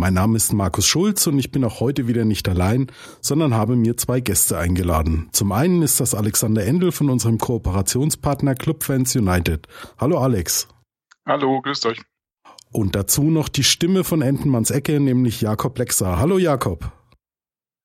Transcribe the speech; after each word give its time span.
Mein 0.00 0.14
Name 0.14 0.36
ist 0.36 0.52
Markus 0.52 0.86
Schulz 0.86 1.26
und 1.26 1.40
ich 1.40 1.50
bin 1.50 1.64
auch 1.64 1.80
heute 1.80 2.06
wieder 2.06 2.24
nicht 2.24 2.48
allein, 2.48 2.86
sondern 3.20 3.54
habe 3.54 3.74
mir 3.74 3.96
zwei 3.96 4.20
Gäste 4.20 4.56
eingeladen. 4.56 5.28
Zum 5.32 5.50
einen 5.50 5.82
ist 5.82 5.98
das 5.98 6.14
Alexander 6.14 6.64
Endel 6.64 6.92
von 6.92 7.10
unserem 7.10 7.38
Kooperationspartner 7.38 8.54
Clubfans 8.54 9.16
United. 9.16 9.66
Hallo 9.98 10.20
Alex. 10.20 10.68
Hallo, 11.26 11.60
grüßt 11.62 11.86
euch. 11.86 12.00
Und 12.70 12.94
dazu 12.94 13.24
noch 13.24 13.48
die 13.48 13.64
Stimme 13.64 14.04
von 14.04 14.22
Entenmanns 14.22 14.70
Ecke, 14.70 15.00
nämlich 15.00 15.40
Jakob 15.40 15.76
Lexer. 15.76 16.20
Hallo 16.20 16.38
Jakob. 16.38 16.92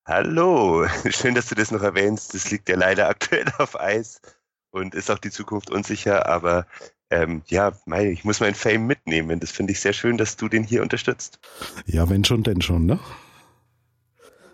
Hallo, 0.06 0.86
schön, 1.10 1.34
dass 1.34 1.48
du 1.48 1.56
das 1.56 1.72
noch 1.72 1.82
erwähnst. 1.82 2.36
Das 2.36 2.52
liegt 2.52 2.70
ja 2.70 2.76
leider 2.76 3.10
aktuell 3.10 3.52
auf 3.58 3.80
Eis 3.80 4.22
und 4.70 4.94
ist 4.94 5.10
auch 5.10 5.18
die 5.18 5.32
Zukunft 5.32 5.72
unsicher, 5.72 6.28
aber 6.28 6.68
ähm, 7.14 7.44
ja, 7.48 7.74
ich 8.02 8.24
muss 8.24 8.40
meinen 8.40 8.56
Fame 8.56 8.88
mitnehmen. 8.88 9.40
Das 9.40 9.52
finde 9.52 9.74
ich 9.74 9.80
sehr 9.80 9.94
schön, 9.94 10.18
dass 10.18 10.36
du 10.36 10.50
den 10.50 10.64
hier 10.64 10.82
unterstützt. 10.82 11.40
Ja, 11.86 12.10
wenn 12.10 12.24
schon, 12.24 12.44
denn 12.44 12.62
schon, 12.62 12.86
ne? 12.86 13.00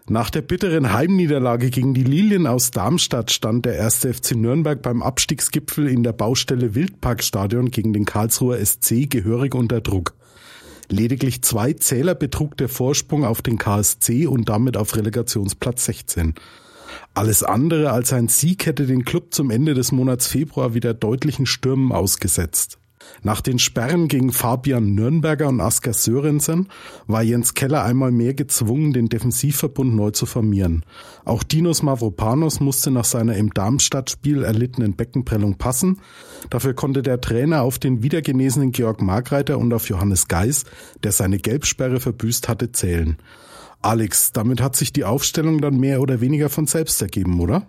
Nach 0.08 0.32
der 0.32 0.42
bitteren 0.42 0.92
Heimniederlage 0.92 1.70
gegen 1.70 1.94
die 1.94 2.04
Lilien 2.04 2.48
aus 2.48 2.72
Darmstadt 2.72 3.32
stand 3.32 3.66
der 3.66 3.76
erste 3.76 4.12
FC 4.12 4.32
Nürnberg 4.32 4.82
beim 4.82 5.04
Abstiegsgipfel 5.04 5.88
in 5.88 6.02
der 6.02 6.14
Baustelle 6.14 6.74
Wildparkstadion 6.74 7.70
gegen 7.70 7.94
den 7.94 8.06
Karlsruher 8.06 8.58
SC 8.66 9.08
gehörig 9.08 9.54
unter 9.54 9.82
Druck. 9.82 10.16
Lediglich 10.90 11.44
zwei 11.44 11.74
Zähler 11.74 12.16
betrug 12.16 12.58
der 12.58 12.70
Vorsprung 12.70 13.24
auf 13.24 13.44
den 13.44 13.60
KSC 13.60 14.26
und 14.26 14.50
damit 14.50 14.76
auf 14.76 14.96
Relegationsplatz 14.96 15.86
16. 15.86 16.34
Alles 17.14 17.44
andere 17.44 17.92
als 17.92 18.14
ein 18.14 18.28
Sieg 18.28 18.66
hätte 18.66 18.86
den 18.86 19.06
Club 19.06 19.34
zum 19.34 19.50
Ende 19.50 19.74
des 19.74 19.92
Monats 19.92 20.28
Februar 20.28 20.74
wieder 20.74 20.94
deutlichen 20.94 21.46
Stürmen 21.46 21.92
ausgesetzt. 21.92 22.80
Nach 23.22 23.42
den 23.42 23.60
Sperren 23.60 24.08
gegen 24.08 24.32
Fabian 24.32 24.94
Nürnberger 24.96 25.48
und 25.48 25.60
Asker 25.62 25.94
Sörensen 25.94 26.68
war 27.08 27.22
Jens 27.22 27.54
Keller 27.54 27.84
einmal 27.84 28.12
mehr 28.12 28.34
gezwungen, 28.34 28.94
den 28.94 29.10
Defensivverbund 29.10 29.96
neu 29.96 30.12
zu 30.12 30.26
formieren. 30.26 30.86
Auch 31.26 31.44
Dinos 31.44 31.84
Mavropanos 31.84 32.60
musste 32.60 32.92
nach 32.92 33.06
seiner 33.06 33.36
im 33.36 33.54
Darmstadt-Spiel 33.54 34.44
erlittenen 34.44 34.96
Beckenprellung 34.96 35.58
passen. 35.58 36.00
Dafür 36.50 36.74
konnte 36.74 37.02
der 37.02 37.20
Trainer 37.22 37.64
auf 37.64 37.80
den 37.80 38.04
wiedergenesenen 38.04 38.72
Georg 38.72 39.02
Margreiter 39.02 39.58
und 39.58 39.74
auf 39.74 39.90
Johannes 39.90 40.28
Geis, 40.28 40.64
der 41.04 41.12
seine 41.12 41.40
Gelbsperre 41.40 42.00
verbüßt 42.00 42.48
hatte, 42.48 42.72
zählen. 42.72 43.18
Alex, 43.82 44.32
damit 44.32 44.62
hat 44.62 44.76
sich 44.76 44.92
die 44.92 45.06
Aufstellung 45.06 45.62
dann 45.62 45.78
mehr 45.78 46.02
oder 46.02 46.22
weniger 46.22 46.50
von 46.50 46.68
selbst 46.68 47.02
ergeben, 47.02 47.40
oder? 47.40 47.66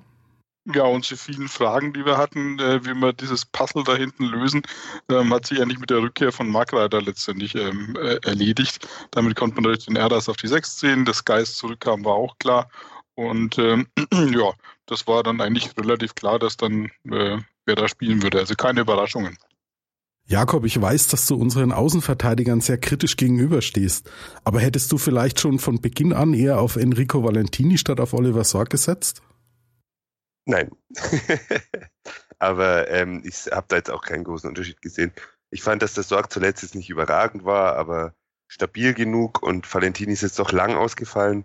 Ja, 0.67 0.85
unsere 0.85 1.17
vielen 1.17 1.49
Fragen, 1.49 1.93
die 1.95 2.05
wir 2.05 2.19
hatten, 2.19 2.59
äh, 2.59 2.85
wie 2.85 2.95
wir 2.95 3.13
dieses 3.13 3.47
Puzzle 3.47 3.83
da 3.83 3.97
hinten 3.97 4.25
lösen, 4.25 4.63
ähm, 5.09 5.33
hat 5.33 5.47
sich 5.47 5.61
eigentlich 5.61 5.79
mit 5.79 5.91
der 5.91 6.03
Rückkehr 6.03 6.33
von 6.33 6.49
Markreiter 6.49 7.01
letztendlich 7.01 7.55
ähm, 7.55 7.97
äh, 7.97 8.19
erledigt. 8.25 8.87
Damit 9.11 9.37
konnte 9.37 9.57
man 9.57 9.65
natürlich 9.65 9.87
den 9.87 9.97
Erdas 9.97 10.29
auf 10.29 10.37
die 10.37 10.49
6 10.49 10.77
ziehen, 10.77 11.05
das 11.07 11.25
Geist 11.25 11.57
zurückkam, 11.57 12.05
war 12.05 12.15
auch 12.15 12.37
klar. 12.39 12.69
Und 13.15 13.59
ähm, 13.59 13.87
ja, 14.13 14.53
das 14.87 15.07
war 15.07 15.23
dann 15.23 15.41
eigentlich 15.41 15.71
relativ 15.79 16.15
klar, 16.15 16.39
dass 16.39 16.57
dann 16.59 16.91
äh, 17.11 17.39
wer 17.65 17.75
da 17.75 17.89
spielen 17.89 18.23
würde. 18.23 18.39
Also 18.39 18.55
keine 18.55 18.81
Überraschungen. 18.81 19.39
Jakob, 20.27 20.65
ich 20.65 20.81
weiß, 20.81 21.09
dass 21.09 21.27
du 21.27 21.35
unseren 21.35 21.73
Außenverteidigern 21.73 22.61
sehr 22.61 22.79
kritisch 22.79 23.17
gegenüberstehst. 23.17 24.09
Aber 24.45 24.61
hättest 24.61 24.93
du 24.93 24.99
vielleicht 24.99 25.41
schon 25.41 25.59
von 25.59 25.81
Beginn 25.81 26.13
an 26.13 26.35
eher 26.35 26.61
auf 26.61 26.77
Enrico 26.77 27.25
Valentini 27.25 27.79
statt 27.79 27.99
auf 27.99 28.13
Oliver 28.13 28.45
Sorg 28.45 28.71
gesetzt? 28.71 29.23
Nein. 30.47 30.71
aber 32.39 32.89
ähm, 32.91 33.23
ich 33.25 33.51
habe 33.51 33.67
da 33.69 33.77
jetzt 33.77 33.91
auch 33.91 34.03
keinen 34.03 34.25
großen 34.25 34.49
Unterschied 34.49 34.81
gesehen. 34.81 35.13
Ich 35.51 35.63
fand, 35.63 35.83
dass 35.83 35.95
der 35.95 36.05
Sorg 36.05 36.33
zuletzt 36.33 36.63
jetzt 36.63 36.75
nicht 36.75 36.91
überragend 36.91 37.45
war, 37.45 37.77
aber 37.77 38.15
stabil 38.49 38.95
genug 38.95 39.43
und 39.43 39.73
Valentini 39.73 40.13
ist 40.13 40.23
jetzt 40.23 40.39
doch 40.39 40.53
lang 40.53 40.75
ausgefallen. 40.75 41.45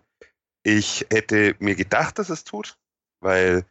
Ich 0.64 1.06
hätte 1.12 1.56
mir 1.60 1.76
gedacht, 1.76 2.18
dass 2.18 2.30
es 2.30 2.44
tut, 2.44 2.78
weil 3.20 3.66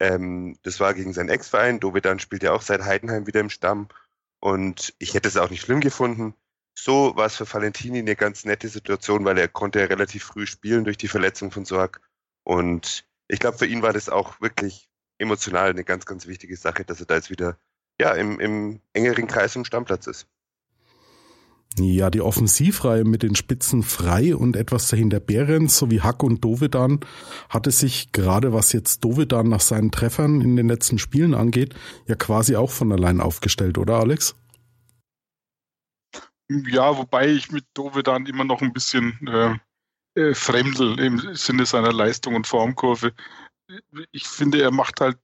ähm, 0.00 0.58
das 0.62 0.80
war 0.80 0.92
gegen 0.94 1.12
seinen 1.12 1.30
Ex-Verein. 1.30 1.80
Dovedan 1.80 2.18
spielt 2.18 2.42
ja 2.42 2.52
auch 2.52 2.62
seit 2.62 2.84
Heidenheim 2.84 3.26
wieder 3.26 3.40
im 3.40 3.50
Stamm 3.50 3.88
und 4.40 4.94
ich 4.98 5.14
hätte 5.14 5.28
es 5.28 5.36
auch 5.36 5.50
nicht 5.50 5.62
schlimm 5.62 5.80
gefunden. 5.80 6.34
So 6.74 7.16
war 7.16 7.26
es 7.26 7.36
für 7.36 7.50
Valentini 7.50 8.00
eine 8.00 8.16
ganz 8.16 8.44
nette 8.44 8.68
Situation, 8.68 9.24
weil 9.24 9.38
er 9.38 9.48
konnte 9.48 9.80
ja 9.80 9.86
relativ 9.86 10.24
früh 10.24 10.46
spielen 10.46 10.84
durch 10.84 10.98
die 10.98 11.08
Verletzung 11.08 11.50
von 11.50 11.64
Sorg. 11.64 12.00
Und 12.44 13.06
ich 13.28 13.40
glaube, 13.40 13.58
für 13.58 13.66
ihn 13.66 13.82
war 13.82 13.92
das 13.92 14.08
auch 14.08 14.40
wirklich 14.40 14.90
emotional 15.18 15.70
eine 15.70 15.84
ganz, 15.84 16.04
ganz 16.04 16.26
wichtige 16.26 16.56
Sache, 16.56 16.84
dass 16.84 17.00
er 17.00 17.06
da 17.06 17.14
jetzt 17.14 17.30
wieder 17.30 17.58
ja, 17.98 18.12
im, 18.12 18.38
im 18.40 18.80
engeren 18.92 19.26
Kreis 19.26 19.56
im 19.56 19.64
Stammplatz 19.64 20.06
ist. 20.06 20.28
Ja, 21.78 22.08
die 22.08 22.22
Offensivreihe 22.22 23.04
mit 23.04 23.22
den 23.22 23.36
Spitzen 23.36 23.82
Frei 23.82 24.34
und 24.34 24.56
etwas 24.56 24.88
dahinter 24.88 25.20
Behrens 25.20 25.76
sowie 25.76 26.00
Hack 26.00 26.22
und 26.22 26.42
Dovedan 26.42 27.00
hatte 27.50 27.70
sich 27.70 28.12
gerade 28.12 28.54
was 28.54 28.72
jetzt 28.72 29.04
Dovedan 29.04 29.48
nach 29.50 29.60
seinen 29.60 29.90
Treffern 29.90 30.40
in 30.40 30.56
den 30.56 30.68
letzten 30.68 30.98
Spielen 30.98 31.34
angeht, 31.34 31.74
ja 32.06 32.14
quasi 32.14 32.56
auch 32.56 32.70
von 32.70 32.92
allein 32.92 33.20
aufgestellt, 33.20 33.76
oder 33.76 33.96
Alex? 33.96 34.34
Ja, 36.48 36.96
wobei 36.96 37.28
ich 37.28 37.50
mit 37.50 37.66
Dovedan 37.74 38.24
immer 38.24 38.44
noch 38.44 38.62
ein 38.62 38.72
bisschen 38.72 39.18
äh, 39.26 39.58
äh, 40.18 40.34
fremdel 40.34 40.98
im 40.98 41.34
Sinne 41.34 41.66
seiner 41.66 41.92
Leistung 41.92 42.36
und 42.36 42.46
Formkurve. 42.46 43.12
Ich 44.12 44.26
finde, 44.26 44.62
er 44.62 44.70
macht 44.70 45.00
halt 45.00 45.18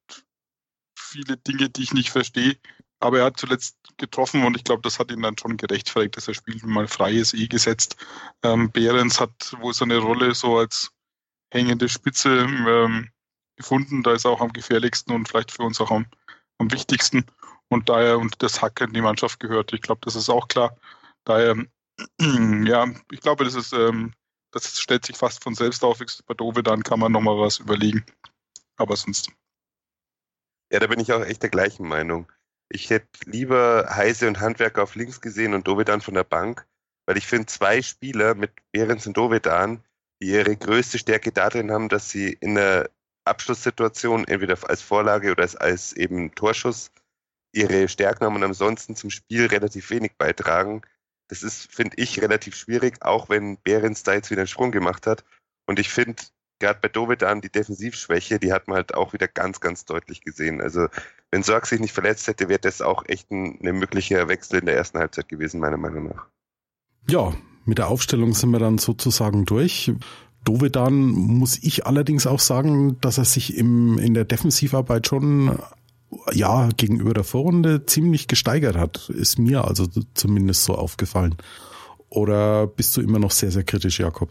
viele 0.99 1.39
Dinge, 1.39 1.71
die 1.71 1.83
ich 1.83 1.95
nicht 1.95 2.11
verstehe. 2.11 2.57
Aber 3.03 3.19
er 3.19 3.25
hat 3.25 3.37
zuletzt 3.37 3.77
getroffen 3.97 4.45
und 4.45 4.57
ich 4.57 4.63
glaube, 4.63 4.83
das 4.83 5.01
hat 5.01 5.11
ihn 5.11 5.23
dann 5.23 5.37
schon 5.37 5.57
gerechtfertigt, 5.57 6.17
dass 6.17 6.29
er 6.29 6.35
spielt 6.35 6.63
mal 6.65 6.87
freies 6.87 7.35
E 7.35 7.49
gesetzt. 7.49 7.97
Ähm, 8.45 8.71
Behrens 8.71 9.19
hat 9.19 9.57
wohl 9.59 9.75
seine 9.75 9.99
Rolle 9.99 10.37
so 10.37 10.59
als 10.59 10.93
hängende 11.53 11.89
Spitze 11.89 12.47
ähm, 12.47 13.11
gefunden. 13.57 14.05
Da 14.05 14.13
ist 14.13 14.25
er 14.25 14.31
auch 14.31 14.41
am 14.41 14.53
gefährlichsten 14.53 15.13
und 15.13 15.29
vielleicht 15.29 15.51
für 15.51 15.65
uns 15.65 15.81
auch 15.81 15.91
am, 15.91 16.07
am 16.59 16.71
wichtigsten. 16.71 17.27
Und 17.69 17.89
daher, 17.89 18.21
und 18.21 18.41
das 18.41 18.63
Hack 18.63 18.81
in 18.81 18.93
die 18.93 19.01
Mannschaft 19.01 19.41
gehört. 19.41 19.73
Ich 19.73 19.83
glaube, 19.83 20.03
das 20.05 20.15
ist 20.15 20.29
auch 20.29 20.47
klar. 20.47 20.77
Daher, 21.25 21.57
ja, 22.21 22.87
ich 23.11 23.21
glaube, 23.21 23.45
das 23.45 23.57
ist, 23.57 23.73
ähm, 23.73 24.13
das 24.53 24.81
stellt 24.81 25.05
sich 25.05 25.17
fast 25.17 25.43
von 25.43 25.57
selbst 25.57 25.83
auf. 25.83 25.99
Bei 26.27 26.35
Dove, 26.35 26.63
dann 26.63 26.85
kann 26.85 27.01
man 27.01 27.11
nochmal 27.11 27.37
was 27.37 27.59
überlegen. 27.59 28.07
Aber 28.77 28.95
sonst. 28.95 29.33
Ja, 30.71 30.79
da 30.79 30.87
bin 30.87 31.01
ich 31.01 31.13
auch 31.13 31.23
echt 31.23 31.43
der 31.43 31.51
gleichen 31.51 31.89
Meinung. 31.89 32.31
Ich 32.75 32.89
hätte 32.89 33.07
lieber 33.27 33.87
Heise 33.91 34.27
und 34.27 34.41
Handwerker 34.41 34.83
auf 34.83 34.95
links 34.95 35.21
gesehen 35.21 35.53
und 35.53 35.69
Dovedan 35.69 36.01
von 36.01 36.15
der 36.15 36.25
Bank, 36.25 36.67
weil 37.05 37.19
ich 37.19 37.27
finde, 37.27 37.47
zwei 37.47 37.83
Spieler 37.83 38.35
mit 38.35 38.51
Behrens 38.73 39.07
und 39.07 39.15
Dovedan, 39.15 39.85
die 40.23 40.29
ihre 40.29 40.57
größte 40.57 40.99
Stärke 40.99 41.33
darin 41.33 41.71
haben, 41.71 41.91
dass 41.91 42.09
sie 42.09 42.33
in 42.41 42.55
der 42.55 42.89
Abschlusssituation 43.27 44.27
entweder 44.27 44.57
als 44.71 44.81
Vorlage 44.81 45.33
oder 45.33 45.43
als, 45.43 45.55
als 45.55 45.93
eben 45.93 46.35
Torschuss 46.35 46.91
ihre 47.55 47.89
Stärken 47.89 48.25
haben 48.25 48.37
und 48.37 48.43
ansonsten 48.43 48.97
zum 48.97 49.11
Spiel 49.11 49.47
relativ 49.47 49.91
wenig 49.91 50.13
beitragen. 50.17 50.81
Das 51.29 51.43
ist, 51.43 51.71
finde 51.71 51.97
ich, 51.99 52.23
relativ 52.23 52.57
schwierig, 52.57 53.03
auch 53.03 53.29
wenn 53.29 53.59
Behrens 53.59 54.03
da 54.03 54.15
jetzt 54.15 54.31
wieder 54.31 54.41
einen 54.41 54.49
Sprung 54.49 54.73
gemacht 54.73 55.07
hat. 55.07 55.25
Und 55.67 55.79
ich 55.79 55.91
finde, 55.91 56.23
gerade 56.63 56.79
bei 56.81 56.89
Dovedan 56.89 57.41
die 57.41 57.51
Defensivschwäche, 57.51 58.39
die 58.39 58.53
hat 58.53 58.69
man 58.69 58.77
halt 58.77 58.95
auch 58.95 59.13
wieder 59.13 59.29
ganz, 59.29 59.61
ganz 59.61 59.85
deutlich 59.85 60.23
gesehen. 60.23 60.61
Also 60.61 60.87
wenn 61.31 61.43
Sorg 61.43 61.67
sich 61.67 61.81
nicht 61.81 61.93
verletzt 61.93 62.29
hätte, 62.29 62.49
wäre 62.49 62.61
das 62.61 62.81
auch 62.81 63.05
echt 63.07 63.31
ein, 63.31 63.59
ein 63.63 63.79
möglicher 63.79 64.29
Wechsel 64.29 64.61
in 64.61 64.67
der 64.67 64.77
ersten 64.77 64.99
Halbzeit 64.99 65.29
gewesen, 65.29 65.61
meiner 65.61 65.77
Meinung 65.77 66.09
nach. 66.09 66.27
Ja, 67.09 67.35
mit 67.65 67.79
der 67.79 67.89
Aufstellung 67.89 68.33
sind 68.33 68.51
wir 68.51 68.61
dann 68.61 68.79
sozusagen 68.79 69.45
durch. 69.45 69.93
Dovedan 70.45 70.95
muss 70.95 71.59
ich 71.63 71.87
allerdings 71.87 72.27
auch 72.27 72.41
sagen, 72.41 73.01
dass 73.01 73.19
er 73.19 73.25
sich 73.25 73.57
im, 73.57 73.99
in 73.99 74.15
der 74.15 74.25
Defensivarbeit 74.25 75.07
schon 75.07 75.59
ja 76.33 76.69
gegenüber 76.77 77.15
der 77.15 77.25
Vorrunde 77.25 77.87
ziemlich 77.87 78.29
gesteigert 78.29 78.77
hat. 78.77 79.09
Ist 79.09 79.39
mir 79.39 79.67
also 79.67 79.87
zumindest 80.15 80.65
so 80.65 80.75
aufgefallen. 80.75 81.37
Oder 82.09 82.67
bist 82.67 82.97
du 82.97 83.01
immer 83.01 83.19
noch 83.19 83.31
sehr, 83.31 83.51
sehr 83.51 83.65
kritisch, 83.65 83.99
Jakob? 83.99 84.31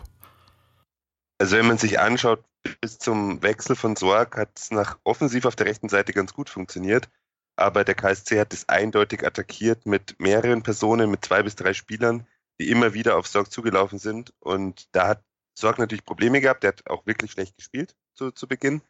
Also 1.42 1.58
wenn 1.58 1.66
man 1.66 1.80
sich 1.80 2.00
anschaut, 2.00 2.46
bis 2.82 3.00
zum 3.00 3.42
Wechsel 3.42 3.76
von 3.76 3.96
Sorg 3.96 4.38
hat 4.38 4.60
es 4.60 4.70
nach 4.70 5.00
offensiv 5.04 5.46
auf 5.46 5.56
der 5.56 5.66
rechten 5.66 5.90
Seite 5.90 6.14
ganz 6.14 6.36
gut 6.36 6.52
funktioniert. 6.52 7.10
Aber 7.56 7.84
der 7.84 7.96
KSC 7.96 8.40
hat 8.40 8.54
es 8.54 8.70
eindeutig 8.70 9.26
attackiert 9.26 9.88
mit 9.88 10.20
mehreren 10.20 10.62
Personen, 10.62 11.10
mit 11.10 11.26
zwei 11.26 11.42
bis 11.42 11.56
drei 11.56 11.74
Spielern, 11.74 12.28
die 12.60 12.70
immer 12.70 12.94
wieder 12.94 13.18
auf 13.18 13.26
Sorg 13.26 13.52
zugelaufen 13.52 13.98
sind. 13.98 14.36
Und 14.40 14.88
da 14.92 15.08
hat 15.08 15.24
Sorg 15.56 15.80
natürlich 15.80 16.06
Probleme 16.06 16.42
gehabt. 16.42 16.62
Der 16.62 16.74
hat 16.74 16.88
auch 16.88 17.08
wirklich 17.08 17.32
schlecht 17.32 17.58
gespielt 17.58 17.96
zu, 18.14 18.30
zu 18.30 18.48
Beginn. 18.48 18.84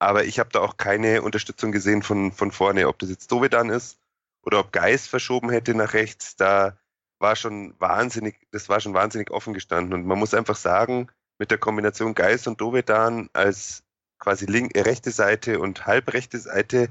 aber 0.00 0.24
ich 0.24 0.40
habe 0.40 0.50
da 0.50 0.58
auch 0.58 0.78
keine 0.78 1.22
Unterstützung 1.22 1.70
gesehen 1.70 2.02
von, 2.02 2.32
von 2.32 2.50
vorne, 2.50 2.88
ob 2.88 2.98
das 2.98 3.10
jetzt 3.10 3.30
Dovedan 3.30 3.70
ist 3.70 4.00
oder 4.42 4.58
ob 4.58 4.72
Geist 4.72 5.06
verschoben 5.06 5.50
hätte 5.50 5.72
nach 5.72 5.94
rechts, 5.94 6.34
da 6.34 6.76
war 7.20 7.36
schon 7.36 7.78
wahnsinnig, 7.78 8.40
das 8.50 8.68
war 8.68 8.80
schon 8.80 8.92
wahnsinnig 8.92 9.30
offen 9.30 9.54
gestanden. 9.54 9.94
Und 9.94 10.04
man 10.04 10.18
muss 10.18 10.34
einfach 10.34 10.56
sagen, 10.56 11.08
mit 11.38 11.50
der 11.50 11.58
Kombination 11.58 12.14
Geist 12.14 12.46
und 12.46 12.60
Dovedan 12.60 13.28
als 13.32 13.84
quasi 14.18 14.46
linke, 14.46 14.78
äh, 14.78 14.82
rechte 14.82 15.10
Seite 15.10 15.58
und 15.58 15.86
halbrechte 15.86 16.38
Seite 16.38 16.88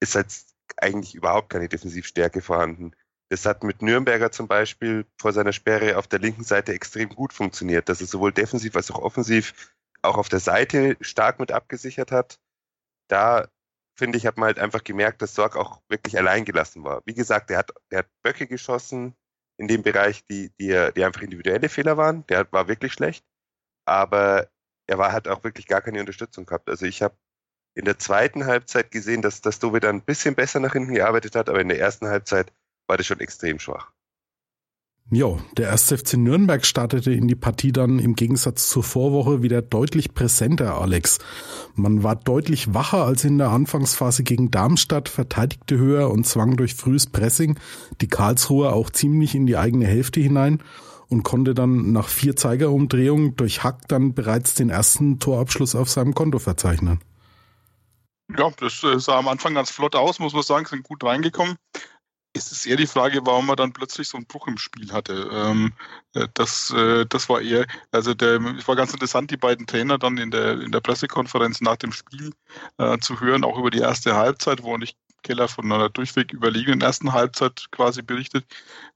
ist 0.00 0.14
halt 0.14 0.28
eigentlich 0.76 1.14
überhaupt 1.14 1.50
keine 1.50 1.68
Defensivstärke 1.68 2.42
vorhanden. 2.42 2.92
Das 3.30 3.46
hat 3.46 3.64
mit 3.64 3.82
Nürnberger 3.82 4.30
zum 4.30 4.48
Beispiel 4.48 5.06
vor 5.18 5.32
seiner 5.32 5.52
Sperre 5.52 5.96
auf 5.96 6.06
der 6.06 6.18
linken 6.18 6.44
Seite 6.44 6.74
extrem 6.74 7.08
gut 7.08 7.32
funktioniert, 7.32 7.88
dass 7.88 8.00
er 8.00 8.06
sowohl 8.06 8.32
defensiv 8.32 8.76
als 8.76 8.90
auch 8.90 8.98
offensiv 8.98 9.74
auch 10.02 10.18
auf 10.18 10.28
der 10.28 10.40
Seite 10.40 10.96
stark 11.00 11.40
mit 11.40 11.50
abgesichert 11.50 12.12
hat. 12.12 12.38
Da 13.08 13.48
finde 13.96 14.18
ich, 14.18 14.26
hat 14.26 14.36
man 14.36 14.48
halt 14.48 14.58
einfach 14.58 14.84
gemerkt, 14.84 15.22
dass 15.22 15.34
Sorg 15.34 15.56
auch 15.56 15.80
wirklich 15.88 16.18
allein 16.18 16.44
gelassen 16.44 16.84
war. 16.84 17.02
Wie 17.06 17.14
gesagt, 17.14 17.50
er 17.50 17.58
hat, 17.58 17.70
er 17.90 18.00
hat 18.00 18.08
Böcke 18.22 18.46
geschossen 18.46 19.14
in 19.56 19.68
dem 19.68 19.82
Bereich, 19.82 20.24
die, 20.26 20.50
die, 20.60 20.90
die 20.94 21.04
einfach 21.04 21.22
individuelle 21.22 21.68
Fehler 21.68 21.96
waren. 21.96 22.26
Der 22.26 22.50
war 22.52 22.68
wirklich 22.68 22.92
schlecht. 22.92 23.24
Aber 23.84 24.48
er 24.86 24.98
war, 24.98 25.12
hat 25.12 25.28
auch 25.28 25.44
wirklich 25.44 25.66
gar 25.66 25.80
keine 25.80 26.00
Unterstützung 26.00 26.46
gehabt. 26.46 26.68
Also 26.68 26.86
ich 26.86 27.02
habe 27.02 27.16
in 27.74 27.84
der 27.84 27.98
zweiten 27.98 28.46
Halbzeit 28.46 28.90
gesehen, 28.90 29.22
dass, 29.22 29.40
dass 29.40 29.58
Dove 29.58 29.80
dann 29.80 29.96
ein 29.96 30.02
bisschen 30.02 30.34
besser 30.34 30.60
nach 30.60 30.72
hinten 30.72 30.94
gearbeitet 30.94 31.34
hat, 31.34 31.48
aber 31.48 31.60
in 31.60 31.68
der 31.68 31.80
ersten 31.80 32.06
Halbzeit 32.06 32.52
war 32.86 32.96
das 32.96 33.06
schon 33.06 33.20
extrem 33.20 33.58
schwach. 33.58 33.90
Ja, 35.10 35.36
der 35.58 35.70
1. 35.70 35.92
FC 35.92 36.14
Nürnberg 36.14 36.64
startete 36.64 37.12
in 37.12 37.28
die 37.28 37.34
Partie 37.34 37.72
dann 37.72 37.98
im 37.98 38.14
Gegensatz 38.14 38.70
zur 38.70 38.82
Vorwoche 38.82 39.42
wieder 39.42 39.60
deutlich 39.60 40.14
präsenter, 40.14 40.80
Alex. 40.80 41.18
Man 41.74 42.02
war 42.02 42.16
deutlich 42.16 42.72
wacher 42.72 43.04
als 43.04 43.22
in 43.24 43.36
der 43.36 43.50
Anfangsphase 43.50 44.22
gegen 44.22 44.50
Darmstadt, 44.50 45.10
verteidigte 45.10 45.76
höher 45.76 46.10
und 46.10 46.26
zwang 46.26 46.56
durch 46.56 46.74
frühes 46.74 47.06
Pressing 47.06 47.58
die 48.00 48.08
Karlsruher 48.08 48.72
auch 48.72 48.88
ziemlich 48.88 49.34
in 49.34 49.46
die 49.46 49.58
eigene 49.58 49.86
Hälfte 49.86 50.20
hinein 50.20 50.62
und 51.08 51.22
konnte 51.22 51.54
dann 51.54 51.92
nach 51.92 52.08
vier 52.08 52.36
Zeigerumdrehungen 52.36 53.36
durch 53.36 53.62
Hack 53.62 53.88
dann 53.88 54.14
bereits 54.14 54.54
den 54.54 54.70
ersten 54.70 55.18
Torabschluss 55.18 55.74
auf 55.74 55.88
seinem 55.88 56.14
Konto 56.14 56.38
verzeichnen. 56.38 57.00
Ja, 58.36 58.50
das 58.58 58.80
sah 59.04 59.18
am 59.18 59.28
Anfang 59.28 59.54
ganz 59.54 59.70
flott 59.70 59.94
aus, 59.94 60.18
muss 60.18 60.32
man 60.32 60.42
sagen, 60.42 60.66
sind 60.66 60.82
gut 60.82 61.04
reingekommen 61.04 61.56
ist 62.34 62.50
es 62.50 62.66
eher 62.66 62.76
die 62.76 62.88
Frage, 62.88 63.20
warum 63.24 63.46
man 63.46 63.56
dann 63.56 63.72
plötzlich 63.72 64.08
so 64.08 64.16
einen 64.16 64.26
Bruch 64.26 64.48
im 64.48 64.58
Spiel 64.58 64.92
hatte. 64.92 65.30
Ähm, 65.32 65.72
äh, 66.14 66.26
das, 66.34 66.70
äh, 66.72 67.06
das 67.06 67.28
war 67.28 67.40
eher, 67.40 67.64
also 67.92 68.12
der, 68.12 68.40
es 68.58 68.66
war 68.66 68.74
ganz 68.74 68.92
interessant, 68.92 69.30
die 69.30 69.36
beiden 69.36 69.66
Trainer 69.66 69.98
dann 69.98 70.18
in 70.18 70.32
der, 70.32 70.60
in 70.60 70.72
der 70.72 70.80
Pressekonferenz 70.80 71.60
nach 71.60 71.76
dem 71.76 71.92
Spiel 71.92 72.32
äh, 72.78 72.98
zu 72.98 73.20
hören, 73.20 73.44
auch 73.44 73.56
über 73.56 73.70
die 73.70 73.78
erste 73.78 74.16
Halbzeit, 74.16 74.64
wo 74.64 74.76
nicht 74.76 74.98
Keller 75.24 75.48
von 75.48 75.70
einer 75.72 75.88
durchweg 75.88 76.32
überlegenen 76.32 76.80
ersten 76.80 77.12
Halbzeit 77.12 77.66
quasi 77.72 78.02
berichtet, 78.02 78.44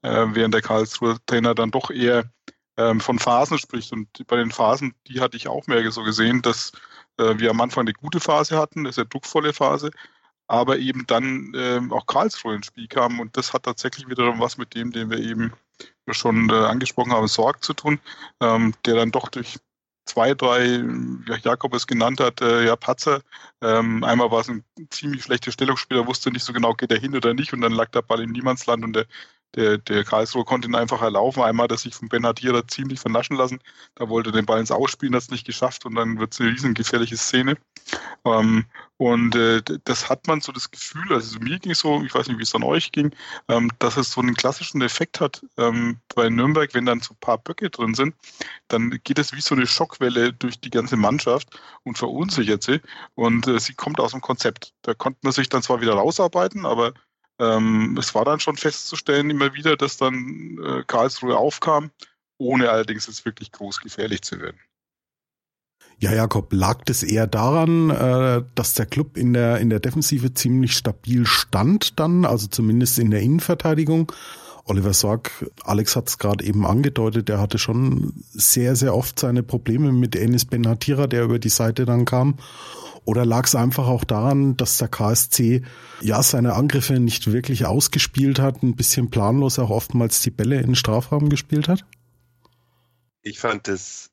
äh, 0.02 0.26
während 0.28 0.54
der 0.54 0.62
Karlsruher 0.62 1.19
Trainer 1.26 1.54
dann 1.54 1.72
doch 1.72 1.90
eher 1.90 2.30
ähm, 2.76 3.00
von 3.00 3.19
Phasen 3.19 3.58
spricht. 3.58 3.92
Und 3.92 4.08
bei 4.28 4.36
den 4.36 4.52
Phasen, 4.52 4.94
die 5.08 5.20
hatte 5.20 5.36
ich 5.36 5.48
auch 5.48 5.66
mehr 5.66 5.90
so 5.90 6.04
gesehen, 6.04 6.42
dass 6.42 6.72
äh, 7.19 7.38
wir 7.38 7.50
am 7.50 7.60
Anfang 7.60 7.82
eine 7.82 7.92
gute 7.92 8.20
Phase 8.20 8.56
hatten, 8.56 8.80
eine 8.80 8.92
sehr 8.92 9.04
druckvolle 9.06 9.52
Phase, 9.52 9.90
aber 10.46 10.78
eben 10.78 11.06
dann 11.06 11.52
ähm, 11.56 11.92
auch 11.92 12.06
Karlsruhe 12.06 12.54
ins 12.54 12.66
Spiel 12.66 12.88
kam 12.88 13.20
und 13.20 13.36
das 13.36 13.52
hat 13.52 13.64
tatsächlich 13.64 14.08
wiederum 14.08 14.40
was 14.40 14.56
mit 14.56 14.75
dem, 14.75 14.92
den 14.92 15.10
wir 15.10 15.19
eben 15.19 15.52
schon 16.10 16.48
äh, 16.50 16.54
angesprochen 16.54 17.12
haben, 17.12 17.28
Sorg 17.28 17.62
zu 17.62 17.75
tun, 17.75 18.00
ähm, 18.40 18.75
der 18.86 18.94
dann 18.94 19.10
doch 19.10 19.28
durch 19.28 19.58
zwei, 20.08 20.34
drei, 20.34 20.82
wie 20.82 21.40
Jakob 21.43 21.75
es 21.75 21.87
genannt 21.87 22.20
hat, 22.20 22.40
äh, 22.40 22.66
ja, 22.66 22.76
Patzer. 22.76 23.20
Ähm, 23.62 24.02
einmal 24.05 24.31
war 24.31 24.40
es 24.40 24.49
ein 24.49 24.64
ziemlich 24.90 25.25
schlechtes 25.25 25.55
Stellungsspiel, 25.55 25.99
er 25.99 26.06
wusste 26.06 26.31
nicht 26.31 26.44
so 26.44 26.52
genau, 26.52 26.75
geht 26.75 26.93
er 26.93 27.00
hin 27.00 27.14
oder 27.14 27.34
nicht 27.34 27.52
und 27.52 27.60
dann 27.60 27.72
lag 27.72 27.90
der 27.90 28.02
Ball 28.02 28.22
im 28.22 28.32
Niemandsland 28.32 28.84
und 28.84 28.94
der 28.94 29.06
der, 29.55 29.79
der 29.79 30.05
Karlsruhe 30.05 30.45
konnte 30.45 30.69
ihn 30.69 30.75
einfach 30.75 31.03
erlaufen. 31.03 31.43
Einmal 31.43 31.65
hat 31.65 31.73
er 31.73 31.79
sich 31.79 31.95
von 31.95 32.09
Ben 32.09 32.27
Hadira 32.27 32.67
ziemlich 32.67 33.00
vernaschen 33.00 33.37
lassen. 33.37 33.61
Da 33.95 34.09
wollte 34.09 34.31
er 34.31 34.33
den 34.33 34.47
Ball 34.47 34.61
ins 34.61 34.71
Ausspielen, 34.71 35.15
hat 35.15 35.23
es 35.23 35.31
nicht 35.31 35.47
geschafft 35.47 35.87
und 35.87 35.95
dann 35.95 36.19
wird 36.19 36.33
es 36.33 36.41
eine 36.41 36.50
riesen 36.50 36.75
gefährliche 36.75 37.17
Szene. 37.17 37.56
Ähm, 38.25 38.67
und 38.99 39.37
äh, 39.37 39.62
das 39.85 40.11
hat 40.11 40.27
man 40.27 40.41
so 40.41 40.50
das 40.53 40.71
Gefühl, 40.71 41.12
also 41.12 41.39
mir 41.39 41.59
ging 41.61 41.73
es 41.73 41.79
so, 41.79 42.03
ich 42.03 42.15
weiß 42.15 42.27
nicht, 42.29 42.39
wie 42.39 42.43
es 42.43 42.55
an 42.55 42.65
euch 42.65 42.91
ging, 42.91 43.15
ähm, 43.49 43.71
dass 43.79 43.97
es 43.97 44.11
so 44.11 44.21
einen 44.21 44.35
klassischen 44.35 44.83
Effekt 44.83 45.21
hat 45.21 45.41
ähm, 45.56 46.00
bei 46.15 46.29
Nürnberg, 46.29 46.75
wenn 46.75 46.85
dann 46.85 47.00
so 47.00 47.15
ein 47.15 47.21
paar 47.21 47.39
Böcke 47.39 47.71
drin 47.71 47.95
sind, 47.95 48.15
dann 48.67 48.99
geht 49.05 49.19
es 49.19 49.33
wie 49.33 49.41
so 49.41 49.55
eine 49.55 49.67
Schockwelle 49.67 50.33
durch 50.33 50.61
die 50.61 50.71
ganze 50.71 50.97
Mannschaft 50.97 51.49
und 51.85 51.97
verunsichert 51.97 52.65
sie. 52.65 52.81
Und 53.15 53.47
äh, 53.47 53.61
sie 53.61 53.75
kommt 53.75 54.00
aus 54.00 54.11
dem 54.11 54.21
Konzept. 54.21 54.75
Da 54.83 54.95
konnte 54.95 55.21
man 55.23 55.33
sich 55.33 55.49
dann 55.49 55.62
zwar 55.62 55.81
wieder 55.81 55.95
rausarbeiten, 55.95 56.67
aber 56.67 56.93
ähm, 57.38 57.96
es 57.99 58.14
war 58.14 58.25
dann 58.25 58.40
schon 58.40 58.56
festzustellen 58.56 59.31
immer 59.31 59.55
wieder, 59.55 59.76
dass 59.76 59.96
dann 59.96 60.58
äh, 60.64 60.85
Karlsruhe 60.87 61.37
aufkam, 61.37 61.90
ohne 62.38 62.70
allerdings 62.70 63.06
jetzt 63.06 63.25
wirklich 63.25 63.52
groß 63.52 63.81
gefährlich 63.81 64.23
zu 64.23 64.40
werden. 64.40 64.58
Ja, 66.00 66.12
Jakob, 66.12 66.52
lag 66.52 66.85
das 66.85 67.02
eher 67.02 67.26
daran, 67.26 67.90
äh, 67.90 68.44
dass 68.55 68.75
der 68.75 68.87
Club 68.87 69.17
in 69.17 69.32
der, 69.32 69.58
in 69.58 69.69
der 69.69 69.81
Defensive 69.81 70.32
ziemlich 70.32 70.76
stabil 70.76 71.26
stand 71.26 71.99
dann, 71.99 72.25
also 72.25 72.46
zumindest 72.46 73.00
in 73.00 73.11
der 73.11 73.20
Innenverteidigung? 73.20 74.12
Oliver 74.64 74.93
Sorg, 74.93 75.50
Alex 75.64 75.96
hat 75.96 76.08
es 76.08 76.19
gerade 76.19 76.44
eben 76.44 76.67
angedeutet, 76.67 77.29
der 77.29 77.40
hatte 77.40 77.58
schon 77.58 78.12
sehr, 78.31 78.76
sehr 78.76 78.94
oft 78.94 79.19
seine 79.19 79.43
Probleme 79.43 79.93
mit 79.93 80.14
Enis 80.14 80.44
Benhatira, 80.44 81.06
der 81.06 81.25
über 81.25 81.38
die 81.38 81.49
Seite 81.49 81.87
dann 81.87 82.05
kam. 82.05 82.35
Oder 83.08 83.25
lag 83.25 83.46
es 83.46 83.55
einfach 83.55 83.87
auch 83.87 84.05
daran, 84.05 84.58
dass 84.58 84.76
der 84.76 84.88
KSC 84.88 85.62
ja 86.02 86.22
seine 86.22 86.52
Angriffe 86.52 87.00
nicht 87.00 87.32
wirklich 87.32 87.64
ausgespielt 87.64 88.38
hat, 88.38 88.62
ein 88.62 88.76
bisschen 88.76 89.08
planlos 89.08 89.58
auch 89.58 89.70
oftmals 89.70 90.20
die 90.20 90.31
Bälle 90.31 90.60
in 90.60 90.75
Strafraum 90.75 91.31
gespielt 91.31 91.69
hat? 91.69 91.87
Ich 93.22 93.38
fand 93.38 93.66
das, 93.66 94.10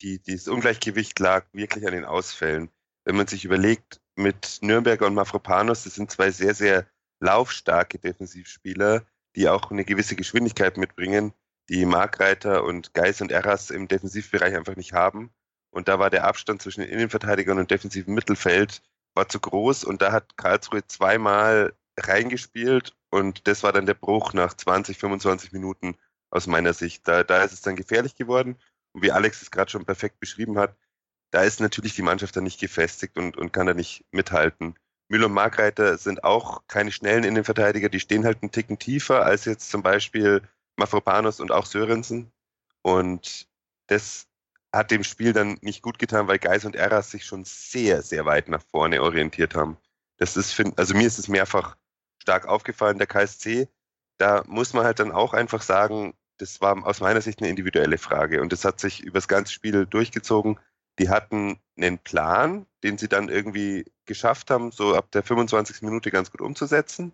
die, 0.00 0.18
dieses 0.22 0.48
Ungleichgewicht 0.48 1.18
lag 1.18 1.44
wirklich 1.52 1.86
an 1.86 1.92
den 1.92 2.06
Ausfällen. 2.06 2.70
Wenn 3.04 3.16
man 3.16 3.26
sich 3.26 3.44
überlegt, 3.44 4.00
mit 4.16 4.60
Nürnberger 4.62 5.04
und 5.04 5.14
Mafropanos, 5.14 5.84
das 5.84 5.96
sind 5.96 6.10
zwei 6.10 6.30
sehr, 6.30 6.54
sehr 6.54 6.86
laufstarke 7.20 7.98
Defensivspieler, 7.98 9.04
die 9.36 9.50
auch 9.50 9.70
eine 9.70 9.84
gewisse 9.84 10.16
Geschwindigkeit 10.16 10.78
mitbringen, 10.78 11.34
die 11.68 11.84
Markreiter 11.84 12.64
und 12.64 12.94
Geis 12.94 13.20
und 13.20 13.30
Erras 13.30 13.68
im 13.68 13.88
Defensivbereich 13.88 14.56
einfach 14.56 14.76
nicht 14.76 14.94
haben. 14.94 15.34
Und 15.70 15.88
da 15.88 15.98
war 15.98 16.10
der 16.10 16.24
Abstand 16.24 16.62
zwischen 16.62 16.80
den 16.80 16.90
Innenverteidigern 16.90 17.58
und 17.58 17.70
defensiven 17.70 18.14
Mittelfeld 18.14 18.82
war 19.14 19.28
zu 19.28 19.40
groß 19.40 19.84
und 19.84 20.02
da 20.02 20.12
hat 20.12 20.36
Karlsruhe 20.36 20.86
zweimal 20.86 21.74
reingespielt 21.98 22.96
und 23.10 23.46
das 23.48 23.62
war 23.62 23.72
dann 23.72 23.86
der 23.86 23.94
Bruch 23.94 24.32
nach 24.32 24.54
20, 24.54 24.98
25 24.98 25.52
Minuten 25.52 25.96
aus 26.30 26.46
meiner 26.46 26.72
Sicht. 26.72 27.06
Da, 27.08 27.24
da 27.24 27.42
ist 27.42 27.52
es 27.52 27.62
dann 27.62 27.76
gefährlich 27.76 28.14
geworden 28.14 28.56
und 28.92 29.02
wie 29.02 29.12
Alex 29.12 29.42
es 29.42 29.50
gerade 29.50 29.70
schon 29.70 29.84
perfekt 29.84 30.20
beschrieben 30.20 30.58
hat, 30.58 30.76
da 31.30 31.42
ist 31.42 31.60
natürlich 31.60 31.94
die 31.94 32.02
Mannschaft 32.02 32.36
dann 32.36 32.44
nicht 32.44 32.60
gefestigt 32.60 33.16
und, 33.18 33.36
und 33.36 33.52
kann 33.52 33.66
da 33.66 33.74
nicht 33.74 34.04
mithalten. 34.12 34.74
Müller 35.08 35.26
und 35.26 35.32
Markreiter 35.32 35.98
sind 35.98 36.24
auch 36.24 36.62
keine 36.68 36.92
schnellen 36.92 37.24
Innenverteidiger, 37.24 37.88
die 37.88 38.00
stehen 38.00 38.24
halt 38.24 38.42
einen 38.42 38.52
Ticken 38.52 38.78
tiefer 38.78 39.24
als 39.24 39.44
jetzt 39.44 39.70
zum 39.70 39.82
Beispiel 39.82 40.42
Mafropanos 40.76 41.40
und 41.40 41.50
auch 41.50 41.66
Sörensen. 41.66 42.30
Und 42.82 43.48
das 43.88 44.27
hat 44.72 44.90
dem 44.90 45.04
Spiel 45.04 45.32
dann 45.32 45.58
nicht 45.62 45.82
gut 45.82 45.98
getan, 45.98 46.28
weil 46.28 46.38
Geis 46.38 46.64
und 46.64 46.76
Erras 46.76 47.10
sich 47.10 47.24
schon 47.24 47.44
sehr, 47.44 48.02
sehr 48.02 48.26
weit 48.26 48.48
nach 48.48 48.62
vorne 48.70 49.02
orientiert 49.02 49.54
haben. 49.54 49.78
Das 50.18 50.36
ist, 50.36 50.60
also 50.76 50.94
mir 50.94 51.06
ist 51.06 51.18
es 51.18 51.28
mehrfach 51.28 51.76
stark 52.20 52.46
aufgefallen, 52.46 52.98
der 52.98 53.06
KSC. 53.06 53.68
Da 54.18 54.42
muss 54.46 54.74
man 54.74 54.84
halt 54.84 54.98
dann 54.98 55.12
auch 55.12 55.32
einfach 55.32 55.62
sagen, 55.62 56.14
das 56.38 56.60
war 56.60 56.86
aus 56.86 57.00
meiner 57.00 57.20
Sicht 57.20 57.40
eine 57.40 57.48
individuelle 57.48 57.98
Frage 57.98 58.42
und 58.42 58.52
das 58.52 58.64
hat 58.64 58.80
sich 58.80 59.00
über 59.02 59.18
das 59.18 59.28
ganze 59.28 59.52
Spiel 59.52 59.86
durchgezogen. 59.86 60.58
Die 60.98 61.08
hatten 61.08 61.60
einen 61.76 61.98
Plan, 61.98 62.66
den 62.82 62.98
sie 62.98 63.08
dann 63.08 63.28
irgendwie 63.28 63.84
geschafft 64.04 64.50
haben, 64.50 64.72
so 64.72 64.94
ab 64.94 65.10
der 65.12 65.22
25. 65.22 65.82
Minute 65.82 66.10
ganz 66.10 66.30
gut 66.30 66.40
umzusetzen. 66.40 67.12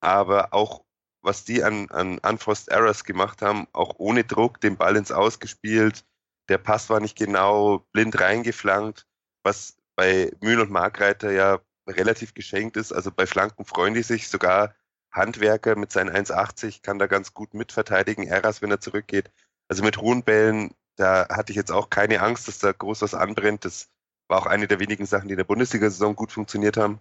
Aber 0.00 0.54
auch 0.54 0.84
was 1.20 1.44
die 1.44 1.62
an, 1.62 1.90
an 1.90 2.18
Unforced 2.18 2.68
Errors 2.68 3.04
gemacht 3.04 3.42
haben, 3.42 3.66
auch 3.72 3.94
ohne 3.98 4.24
Druck, 4.24 4.60
den 4.60 4.76
Ball 4.76 4.96
ins 4.96 5.12
Ausgespielt, 5.12 6.04
der 6.48 6.58
Pass 6.58 6.90
war 6.90 7.00
nicht 7.00 7.16
genau, 7.16 7.86
blind 7.92 8.20
reingeflankt, 8.20 9.06
was 9.42 9.76
bei 9.96 10.32
Mühl 10.40 10.60
und 10.60 10.70
Markreiter 10.70 11.30
ja 11.30 11.60
relativ 11.86 12.34
geschenkt 12.34 12.76
ist. 12.76 12.92
Also 12.92 13.10
bei 13.10 13.26
Flanken 13.26 13.64
freuen 13.64 13.94
die 13.94 14.02
sich. 14.02 14.28
Sogar 14.28 14.74
Handwerker 15.10 15.76
mit 15.76 15.92
seinen 15.92 16.10
1,80 16.10 16.82
kann 16.82 16.98
da 16.98 17.06
ganz 17.06 17.34
gut 17.34 17.54
mitverteidigen. 17.54 18.26
Eras, 18.26 18.62
wenn 18.62 18.70
er 18.70 18.80
zurückgeht. 18.80 19.30
Also 19.68 19.82
mit 19.82 19.98
hohen 19.98 20.22
Bällen, 20.22 20.74
da 20.96 21.28
hatte 21.28 21.52
ich 21.52 21.56
jetzt 21.56 21.72
auch 21.72 21.90
keine 21.90 22.20
Angst, 22.20 22.48
dass 22.48 22.58
da 22.58 22.72
groß 22.72 23.02
was 23.02 23.14
anbrennt. 23.14 23.64
Das 23.64 23.88
war 24.28 24.38
auch 24.38 24.46
eine 24.46 24.68
der 24.68 24.80
wenigen 24.80 25.06
Sachen, 25.06 25.28
die 25.28 25.34
in 25.34 25.38
der 25.38 25.44
Bundesliga-Saison 25.44 26.14
gut 26.14 26.32
funktioniert 26.32 26.76
haben. 26.76 27.00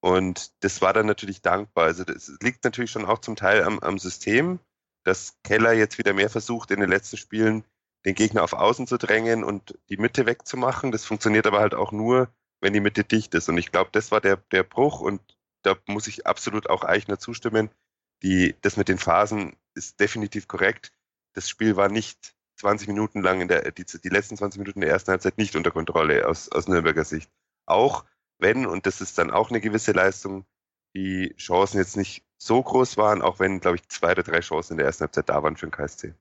Und 0.00 0.52
das 0.62 0.82
war 0.82 0.92
dann 0.92 1.06
natürlich 1.06 1.42
dankbar. 1.42 1.84
Also 1.84 2.04
das 2.04 2.32
liegt 2.40 2.64
natürlich 2.64 2.90
schon 2.90 3.06
auch 3.06 3.20
zum 3.20 3.36
Teil 3.36 3.62
am, 3.62 3.78
am 3.80 3.98
System, 3.98 4.60
dass 5.04 5.36
Keller 5.42 5.72
jetzt 5.72 5.98
wieder 5.98 6.12
mehr 6.12 6.30
versucht, 6.30 6.70
in 6.70 6.80
den 6.80 6.90
letzten 6.90 7.16
Spielen 7.16 7.64
den 8.04 8.14
Gegner 8.14 8.42
auf 8.42 8.52
Außen 8.52 8.86
zu 8.86 8.98
drängen 8.98 9.44
und 9.44 9.78
die 9.88 9.96
Mitte 9.96 10.26
wegzumachen. 10.26 10.92
Das 10.92 11.04
funktioniert 11.04 11.46
aber 11.46 11.60
halt 11.60 11.74
auch 11.74 11.92
nur, 11.92 12.28
wenn 12.60 12.72
die 12.72 12.80
Mitte 12.80 13.04
dicht 13.04 13.34
ist. 13.34 13.48
Und 13.48 13.58
ich 13.58 13.72
glaube, 13.72 13.90
das 13.92 14.10
war 14.10 14.20
der, 14.20 14.36
der 14.36 14.62
Bruch 14.62 15.00
und 15.00 15.20
da 15.62 15.76
muss 15.86 16.06
ich 16.06 16.26
absolut 16.26 16.68
auch 16.68 16.84
Eichner 16.84 17.18
zustimmen. 17.18 17.70
Die, 18.22 18.54
das 18.60 18.76
mit 18.76 18.88
den 18.88 18.98
Phasen 18.98 19.56
ist 19.74 20.00
definitiv 20.00 20.48
korrekt. 20.48 20.92
Das 21.32 21.48
Spiel 21.48 21.76
war 21.76 21.88
nicht 21.88 22.34
20 22.56 22.88
Minuten 22.88 23.22
lang 23.22 23.40
in 23.40 23.48
der, 23.48 23.72
die, 23.72 23.84
die 23.84 24.08
letzten 24.08 24.36
20 24.36 24.58
Minuten 24.58 24.80
der 24.80 24.90
ersten 24.90 25.10
Halbzeit 25.10 25.38
nicht 25.38 25.56
unter 25.56 25.70
Kontrolle 25.70 26.28
aus, 26.28 26.50
aus 26.50 26.68
Nürnberger 26.68 27.04
Sicht. 27.04 27.30
Auch 27.66 28.04
wenn, 28.38 28.66
und 28.66 28.86
das 28.86 29.00
ist 29.00 29.18
dann 29.18 29.30
auch 29.30 29.50
eine 29.50 29.60
gewisse 29.60 29.92
Leistung, 29.92 30.44
die 30.94 31.34
Chancen 31.36 31.78
jetzt 31.78 31.96
nicht 31.96 32.24
so 32.38 32.62
groß 32.62 32.96
waren, 32.96 33.22
auch 33.22 33.40
wenn, 33.40 33.60
glaube 33.60 33.76
ich, 33.76 33.88
zwei 33.88 34.12
oder 34.12 34.22
drei 34.22 34.40
Chancen 34.40 34.74
in 34.74 34.78
der 34.78 34.86
ersten 34.86 35.02
Halbzeit 35.02 35.28
da 35.28 35.42
waren 35.42 35.56
für 35.56 35.66
den 35.66 35.72
KSC. 35.72 36.14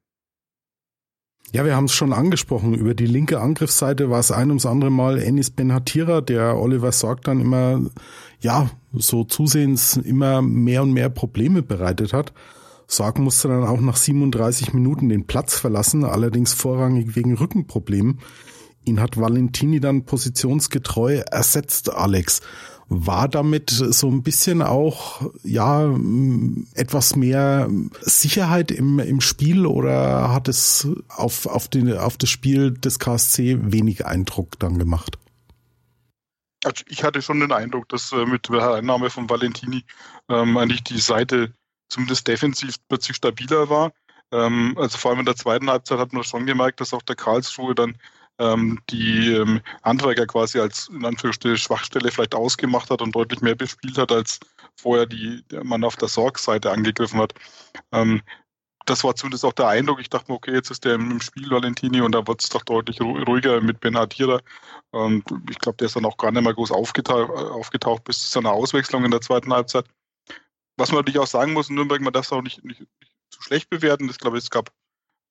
Ja, 1.52 1.66
wir 1.66 1.76
haben 1.76 1.86
es 1.86 1.94
schon 1.94 2.14
angesprochen. 2.14 2.74
Über 2.74 2.96
die 2.96 3.06
linke 3.06 3.40
Angriffsseite 3.40 4.10
war 4.10 4.20
es 4.20 4.32
ein 4.32 4.50
ums 4.50 4.66
andere 4.66 4.90
Mal 4.90 5.20
Enis 5.20 5.52
Benhatira, 5.52 6.22
der 6.22 6.58
Oliver 6.58 6.92
Sorg 6.92 7.22
dann 7.24 7.42
immer, 7.42 7.82
ja, 8.40 8.72
so 8.92 9.24
zusehends 9.24 9.98
immer 9.98 10.42
mehr 10.42 10.82
und 10.82 10.94
mehr 10.94 11.10
Probleme 11.10 11.62
bereitet 11.62 12.14
hat. 12.14 12.34
Sorg 12.88 13.20
musste 13.20 13.48
dann 13.48 13.64
auch 13.64 13.82
nach 13.82 13.98
37 13.98 14.74
Minuten 14.74 15.10
den 15.10 15.26
Platz 15.26 15.58
verlassen, 15.58 16.04
allerdings 16.04 16.54
vorrangig 16.54 17.16
wegen 17.16 17.36
Rückenproblemen. 17.36 18.20
Ihn 18.86 19.00
hat 19.00 19.18
Valentini 19.18 19.80
dann 19.80 20.06
positionsgetreu 20.06 21.22
ersetzt, 21.30 21.94
Alex 21.94 22.42
war 22.90 23.28
damit 23.28 23.70
so 23.70 24.10
ein 24.10 24.24
bisschen 24.24 24.62
auch, 24.62 25.32
ja, 25.44 25.90
etwas 26.76 27.16
mehr 27.16 27.70
Sicherheit 28.02 28.72
im, 28.72 29.00
im 29.00 29.22
Spiel 29.22 29.66
oder 29.66 30.32
hat 30.34 30.48
es 30.48 30.88
auf, 31.10 31.46
auf, 31.46 31.68
den, 31.68 31.98
auf 31.98 32.18
das 32.18 32.30
Spiel 32.30 32.72
des 32.72 33.00
KSC 33.00 33.58
wenig 33.62 34.06
Eindruck 34.06 34.60
dann 34.60 34.78
gemacht? 34.78 35.18
Also 36.64 36.84
ich 36.88 37.04
hatte 37.04 37.22
schon 37.22 37.40
den 37.40 37.52
Eindruck, 37.52 37.90
dass 37.90 38.12
äh, 38.12 38.26
mit 38.26 38.48
der 38.50 38.74
Einnahme 38.74 39.10
von 39.10 39.30
Valentini 39.30 39.84
ähm, 40.30 40.58
eigentlich 40.58 40.84
die 40.84 41.00
Seite 41.00 41.54
zumindest 41.90 42.28
defensiv 42.28 42.76
plötzlich 42.88 43.18
stabiler 43.18 43.70
war. 43.70 43.92
Ähm, 44.32 44.76
also 44.78 44.98
vor 44.98 45.12
allem 45.12 45.22
in 45.22 45.26
der 45.26 45.36
zweiten 45.36 45.70
Halbzeit 45.70 46.00
hat 46.00 46.14
man 46.14 46.24
schon 46.24 46.46
gemerkt, 46.46 46.80
dass 46.80 46.94
auch 46.94 47.02
der 47.02 47.18
Karlsruhe 47.18 47.76
dann 47.76 47.98
ähm, 48.40 48.80
die 48.90 49.34
ähm, 49.34 49.62
Handwerker 49.84 50.26
quasi 50.26 50.60
als 50.60 50.90
in 50.90 51.06
Anführungsstrichen 51.06 51.58
Schwachstelle 51.58 52.12
vielleicht 52.12 52.36
ausgemacht 52.36 52.90
hat 52.90 53.02
und 53.02 53.16
deutlich 53.16 53.42
mehr 53.42 53.56
bespielt 53.56 53.98
hat, 53.98 54.12
als 54.12 54.40
vorher 54.76 55.06
die 55.06 55.44
man 55.64 55.84
auf 55.84 55.96
der 55.96 56.08
Sorgseite 56.08 56.72
angegriffen 56.72 57.20
hat. 57.20 57.34
Ähm, 57.92 58.22
das 58.86 59.04
war 59.04 59.16
zumindest 59.16 59.46
auch 59.46 59.54
der 59.54 59.68
Eindruck. 59.68 60.02
Ich 60.02 60.10
dachte 60.10 60.32
mir, 60.32 60.36
okay, 60.36 60.54
jetzt 60.54 60.70
ist 60.70 60.84
der 60.84 60.96
im 60.96 61.22
Spiel 61.22 61.50
Valentini 61.50 62.02
und 62.02 62.14
da 62.14 62.28
wird 62.28 62.42
es 62.42 62.50
doch 62.50 62.64
deutlich 62.64 63.00
ruhiger 63.00 63.62
mit 63.62 63.80
Benadira. 63.80 64.42
Und 64.92 65.24
ich 65.50 65.60
glaube, 65.60 65.78
der 65.78 65.88
ist 65.88 65.96
dann 65.96 66.06
auch 66.06 66.18
gar 66.18 66.32
nicht 66.32 66.44
mehr 66.44 66.54
groß 66.54 66.72
aufgetaucht, 66.72 67.30
aufgetaucht 67.32 68.04
bis 68.04 68.22
zu 68.24 68.28
seiner 68.28 68.52
Auswechslung 68.52 69.06
in 69.06 69.12
der 69.12 69.22
zweiten 69.22 69.54
Halbzeit. 69.54 69.86
Was 70.76 70.92
man 70.92 71.00
natürlich 71.00 71.20
auch 71.20 71.28
sagen 71.28 71.54
muss, 71.54 71.70
in 71.70 71.76
Nürnberg, 71.76 72.02
man 72.02 72.14
darf 72.14 72.26
es 72.26 72.34
auch 72.34 72.42
nicht, 72.42 72.64
nicht, 72.66 72.82
nicht 72.82 73.12
zu 73.30 73.42
schlecht 73.42 73.70
bewerten. 73.70 74.10
Ich 74.10 74.18
glaube, 74.18 74.38
es 74.38 74.50
gab 74.50 74.72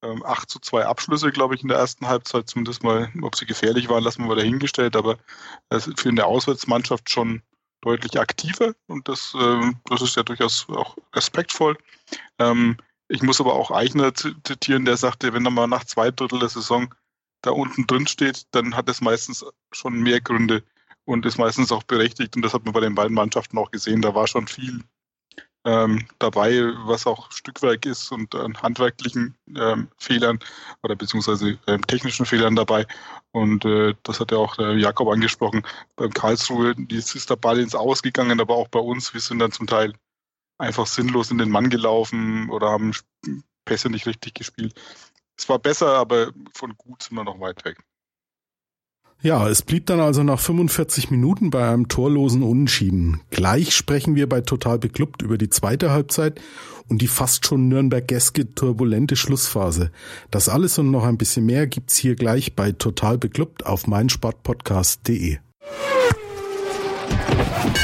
ähm, 0.03 0.25
8 0.25 0.51
zu 0.51 0.59
2 0.61 0.87
Abschlüsse, 0.87 1.33
glaube 1.33 1.55
ich, 1.55 1.63
in 1.63 1.69
der 1.69 1.79
ersten 1.79 2.09
Halbzeit. 2.09 2.49
Zumindest 2.49 2.83
mal, 2.83 3.11
ob 3.23 3.37
sie 3.37 3.47
gefährlich 3.47 3.89
waren, 3.89 4.05
lassen 4.05 4.23
wir 4.23 4.29
mal 4.29 4.37
dahingestellt. 4.37 4.97
Aber 4.97 5.19
für 5.71 6.09
eine 6.09 6.27
Auswärtsmannschaft 6.27 7.11
schon 7.11 7.43
deutlich 7.83 8.19
aktiver 8.19 8.75
und 8.87 9.09
das, 9.09 9.35
äh, 9.39 9.73
das 9.87 10.03
ist 10.03 10.17
ja 10.17 10.23
durchaus 10.23 10.67
auch 10.69 10.97
respektvoll. 11.15 11.77
Ähm, 12.39 12.77
ich 13.09 13.23
muss 13.23 13.41
aber 13.41 13.55
auch 13.55 13.71
Eichner 13.71 14.15
zitieren, 14.15 14.87
der 14.87 14.97
sagte, 14.97 15.35
wenn 15.35 15.45
er 15.45 15.51
mal 15.51 15.67
nach 15.67 15.85
zwei 15.85 16.11
Drittel 16.11 16.39
der 16.39 16.49
Saison 16.49 16.95
da 17.43 17.51
unten 17.51 17.87
drin 17.87 18.07
steht, 18.07 18.47
dann 18.53 18.75
hat 18.77 18.89
es 18.89 19.01
meistens 19.01 19.45
schon 19.73 20.01
mehr 20.01 20.21
Gründe 20.21 20.63
und 21.05 21.27
ist 21.27 21.39
meistens 21.39 21.73
auch 21.73 21.83
berechtigt. 21.83 22.37
Und 22.37 22.43
das 22.43 22.55
hat 22.55 22.65
man 22.65 22.73
bei 22.73 22.81
den 22.81 22.95
beiden 22.95 23.15
Mannschaften 23.15 23.59
auch 23.59 23.71
gesehen. 23.71 24.01
Da 24.01 24.15
war 24.15 24.29
schon 24.29 24.47
viel 24.47 24.85
ähm, 25.65 26.07
dabei, 26.19 26.73
was 26.85 27.07
auch 27.07 27.31
Stückwerk 27.31 27.87
ist 27.87 28.11
und 28.11 28.35
an 28.35 28.61
handwerklichen 28.61 29.37
ähm, 29.57 29.89
Fehlern 29.99 30.39
oder 30.83 30.97
beziehungsweise 30.97 31.59
ähm, 31.67 31.87
technischen 31.87 32.27
Fehlern 32.27 32.57
dabei. 32.57 32.87
Und 33.31 33.65
äh, 33.65 33.95
das 34.03 34.21
hat 34.21 34.33
ja 34.33 34.39
auch 34.39 34.57
der 34.57 34.77
Jakob 34.77 35.09
angesprochen. 35.09 35.63
Beim 35.97 36.13
Karlsruhe 36.13 36.75
ist 36.89 37.31
der 37.31 37.37
Ball 37.37 37.61
ins 37.61 37.75
Ausgegangen, 37.75 38.41
aber 38.41 38.55
auch 38.57 38.69
bei 38.69 38.81
uns, 38.81 39.15
wir 39.15 39.21
sind 39.21 39.39
dann 39.39 39.53
zum 39.53 39.67
Teil 39.67 39.95
einfach 40.59 40.87
sinnlos 40.87 41.31
in 41.31 41.39
den 41.39 41.51
Mann 41.51 41.71
gelaufen 41.71 42.51
oder 42.51 42.71
haben 42.71 42.93
Pässe 43.65 43.89
nicht 43.91 44.07
richtig 44.07 44.35
gespielt. 44.35 44.75
Es 45.37 45.49
war 45.49 45.59
besser, 45.59 45.95
aber 45.95 46.33
von 46.55 46.77
gut 46.77 47.03
sind 47.03 47.17
wir 47.17 47.25
noch 47.25 47.41
weit 47.41 47.65
weg. 47.65 47.79
Ja, 49.23 49.49
es 49.49 49.63
blieb 49.63 49.87
dann 49.87 50.01
also 50.01 50.25
nach 50.25 50.41
45 50.41 51.13
Minuten 51.13 51.51
bei 51.51 51.69
einem 51.69 51.87
torlosen 51.87 52.43
Unentschieden. 52.43 53.21
Gleich 53.31 53.73
sprechen 53.73 54.17
wir 54.17 54.29
bei 54.29 54.41
Total 54.41 54.81
Beklubbt 54.81 55.23
über 55.23 55.39
die 55.39 55.49
zweite 55.49 55.93
Halbzeit 55.93 56.41
und 56.89 57.01
die 57.03 57.07
fast 57.07 57.47
schon 57.47 57.69
Nürnberg-geske 57.69 58.53
turbulente 58.57 59.15
Schlussphase. 59.15 59.93
Das 60.33 60.49
alles 60.49 60.77
und 60.79 60.91
noch 60.91 61.05
ein 61.05 61.19
bisschen 61.19 61.47
mehr 61.47 61.69
gibt's 61.69 61.97
hier 61.97 62.17
gleich 62.17 62.57
bei 62.57 62.73
Total 62.73 63.17
Beklubbt 63.17 63.65
auf 63.65 63.87
meinsportpodcast.de. 63.87 65.39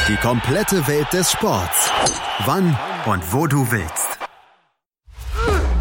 Die 0.08 0.16
komplette 0.16 0.88
Welt 0.88 1.06
des 1.12 1.30
Sports. 1.30 1.90
Wann 2.46 2.76
und 3.06 3.32
wo 3.32 3.46
du 3.46 3.70
willst. 3.70 4.07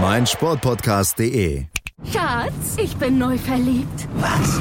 mein 0.00 0.26
Sportpodcast.de. 0.26 1.64
Schatz, 2.12 2.76
ich 2.76 2.96
bin 2.96 3.18
neu 3.18 3.38
verliebt. 3.38 4.08
Was? 4.16 4.60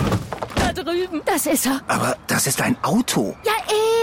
Da 0.55 0.71
drüben. 0.73 1.21
Das 1.25 1.45
ist 1.45 1.65
er. 1.65 1.81
Aber 1.87 2.17
das 2.27 2.47
ist 2.47 2.61
ein 2.61 2.77
Auto. 2.83 3.35
Ja, 3.43 3.53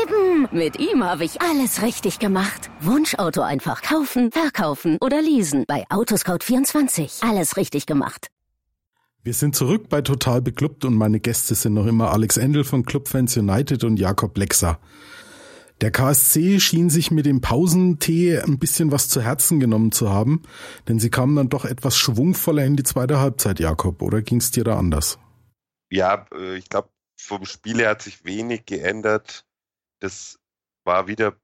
eben. 0.02 0.48
Mit 0.52 0.78
ihm 0.78 1.02
habe 1.02 1.24
ich 1.24 1.40
alles 1.40 1.82
richtig 1.82 2.18
gemacht. 2.18 2.70
Wunschauto 2.80 3.40
einfach 3.40 3.82
kaufen, 3.82 4.30
verkaufen 4.30 4.98
oder 5.00 5.22
leasen. 5.22 5.64
Bei 5.66 5.84
Autoscout24. 5.88 7.28
Alles 7.28 7.56
richtig 7.56 7.86
gemacht. 7.86 8.28
Wir 9.24 9.34
sind 9.34 9.54
zurück 9.54 9.88
bei 9.88 10.02
Total 10.02 10.42
Beklubbt 10.42 10.84
und 10.84 10.94
meine 10.94 11.20
Gäste 11.20 11.54
sind 11.54 11.74
noch 11.74 11.86
immer 11.86 12.10
Alex 12.10 12.36
Endel 12.36 12.64
von 12.64 12.84
Clubfans 12.84 13.36
United 13.36 13.84
und 13.84 13.98
Jakob 13.98 14.36
Lexer. 14.36 14.78
Der 15.82 15.90
KSC 15.90 16.60
schien 16.60 16.90
sich 16.90 17.10
mit 17.10 17.26
dem 17.26 17.40
Pausentee 17.40 18.38
ein 18.38 18.60
bisschen 18.60 18.92
was 18.92 19.08
zu 19.08 19.20
Herzen 19.20 19.58
genommen 19.58 19.90
zu 19.90 20.10
haben, 20.10 20.44
denn 20.86 21.00
sie 21.00 21.10
kamen 21.10 21.34
dann 21.34 21.48
doch 21.48 21.64
etwas 21.64 21.96
schwungvoller 21.96 22.64
in 22.64 22.76
die 22.76 22.84
zweite 22.84 23.18
Halbzeit, 23.18 23.58
Jakob, 23.58 24.00
oder 24.00 24.22
ging 24.22 24.38
es 24.38 24.52
dir 24.52 24.62
da 24.62 24.78
anders? 24.78 25.18
Ja, 25.90 26.24
äh, 26.32 26.54
ich 26.54 26.68
glaube, 26.68 26.88
vom 27.16 27.44
Spiel 27.44 27.78
her 27.78 27.90
hat 27.90 28.02
sich 28.02 28.24
wenig 28.24 28.64
geändert. 28.64 29.44
Das 29.98 30.38
war 30.84 31.08
wieder, 31.08 31.34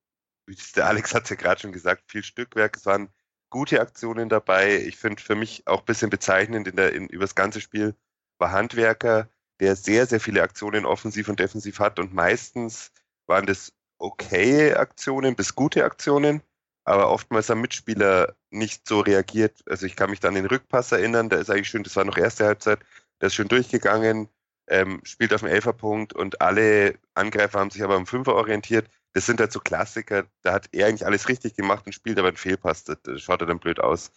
wie 0.46 0.56
der 0.76 0.86
Alex 0.86 1.14
hat 1.14 1.24
es 1.24 1.30
ja 1.30 1.36
gerade 1.36 1.60
schon 1.60 1.72
gesagt, 1.72 2.04
viel 2.06 2.22
Stückwerk. 2.22 2.76
Es 2.76 2.86
waren 2.86 3.08
gute 3.50 3.80
Aktionen 3.80 4.28
dabei. 4.28 4.84
Ich 4.84 4.98
finde 4.98 5.20
für 5.20 5.34
mich 5.34 5.66
auch 5.66 5.80
ein 5.80 5.84
bisschen 5.84 6.10
bezeichnend 6.10 6.68
in 6.68 6.78
in, 6.78 7.08
über 7.08 7.24
das 7.24 7.34
ganze 7.34 7.60
Spiel 7.60 7.96
war 8.38 8.52
Handwerker, 8.52 9.28
der 9.58 9.74
sehr, 9.74 10.06
sehr 10.06 10.20
viele 10.20 10.42
Aktionen 10.42 10.86
offensiv 10.86 11.28
und 11.28 11.40
defensiv 11.40 11.80
hat 11.80 11.98
und 11.98 12.14
meistens 12.14 12.92
waren 13.26 13.44
das 13.44 13.72
okay 13.98 14.74
Aktionen 14.74 15.36
bis 15.36 15.54
gute 15.54 15.84
Aktionen, 15.84 16.42
aber 16.84 17.10
oftmals 17.10 17.50
haben 17.50 17.60
Mitspieler 17.60 18.34
nicht 18.50 18.88
so 18.88 19.00
reagiert. 19.00 19.62
Also 19.66 19.86
ich 19.86 19.96
kann 19.96 20.10
mich 20.10 20.20
dann 20.20 20.30
an 20.30 20.42
den 20.42 20.46
Rückpass 20.46 20.92
erinnern, 20.92 21.28
der 21.28 21.40
ist 21.40 21.50
eigentlich 21.50 21.68
schön, 21.68 21.82
das 21.82 21.96
war 21.96 22.04
noch 22.04 22.16
erste 22.16 22.46
Halbzeit, 22.46 22.80
der 23.20 23.26
ist 23.28 23.34
schön 23.34 23.48
durchgegangen, 23.48 24.28
ähm, 24.68 25.00
spielt 25.04 25.32
auf 25.34 25.40
dem 25.40 25.50
Elferpunkt 25.50 26.12
und 26.12 26.40
alle 26.40 26.98
Angreifer 27.14 27.60
haben 27.60 27.70
sich 27.70 27.82
aber 27.82 27.96
am 27.96 28.06
Fünfer 28.06 28.34
orientiert. 28.34 28.88
Das 29.14 29.26
sind 29.26 29.40
halt 29.40 29.52
so 29.52 29.60
Klassiker, 29.60 30.26
da 30.42 30.52
hat 30.52 30.68
er 30.72 30.86
eigentlich 30.86 31.06
alles 31.06 31.28
richtig 31.28 31.54
gemacht 31.54 31.86
und 31.86 31.92
spielt 31.92 32.18
aber 32.18 32.28
einen 32.28 32.36
Fehlpass, 32.36 32.84
das, 32.84 32.98
das 33.02 33.20
schaut 33.20 33.40
er 33.40 33.46
dann 33.46 33.58
blöd 33.58 33.80
aus. 33.80 34.10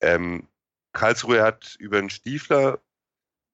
Ähm, 0.00 0.48
Karlsruhe 0.92 1.42
hat 1.42 1.76
über 1.78 1.98
einen 1.98 2.10
Stiefler 2.10 2.80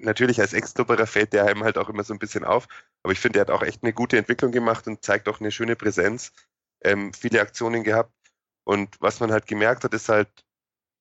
natürlich 0.03 0.41
als 0.41 0.53
Ex-Klubberer 0.53 1.07
fällt 1.07 1.33
der 1.33 1.47
einem 1.47 1.65
halt 1.65 1.79
auch 1.79 1.89
immer 1.89 2.05
so 2.05 2.13
ein 2.15 2.19
bisschen 2.19 2.45
auf. 2.45 2.69
Aber 3.03 3.13
ich 3.13 3.21
finde, 3.21 3.39
er 3.39 3.43
hat 3.43 3.51
auch 3.51 3.63
echt 3.63 3.83
eine 3.83 3.93
gute 3.93 4.19
Entwicklung 4.19 4.53
gemacht 4.53 4.87
und 4.87 5.05
zeigt 5.05 5.29
auch 5.29 5.41
eine 5.41 5.51
schöne 5.51 5.77
Präsenz. 5.77 6.33
Ähm, 6.85 7.13
viele 7.15 7.41
Aktionen 7.41 7.85
gehabt. 7.85 8.13
Und 8.65 9.01
was 9.01 9.21
man 9.21 9.33
halt 9.33 9.47
gemerkt 9.47 9.85
hat, 9.85 9.95
ist 9.95 10.09
halt, 10.09 10.29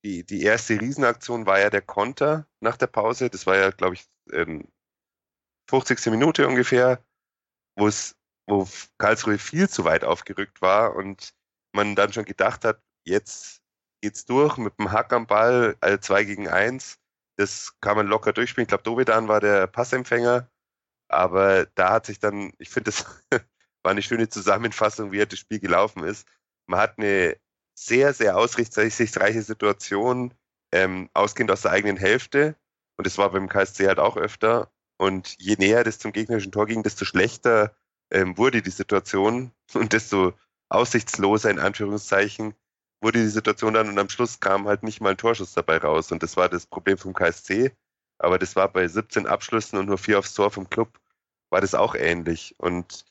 die, 0.04 0.24
die 0.24 0.42
erste 0.42 0.80
Riesenaktion 0.80 1.46
war 1.46 1.60
ja 1.60 1.70
der 1.70 1.82
Konter 1.82 2.46
nach 2.60 2.76
der 2.76 2.88
Pause. 2.88 3.30
Das 3.30 3.46
war 3.46 3.56
ja, 3.56 3.70
glaube 3.70 3.94
ich, 3.96 4.06
ähm, 4.32 4.68
50. 5.68 6.10
Minute 6.10 6.48
ungefähr, 6.48 7.04
wo 7.76 7.88
es 7.88 8.16
wo 8.48 8.68
Karlsruhe 8.98 9.38
viel 9.38 9.68
zu 9.68 9.84
weit 9.84 10.04
aufgerückt 10.04 10.62
war 10.62 10.96
und 10.96 11.34
man 11.74 11.94
dann 11.96 12.12
schon 12.12 12.24
gedacht 12.24 12.64
hat, 12.64 12.82
jetzt 13.06 13.62
geht's 14.02 14.24
durch 14.24 14.56
mit 14.58 14.78
dem 14.78 14.92
Hack 14.92 15.12
am 15.12 15.26
Ball, 15.26 15.76
also 15.80 15.98
zwei 15.98 16.24
gegen 16.24 16.48
eins. 16.48 16.98
Das 17.36 17.78
kann 17.80 17.96
man 17.96 18.06
locker 18.06 18.32
durchspielen. 18.32 18.64
Ich 18.64 18.68
glaube, 18.68 18.84
Dovedan 18.84 19.28
war 19.28 19.40
der 19.40 19.66
Passempfänger. 19.66 20.48
Aber 21.08 21.66
da 21.74 21.92
hat 21.92 22.06
sich 22.06 22.18
dann, 22.18 22.52
ich 22.58 22.70
finde, 22.70 22.90
das 22.90 23.04
war 23.82 23.92
eine 23.92 24.02
schöne 24.02 24.28
Zusammenfassung, 24.28 25.12
wie 25.12 25.24
das 25.24 25.38
Spiel 25.38 25.60
gelaufen 25.60 26.04
ist. 26.04 26.26
Man 26.66 26.80
hat 26.80 26.98
eine 26.98 27.36
sehr, 27.74 28.14
sehr 28.14 28.36
aussichtsreiche 28.36 29.42
Situation, 29.42 30.34
ähm, 30.72 31.10
ausgehend 31.14 31.50
aus 31.50 31.62
der 31.62 31.72
eigenen 31.72 31.96
Hälfte. 31.96 32.56
Und 32.96 33.06
das 33.06 33.18
war 33.18 33.30
beim 33.30 33.48
KSC 33.48 33.88
halt 33.88 33.98
auch 33.98 34.16
öfter. 34.16 34.70
Und 34.98 35.34
je 35.38 35.56
näher 35.58 35.84
das 35.84 35.98
zum 35.98 36.12
gegnerischen 36.12 36.52
Tor 36.52 36.66
ging, 36.66 36.82
desto 36.82 37.04
schlechter 37.04 37.76
ähm, 38.10 38.38
wurde 38.38 38.62
die 38.62 38.70
Situation 38.70 39.52
und 39.74 39.92
desto 39.92 40.32
aussichtsloser 40.68 41.50
in 41.50 41.58
Anführungszeichen 41.58 42.54
wurde 43.02 43.20
die 43.20 43.28
Situation 43.28 43.74
dann 43.74 43.88
und 43.88 43.98
am 43.98 44.08
Schluss 44.08 44.40
kam 44.40 44.68
halt 44.68 44.84
nicht 44.84 45.00
mal 45.00 45.10
ein 45.10 45.16
Torschuss 45.16 45.52
dabei 45.54 45.78
raus. 45.78 46.12
Und 46.12 46.22
das 46.22 46.36
war 46.36 46.48
das 46.48 46.66
Problem 46.66 46.96
vom 46.96 47.14
KSC. 47.14 47.72
Aber 48.18 48.38
das 48.38 48.54
war 48.54 48.68
bei 48.72 48.86
17 48.86 49.26
Abschlüssen 49.26 49.78
und 49.78 49.86
nur 49.86 49.98
vier 49.98 50.18
aufs 50.20 50.34
Tor 50.34 50.50
vom 50.52 50.70
Club, 50.70 51.00
war 51.50 51.60
das 51.60 51.74
auch 51.74 51.96
ähnlich. 51.96 52.54
Und 52.58 53.04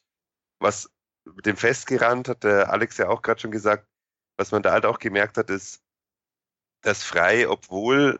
was 0.60 0.89
mit 1.25 1.45
dem 1.45 1.57
Festgerannt 1.57 2.29
hat 2.29 2.45
der 2.45 2.71
Alex 2.71 2.98
ja 2.98 3.10
auch 3.10 3.21
gerade 3.21 3.41
schon 3.41 3.51
gesagt, 3.51 3.86
was 4.38 4.51
man 4.51 4.63
da 4.63 4.71
halt 4.71 4.86
auch 4.86 5.00
gemerkt 5.00 5.38
hat, 5.38 5.50
ist, 5.50 5.83
dass 6.81 7.03
Frei, 7.03 7.48
obwohl 7.50 8.19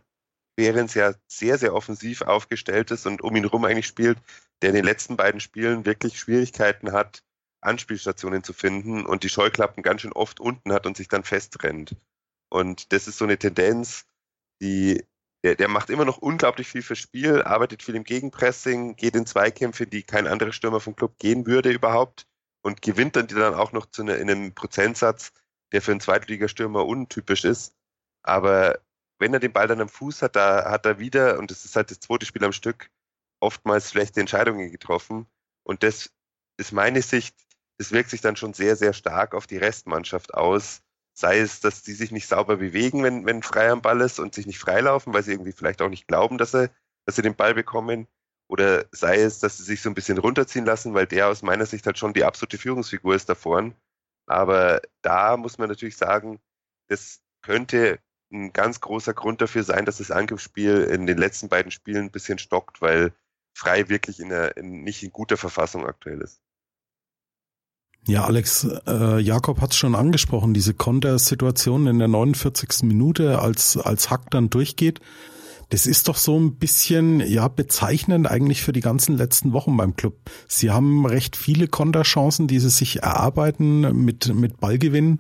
Behrens 0.58 0.94
ja 0.94 1.14
sehr, 1.28 1.58
sehr 1.58 1.74
offensiv 1.74 2.22
aufgestellt 2.22 2.92
ist 2.92 3.08
und 3.08 3.22
um 3.22 3.36
ihn 3.36 3.46
rum 3.46 3.64
eigentlich 3.64 3.88
spielt, 3.88 4.20
der 4.62 4.70
in 4.70 4.76
den 4.76 4.86
letzten 4.86 5.16
beiden 5.16 5.40
Spielen 5.40 5.86
wirklich 5.86 6.20
Schwierigkeiten 6.20 6.92
hat, 6.92 7.24
Anspielstationen 7.62 8.44
zu 8.44 8.54
finden 8.54 9.06
und 9.06 9.24
die 9.24 9.30
Scheuklappen 9.30 9.84
ganz 9.84 10.02
schön 10.02 10.14
oft 10.14 10.40
unten 10.40 10.74
hat 10.74 10.86
und 10.86 10.98
sich 10.98 11.08
dann 11.08 11.24
festrennt. 11.24 11.96
Und 12.50 12.92
das 12.92 13.08
ist 13.08 13.18
so 13.18 13.26
eine 13.26 13.38
Tendenz, 13.38 14.06
die, 14.62 15.06
der, 15.44 15.56
der 15.56 15.68
macht 15.68 15.90
immer 15.90 16.06
noch 16.06 16.18
unglaublich 16.18 16.68
viel 16.68 16.82
fürs 16.82 17.00
Spiel, 17.00 17.42
arbeitet 17.44 17.84
viel 17.84 17.96
im 17.96 18.04
Gegenpressing, 18.04 18.96
geht 18.96 19.16
in 19.16 19.26
Zweikämpfe, 19.26 19.88
die 19.88 20.04
kein 20.04 20.28
anderer 20.28 20.52
Stürmer 20.52 20.80
vom 20.80 20.96
Club 20.96 21.18
gehen 21.18 21.46
würde 21.46 21.72
überhaupt 21.72 22.28
und 22.62 22.82
gewinnt 22.82 23.16
dann 23.16 23.28
die 23.28 23.36
dann 23.36 23.56
auch 23.56 23.72
noch 23.72 23.86
zu 23.86 24.02
einer, 24.02 24.18
in 24.18 24.30
einem 24.30 24.54
Prozentsatz, 24.54 25.32
der 25.72 25.82
für 25.82 25.92
einen 25.92 26.02
Zweitligastürmer 26.02 26.86
untypisch 26.86 27.46
ist. 27.46 27.76
Aber 28.24 28.80
wenn 29.20 29.34
er 29.34 29.40
den 29.40 29.54
Ball 29.54 29.68
dann 29.68 29.82
am 29.82 29.90
Fuß 29.90 30.22
hat, 30.24 30.36
da 30.36 30.70
hat 30.70 30.86
er 30.86 31.00
wieder, 31.00 31.40
und 31.40 31.52
das 31.52 31.66
ist 31.66 31.76
halt 31.76 31.92
das 31.92 32.00
zweite 32.00 32.26
Spiel 32.26 32.44
am 32.44 32.54
Stück, 32.54 32.90
oftmals 33.40 33.92
schlechte 33.92 34.20
Entscheidungen 34.20 34.72
getroffen. 34.72 35.28
Und 35.64 35.84
das 35.84 36.12
ist 36.58 36.72
meine 36.72 37.02
Sicht, 37.02 37.36
das 37.82 37.92
wirkt 37.92 38.12
sich 38.12 38.22
dann 38.22 38.36
schon 38.36 38.54
sehr, 38.54 38.76
sehr 38.76 38.94
stark 38.94 39.34
auf 39.34 39.48
die 39.48 39.58
Restmannschaft 39.58 40.36
aus. 40.36 40.84
Sei 41.14 41.40
es, 41.40 41.62
dass 41.62 41.82
die 41.82 41.94
sich 41.94 42.12
nicht 42.12 42.28
sauber 42.28 42.58
bewegen, 42.58 43.04
wenn, 43.04 43.26
wenn 43.26 43.42
frei 43.42 43.72
am 43.72 43.82
Ball 43.82 44.02
ist 44.02 44.20
und 44.20 44.36
sich 44.36 44.46
nicht 44.46 44.60
freilaufen, 44.60 45.16
weil 45.16 45.24
sie 45.24 45.32
irgendwie 45.32 45.52
vielleicht 45.52 45.82
auch 45.82 45.90
nicht 45.90 46.08
glauben, 46.08 46.38
dass 46.38 46.52
sie, 46.52 46.70
dass 47.06 47.16
sie 47.16 47.24
den 47.24 47.36
Ball 47.36 47.56
bekommen. 47.56 48.08
Oder 48.48 48.86
sei 48.92 49.20
es, 49.22 49.40
dass 49.40 49.58
sie 49.58 49.64
sich 49.64 49.82
so 49.82 49.90
ein 49.90 49.96
bisschen 49.96 50.20
runterziehen 50.20 50.64
lassen, 50.64 50.94
weil 50.94 51.08
der 51.08 51.28
aus 51.28 51.42
meiner 51.42 51.66
Sicht 51.66 51.88
halt 51.88 51.98
schon 51.98 52.14
die 52.14 52.24
absolute 52.24 52.60
Führungsfigur 52.60 53.16
ist 53.16 53.28
da 53.30 53.34
vorn. 53.34 53.74
Aber 54.28 54.82
da 55.02 55.36
muss 55.36 55.58
man 55.58 55.68
natürlich 55.68 55.98
sagen, 55.98 56.40
das 56.88 57.24
könnte 57.42 57.98
ein 58.32 58.54
ganz 58.54 58.80
großer 58.80 59.16
Grund 59.16 59.42
dafür 59.42 59.64
sein, 59.64 59.86
dass 59.86 59.98
das 59.98 60.12
Angriffsspiel 60.12 60.84
in 60.84 61.08
den 61.08 61.18
letzten 61.18 61.50
beiden 61.50 61.72
Spielen 61.72 62.06
ein 62.06 62.12
bisschen 62.12 62.38
stockt, 62.38 62.80
weil 62.80 63.12
Frei 63.58 63.90
wirklich 63.90 64.20
in 64.20 64.30
der, 64.30 64.56
in, 64.56 64.84
nicht 64.84 65.02
in 65.02 65.12
guter 65.12 65.38
Verfassung 65.38 65.88
aktuell 65.88 66.22
ist. 66.22 66.44
Ja, 68.08 68.26
Alex, 68.26 68.68
äh, 68.88 69.20
Jakob 69.20 69.62
hat 69.62 69.72
es 69.72 69.78
schon 69.78 69.94
angesprochen, 69.94 70.54
diese 70.54 70.74
Kontersituation 70.74 71.86
in 71.86 72.00
der 72.00 72.08
49. 72.08 72.84
Minute, 72.84 73.40
als, 73.40 73.78
als 73.78 74.10
Hack 74.10 74.32
dann 74.32 74.50
durchgeht. 74.50 75.00
Das 75.70 75.86
ist 75.86 76.10
doch 76.10 76.18
so 76.18 76.38
ein 76.38 76.56
bisschen, 76.56 77.22
ja, 77.22 77.48
bezeichnend 77.48 78.30
eigentlich 78.30 78.62
für 78.62 78.74
die 78.74 78.82
ganzen 78.82 79.16
letzten 79.18 79.54
Wochen 79.54 79.78
beim 79.78 79.96
Club. 79.96 80.16
Sie 80.48 80.72
haben 80.72 81.06
recht 81.06 81.38
viele 81.38 81.68
Konterchancen, 81.68 82.48
die 82.48 82.60
sie 82.60 82.70
sich 82.70 83.04
erarbeiten 83.04 84.04
mit, 84.04 84.34
mit 84.34 84.60
Ballgewinn, 84.60 85.20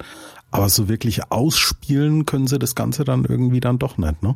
aber 0.49 0.67
so 0.67 0.89
wirklich 0.89 1.31
ausspielen 1.31 2.25
können 2.25 2.47
sie 2.47 2.59
das 2.59 2.75
Ganze 2.75 3.05
dann 3.05 3.23
irgendwie 3.23 3.61
dann 3.61 3.79
doch 3.79 3.97
nicht, 3.97 4.21
ne? 4.23 4.35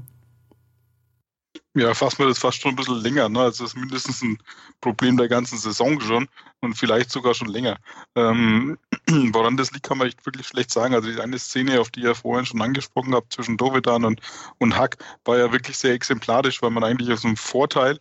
Ja, 1.78 1.94
fassen 1.94 2.20
wir 2.20 2.28
das 2.28 2.40
fast 2.40 2.62
schon 2.62 2.72
ein 2.72 2.76
bisschen 2.78 3.02
länger. 3.02 3.28
Ne? 3.28 3.42
Also 3.42 3.66
das 3.66 3.74
ist 3.74 3.78
mindestens 3.78 4.22
ein 4.22 4.38
Problem 4.80 5.18
der 5.18 5.28
ganzen 5.28 5.58
Saison 5.58 6.00
schon 6.00 6.30
und 6.62 6.76
vielleicht 6.76 7.12
sogar 7.12 7.34
schon 7.34 7.50
länger. 7.50 7.78
Ähm, 8.16 8.78
woran 9.34 9.58
das 9.58 9.72
liegt, 9.72 9.86
kann 9.86 9.98
man 9.98 10.08
echt 10.08 10.26
wirklich 10.26 10.48
schlecht 10.48 10.72
sagen. 10.72 10.94
Also 10.94 11.12
die 11.12 11.20
eine 11.20 11.38
Szene, 11.38 11.82
auf 11.82 11.92
die 11.92 12.00
ihr 12.00 12.16
vorhin 12.16 12.46
schon 12.46 12.62
angesprochen 12.62 13.14
habt, 13.14 13.34
zwischen 13.34 13.58
Dovedan 13.58 14.06
und, 14.06 14.22
und 14.58 14.78
Hack, 14.78 14.98
war 15.26 15.38
ja 15.38 15.52
wirklich 15.52 15.78
sehr 15.78 15.94
exemplarisch, 15.94 16.62
weil 16.62 16.70
man 16.70 16.86
eigentlich 16.86 17.12
aus 17.12 17.26
einem 17.26 17.36
Vorteil 17.36 18.00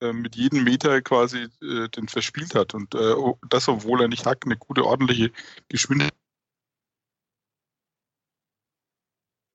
äh, 0.00 0.12
mit 0.12 0.36
jedem 0.36 0.62
Meter 0.62 1.02
quasi 1.02 1.48
äh, 1.60 1.88
den 1.88 2.06
verspielt 2.06 2.54
hat. 2.54 2.72
Und 2.72 2.94
äh, 2.94 3.14
das, 3.48 3.68
obwohl 3.68 4.00
er 4.00 4.08
nicht 4.08 4.26
Hack 4.26 4.42
eine 4.44 4.56
gute, 4.56 4.84
ordentliche 4.84 5.32
Geschwindigkeit 5.68 6.14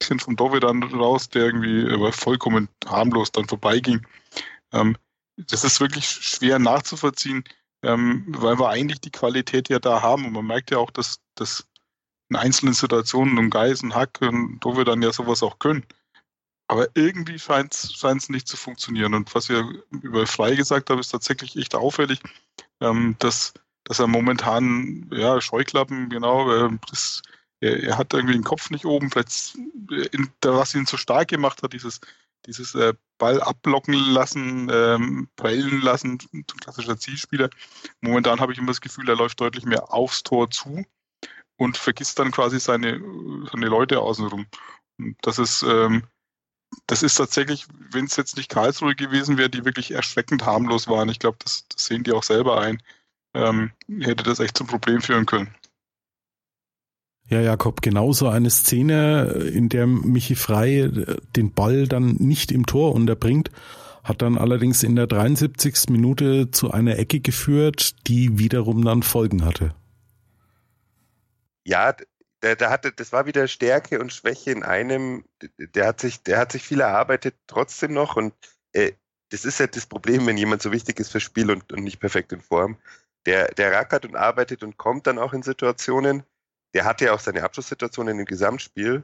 bisschen 0.03 0.19
vom 0.19 0.35
Dove 0.35 0.59
dann 0.59 0.83
raus, 0.83 1.29
der 1.29 1.45
irgendwie 1.45 1.89
aber 1.91 2.11
vollkommen 2.11 2.67
harmlos 2.85 3.31
dann 3.31 3.47
vorbeiging. 3.47 4.05
Ähm, 4.73 4.97
das 5.37 5.63
ist 5.63 5.79
wirklich 5.79 6.07
schwer 6.07 6.59
nachzuvollziehen, 6.59 7.43
ähm, 7.83 8.25
weil 8.27 8.59
wir 8.59 8.69
eigentlich 8.69 9.01
die 9.01 9.11
Qualität 9.11 9.69
ja 9.69 9.79
da 9.79 10.01
haben. 10.01 10.25
Und 10.25 10.33
man 10.33 10.45
merkt 10.45 10.71
ja 10.71 10.77
auch, 10.77 10.91
dass, 10.91 11.19
dass 11.35 11.67
in 12.29 12.35
einzelnen 12.35 12.73
Situationen 12.73 13.37
um 13.37 13.49
Geis 13.49 13.81
und 13.81 13.95
Hack 13.95 14.19
und 14.21 14.59
Dove 14.59 14.83
dann 14.83 15.01
ja 15.01 15.11
sowas 15.11 15.41
auch 15.41 15.59
können. 15.59 15.85
Aber 16.67 16.87
irgendwie 16.95 17.39
scheint 17.39 17.73
es 17.73 18.29
nicht 18.29 18.47
zu 18.47 18.57
funktionieren. 18.57 19.13
Und 19.13 19.33
was 19.35 19.49
ihr 19.49 19.83
über 19.91 20.27
Frei 20.27 20.55
gesagt 20.55 20.89
habt, 20.89 20.99
ist 20.99 21.09
tatsächlich 21.09 21.55
echt 21.55 21.75
auffällig, 21.75 22.19
ähm, 22.81 23.15
dass, 23.19 23.53
dass 23.83 23.99
er 23.99 24.07
momentan, 24.07 25.09
ja, 25.13 25.39
Scheuklappen, 25.41 26.09
genau, 26.09 26.51
äh, 26.51 26.69
das 26.89 27.21
er, 27.63 27.83
er, 27.83 27.97
hat 27.97 28.13
irgendwie 28.13 28.33
den 28.33 28.43
Kopf 28.43 28.69
nicht 28.69 28.85
oben, 28.85 29.09
vielleicht 29.09 29.55
in, 30.11 30.29
was 30.41 30.75
ihn 30.75 30.85
so 30.85 30.97
stark 30.97 31.29
gemacht 31.29 31.63
hat, 31.63 31.73
dieses, 31.73 32.01
dieses 32.45 32.75
äh, 32.75 32.93
Ball 33.17 33.41
abblocken 33.41 33.93
lassen, 33.93 34.69
ähm, 34.71 35.29
prellen 35.35 35.81
lassen, 35.81 36.19
ein 36.33 36.45
klassischer 36.45 36.97
Zielspieler. 36.97 37.49
Momentan 38.01 38.39
habe 38.39 38.51
ich 38.51 38.57
immer 38.57 38.67
das 38.67 38.81
Gefühl, 38.81 39.07
er 39.07 39.15
läuft 39.15 39.39
deutlich 39.39 39.65
mehr 39.65 39.93
aufs 39.93 40.23
Tor 40.23 40.49
zu 40.49 40.83
und 41.57 41.77
vergisst 41.77 42.19
dann 42.19 42.31
quasi 42.31 42.59
seine, 42.59 43.01
seine 43.51 43.67
Leute 43.67 43.99
außenrum. 43.99 44.45
Und 44.99 45.17
das 45.21 45.39
ist, 45.39 45.63
ähm, 45.63 46.03
das 46.87 47.03
ist 47.03 47.15
tatsächlich, 47.15 47.67
wenn 47.91 48.05
es 48.05 48.15
jetzt 48.15 48.35
nicht 48.35 48.49
Karlsruhe 48.49 48.95
gewesen 48.95 49.37
wäre, 49.37 49.49
die 49.49 49.63
wirklich 49.63 49.91
erschreckend 49.91 50.45
harmlos 50.45 50.87
waren, 50.87 51.09
ich 51.09 51.19
glaube, 51.19 51.37
das, 51.43 51.65
das, 51.69 51.85
sehen 51.85 52.03
die 52.03 52.11
auch 52.11 52.23
selber 52.23 52.59
ein, 52.59 52.81
ähm, 53.35 53.71
hätte 53.99 54.23
das 54.23 54.39
echt 54.39 54.57
zum 54.57 54.67
Problem 54.67 55.01
führen 55.01 55.25
können. 55.25 55.55
Ja, 57.33 57.41
Jakob, 57.41 57.81
genauso 57.81 58.27
eine 58.27 58.51
Szene, 58.51 59.23
in 59.51 59.67
der 59.67 59.87
Michi 59.87 60.35
Frei 60.35 60.87
den 61.35 61.51
Ball 61.51 61.87
dann 61.87 62.11
nicht 62.19 62.51
im 62.51 62.67
Tor 62.67 62.93
unterbringt, 62.93 63.49
hat 64.03 64.21
dann 64.21 64.37
allerdings 64.37 64.83
in 64.83 64.95
der 64.95 65.07
73. 65.07 65.89
Minute 65.89 66.51
zu 66.51 66.69
einer 66.69 66.99
Ecke 66.99 67.21
geführt, 67.21 67.95
die 68.05 68.37
wiederum 68.37 68.85
dann 68.85 69.01
Folgen 69.01 69.45
hatte. 69.45 69.73
Ja, 71.63 71.95
der, 72.43 72.55
der 72.55 72.69
hatte, 72.69 72.91
das 72.91 73.11
war 73.11 73.25
wieder 73.25 73.47
Stärke 73.47 73.99
und 73.99 74.13
Schwäche 74.13 74.51
in 74.51 74.61
einem. 74.61 75.25
Der 75.57 75.87
hat 75.87 76.01
sich, 76.01 76.21
der 76.21 76.37
hat 76.37 76.51
sich 76.51 76.61
viel 76.61 76.81
erarbeitet 76.81 77.33
trotzdem 77.47 77.93
noch 77.93 78.15
und 78.15 78.35
äh, 78.73 78.91
das 79.29 79.43
ist 79.43 79.59
ja 79.59 79.65
das 79.65 79.87
Problem, 79.87 80.27
wenn 80.27 80.37
jemand 80.37 80.61
so 80.61 80.71
wichtig 80.71 80.99
ist 80.99 81.09
fürs 81.09 81.23
Spiel 81.23 81.49
und, 81.49 81.73
und 81.73 81.83
nicht 81.83 81.99
perfekt 81.99 82.31
in 82.31 82.41
Form. 82.41 82.77
Der, 83.25 83.47
der 83.55 83.71
rackert 83.71 84.05
und 84.05 84.15
arbeitet 84.15 84.61
und 84.61 84.77
kommt 84.77 85.07
dann 85.07 85.17
auch 85.17 85.33
in 85.33 85.41
Situationen, 85.41 86.21
der 86.73 86.85
hatte 86.85 87.05
ja 87.05 87.13
auch 87.13 87.19
seine 87.19 87.43
Abschlusssituation 87.43 88.07
in 88.07 88.17
dem 88.17 88.25
Gesamtspiel 88.25 89.03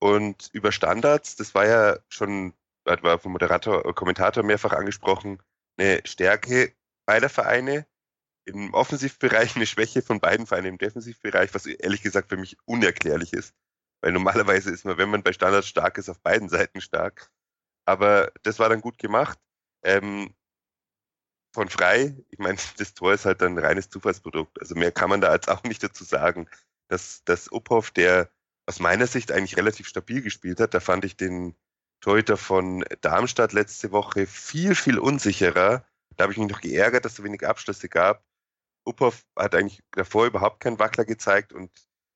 und 0.00 0.50
über 0.52 0.72
Standards, 0.72 1.36
das 1.36 1.54
war 1.54 1.66
ja 1.66 1.98
schon, 2.08 2.52
war 2.84 3.18
vom 3.18 3.32
Moderator, 3.32 3.94
Kommentator 3.94 4.42
mehrfach 4.42 4.72
angesprochen, 4.72 5.42
eine 5.76 6.00
Stärke 6.04 6.72
beider 7.06 7.28
Vereine, 7.28 7.86
im 8.46 8.74
Offensivbereich 8.74 9.56
eine 9.56 9.66
Schwäche 9.66 10.02
von 10.02 10.20
beiden 10.20 10.46
Vereinen 10.46 10.66
im 10.66 10.78
Defensivbereich, 10.78 11.54
was 11.54 11.66
ehrlich 11.66 12.02
gesagt 12.02 12.28
für 12.28 12.36
mich 12.36 12.58
unerklärlich 12.66 13.32
ist. 13.32 13.54
Weil 14.02 14.12
normalerweise 14.12 14.70
ist 14.70 14.84
man, 14.84 14.98
wenn 14.98 15.08
man 15.08 15.22
bei 15.22 15.32
Standards 15.32 15.68
stark 15.68 15.96
ist, 15.96 16.10
auf 16.10 16.20
beiden 16.20 16.50
Seiten 16.50 16.82
stark. 16.82 17.30
Aber 17.86 18.30
das 18.42 18.58
war 18.58 18.68
dann 18.68 18.82
gut 18.82 18.98
gemacht. 18.98 19.38
Ähm, 19.82 20.34
von 21.54 21.70
frei, 21.70 22.14
ich 22.28 22.38
meine, 22.38 22.58
das 22.76 22.92
Tor 22.92 23.14
ist 23.14 23.24
halt 23.24 23.42
ein 23.42 23.58
reines 23.58 23.88
Zufallsprodukt. 23.88 24.60
Also 24.60 24.74
mehr 24.74 24.92
kann 24.92 25.08
man 25.08 25.22
da 25.22 25.32
jetzt 25.32 25.48
auch 25.48 25.62
nicht 25.62 25.82
dazu 25.82 26.04
sagen 26.04 26.46
dass, 26.88 27.24
dass 27.24 27.50
Uphoff, 27.50 27.90
der 27.90 28.30
aus 28.66 28.80
meiner 28.80 29.06
Sicht 29.06 29.32
eigentlich 29.32 29.56
relativ 29.56 29.88
stabil 29.88 30.22
gespielt 30.22 30.60
hat, 30.60 30.74
da 30.74 30.80
fand 30.80 31.04
ich 31.04 31.16
den 31.16 31.54
Torhüter 32.00 32.36
von 32.36 32.84
Darmstadt 33.00 33.52
letzte 33.52 33.92
Woche 33.92 34.26
viel, 34.26 34.74
viel 34.74 34.98
unsicherer. 34.98 35.84
Da 36.16 36.24
habe 36.24 36.32
ich 36.32 36.38
mich 36.38 36.50
noch 36.50 36.60
geärgert, 36.60 37.04
dass 37.04 37.12
es 37.12 37.16
so 37.16 37.24
wenig 37.24 37.46
Abschlüsse 37.46 37.88
gab. 37.88 38.24
Uphoff 38.86 39.24
hat 39.36 39.54
eigentlich 39.54 39.82
davor 39.92 40.26
überhaupt 40.26 40.60
keinen 40.60 40.78
Wackler 40.78 41.04
gezeigt 41.04 41.52
und 41.52 41.70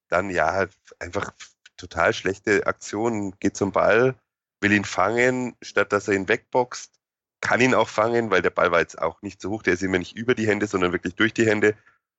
dann 0.08 0.30
ja 0.30 0.66
einfach 0.98 1.32
total 1.76 2.12
schlechte 2.12 2.66
Aktion, 2.66 3.34
geht 3.40 3.56
zum 3.56 3.72
Ball, 3.72 4.14
will 4.60 4.72
ihn 4.72 4.84
fangen, 4.84 5.56
statt 5.62 5.92
dass 5.92 6.08
er 6.08 6.14
ihn 6.14 6.28
wegboxt, 6.28 6.98
kann 7.40 7.60
ihn 7.60 7.74
auch 7.74 7.88
fangen, 7.88 8.30
weil 8.30 8.42
der 8.42 8.50
Ball 8.50 8.70
war 8.72 8.80
jetzt 8.80 9.00
auch 9.00 9.22
nicht 9.22 9.40
so 9.40 9.50
hoch, 9.50 9.62
der 9.62 9.74
ist 9.74 9.82
immer 9.82 9.98
nicht 9.98 10.16
über 10.16 10.34
die 10.34 10.46
Hände, 10.46 10.66
sondern 10.66 10.92
wirklich 10.92 11.14
durch 11.14 11.32
die 11.32 11.46
Hände. 11.46 11.76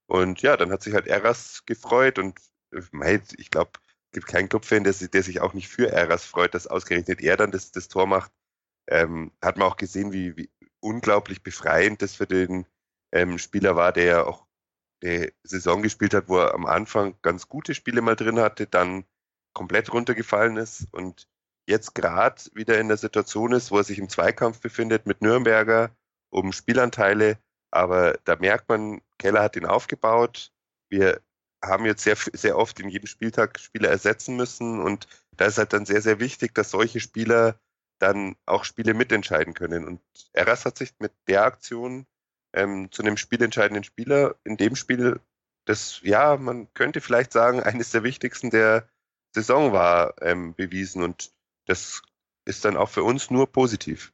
Und 0.10 0.42
ja, 0.42 0.58
dann 0.58 0.72
hat 0.72 0.82
sich 0.82 0.96
halt 0.96 1.06
Eras 1.06 1.64
gefreut 1.68 2.18
und 2.18 2.40
äh, 2.74 3.20
ich 3.38 3.52
glaube, 3.52 3.72
es 3.76 4.12
gibt 4.12 4.28
keinen 4.28 4.50
Clubfan, 4.50 4.84
der, 4.84 4.94
der 4.94 5.24
sich 5.24 5.40
auch 5.40 5.54
nicht 5.54 5.70
für 5.70 5.92
Eras 5.92 6.26
freut, 6.26 6.56
dass 6.56 6.66
ausgerechnet 6.66 7.22
er 7.22 7.38
dann 7.38 7.52
das, 7.52 7.72
das 7.72 7.90
Tor 7.90 8.08
macht. 8.08 8.32
Ähm, 8.88 9.32
hat 9.40 9.58
man 9.58 9.68
auch 9.68 9.78
gesehen, 9.78 10.12
wie, 10.12 10.36
wie 10.36 10.50
unglaublich 10.80 11.44
befreiend 11.44 12.02
das 12.02 12.16
für 12.16 12.26
den 12.26 12.66
ähm, 13.14 13.38
Spieler 13.38 13.76
war, 13.76 13.94
der 13.94 14.04
ja 14.04 14.24
auch 14.24 14.48
eine 15.04 15.32
Saison 15.44 15.84
gespielt 15.84 16.16
hat, 16.16 16.28
wo 16.28 16.40
er 16.40 16.56
am 16.56 16.66
Anfang 16.66 17.16
ganz 17.22 17.48
gute 17.48 17.76
Spiele 17.76 18.02
mal 18.02 18.16
drin 18.16 18.40
hatte, 18.40 18.66
dann 18.66 19.06
komplett 19.54 19.94
runtergefallen 19.94 20.58
ist 20.58 20.88
und 20.92 21.28
jetzt 21.68 21.94
gerade 21.94 22.42
wieder 22.56 22.80
in 22.80 22.88
der 22.88 22.98
Situation 22.98 23.52
ist, 23.52 23.70
wo 23.70 23.78
er 23.78 23.84
sich 23.84 24.00
im 24.00 24.10
Zweikampf 24.10 24.60
befindet 24.60 25.06
mit 25.06 25.22
Nürnberger 25.22 25.96
um 26.32 26.52
Spielanteile. 26.52 27.38
Aber 27.70 28.18
da 28.24 28.36
merkt 28.38 28.70
man, 28.70 29.02
Keller 29.20 29.44
hat 29.44 29.56
ihn 29.56 29.66
aufgebaut. 29.66 30.52
Wir 30.90 31.22
haben 31.64 31.86
jetzt 31.86 32.04
sehr, 32.04 32.16
sehr 32.34 32.58
oft 32.58 32.80
in 32.80 32.90
jedem 32.90 33.06
Spieltag 33.06 33.60
Spieler 33.60 33.90
ersetzen 33.90 34.36
müssen 34.36 34.82
und 34.82 35.08
da 35.38 35.46
ist 35.46 35.58
halt 35.58 35.74
dann 35.74 35.86
sehr, 35.86 36.02
sehr 36.02 36.20
wichtig, 36.20 36.56
dass 36.56 36.72
solche 36.72 37.00
Spieler 37.00 37.60
dann 38.00 38.36
auch 38.46 38.64
Spiele 38.64 38.94
mitentscheiden 38.94 39.54
können. 39.54 39.86
Und 39.86 40.02
Eras 40.34 40.66
hat 40.66 40.78
sich 40.78 40.94
mit 41.00 41.12
der 41.28 41.44
Aktion 41.44 42.08
ähm, 42.54 42.92
zu 42.92 43.04
einem 43.04 43.18
spielentscheidenden 43.18 43.84
Spieler 43.84 44.36
in 44.44 44.58
dem 44.58 44.76
Spiel, 44.76 45.20
das, 45.66 46.00
ja, 46.02 46.38
man 46.38 46.74
könnte 46.74 47.02
vielleicht 47.02 47.32
sagen, 47.32 47.62
eines 47.62 47.92
der 47.92 48.04
wichtigsten 48.04 48.50
der 48.50 48.90
Saison 49.36 49.72
war, 49.72 50.20
ähm, 50.22 50.56
bewiesen. 50.56 51.04
Und 51.04 51.32
das 51.66 52.02
ist 52.46 52.66
dann 52.66 52.78
auch 52.78 52.90
für 52.90 53.04
uns 53.04 53.30
nur 53.30 53.52
positiv. 53.52 54.14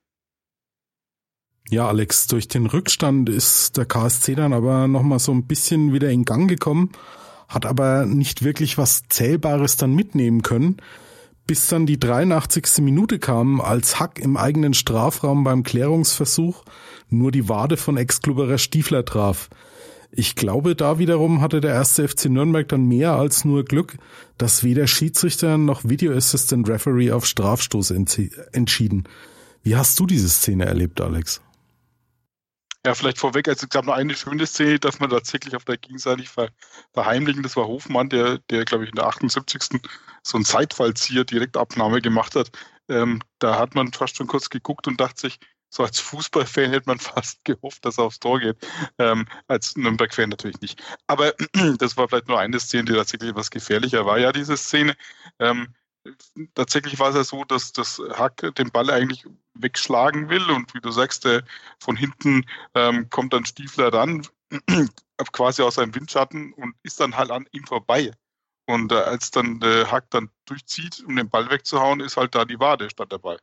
Ja, 1.69 1.87
Alex, 1.87 2.27
durch 2.27 2.47
den 2.47 2.67
Rückstand 2.67 3.27
ist 3.27 3.77
der 3.77 3.85
KSC 3.85 4.35
dann 4.35 4.53
aber 4.53 4.87
nochmal 4.87 5.17
so 5.17 5.31
ein 5.31 5.47
bisschen 5.47 5.93
wieder 5.93 6.11
in 6.11 6.23
Gang 6.23 6.47
gekommen, 6.47 6.91
hat 7.47 7.65
aber 7.65 8.05
nicht 8.05 8.43
wirklich 8.43 8.77
was 8.77 9.03
Zählbares 9.09 9.75
dann 9.75 9.95
mitnehmen 9.95 10.43
können, 10.43 10.77
bis 11.47 11.67
dann 11.67 11.87
die 11.87 11.99
83. 11.99 12.79
Minute 12.79 13.17
kam, 13.17 13.61
als 13.61 13.99
Hack 13.99 14.19
im 14.19 14.37
eigenen 14.37 14.75
Strafraum 14.75 15.43
beim 15.43 15.63
Klärungsversuch 15.63 16.63
nur 17.09 17.31
die 17.31 17.49
Wade 17.49 17.77
von 17.77 17.97
Ex-Klubberer 17.97 18.59
Stiefler 18.59 19.03
traf. 19.03 19.49
Ich 20.11 20.35
glaube, 20.35 20.75
da 20.75 20.99
wiederum 20.99 21.41
hatte 21.41 21.61
der 21.61 21.73
erste 21.73 22.07
FC 22.07 22.25
Nürnberg 22.25 22.67
dann 22.67 22.87
mehr 22.87 23.13
als 23.13 23.43
nur 23.43 23.65
Glück, 23.65 23.97
dass 24.37 24.63
weder 24.63 24.85
Schiedsrichter 24.87 25.57
noch 25.57 25.83
Video 25.83 26.13
Assistant 26.13 26.69
Referee 26.69 27.11
auf 27.11 27.25
Strafstoß 27.25 27.91
entschieden. 28.51 29.03
Wie 29.63 29.75
hast 29.75 29.99
du 29.99 30.05
diese 30.05 30.29
Szene 30.29 30.65
erlebt, 30.65 31.01
Alex? 31.01 31.41
Ja, 32.85 32.93
vielleicht 32.93 33.17
vorweg, 33.17 33.47
also 33.47 33.63
es 33.63 33.69
gab 33.69 33.85
nur 33.85 33.95
eine 33.95 34.13
schöne 34.13 34.45
Szene, 34.45 34.77
dass 34.79 34.99
man 34.99 35.09
tatsächlich 35.09 35.55
auf 35.55 35.65
der 35.65 35.77
gegenseitig 35.77 36.29
verheimlichen. 36.93 37.41
Das 37.41 37.55
war 37.57 37.65
Hofmann, 37.65 38.09
der, 38.09 38.37
der 38.51 38.63
glaube 38.63 38.83
ich, 38.83 38.91
in 38.91 38.95
der 38.95 39.07
78. 39.07 39.81
so 40.21 40.37
einen 40.37 40.45
Zeitfallzieher 40.45 41.23
Direktabnahme 41.23 41.99
gemacht 41.99 42.35
hat. 42.35 42.51
Ähm, 42.87 43.23
da 43.39 43.57
hat 43.57 43.73
man 43.73 43.91
fast 43.91 44.17
schon 44.17 44.27
kurz 44.27 44.51
geguckt 44.51 44.87
und 44.87 45.01
dachte 45.01 45.21
sich, 45.21 45.39
so 45.69 45.83
als 45.83 45.99
Fußballfan 45.99 46.69
hätte 46.69 46.87
man 46.87 46.99
fast 46.99 47.43
gehofft, 47.43 47.83
dass 47.85 47.97
er 47.97 48.03
aufs 48.03 48.19
Tor 48.19 48.39
geht. 48.39 48.57
Ähm, 48.99 49.25
als 49.47 49.75
Nürnberg-Fan 49.75 50.29
natürlich 50.29 50.61
nicht. 50.61 50.79
Aber 51.07 51.33
das 51.79 51.97
war 51.97 52.07
vielleicht 52.07 52.27
nur 52.27 52.39
eine 52.39 52.59
Szene, 52.59 52.85
die 52.85 52.93
tatsächlich 52.93 53.31
etwas 53.31 53.49
gefährlicher 53.49 54.05
war. 54.05 54.19
Ja, 54.19 54.31
diese 54.31 54.57
Szene. 54.57 54.95
Ähm, 55.39 55.73
tatsächlich 56.53 56.99
war 56.99 57.09
es 57.09 57.15
ja 57.15 57.23
so, 57.23 57.43
dass 57.43 57.71
das 57.71 58.01
Hack 58.13 58.53
den 58.55 58.71
Ball 58.71 58.89
eigentlich 58.89 59.25
wegschlagen 59.53 60.29
will 60.29 60.49
und 60.51 60.73
wie 60.73 60.81
du 60.81 60.91
sagst, 60.91 61.25
der, 61.25 61.43
von 61.79 61.95
hinten 61.95 62.45
ähm, 62.73 63.09
kommt 63.09 63.33
dann 63.33 63.45
Stiefler 63.45 63.93
ran, 63.93 64.25
quasi 65.31 65.61
aus 65.61 65.75
seinem 65.75 65.95
Windschatten 65.95 66.53
und 66.53 66.75
ist 66.83 66.99
dann 66.99 67.15
halt 67.15 67.31
an 67.31 67.47
ihm 67.51 67.65
vorbei. 67.65 68.11
Und 68.67 68.91
äh, 68.91 68.95
als 68.95 69.31
dann 69.31 69.59
der 69.59 69.91
Hack 69.91 70.09
dann 70.09 70.29
durchzieht, 70.45 71.03
um 71.05 71.15
den 71.15 71.29
Ball 71.29 71.49
wegzuhauen, 71.49 71.99
ist 71.99 72.17
halt 72.17 72.35
da 72.35 72.45
die 72.45 72.59
Wade 72.59 72.89
statt 72.89 73.11
der 73.11 73.19
Ball. 73.19 73.39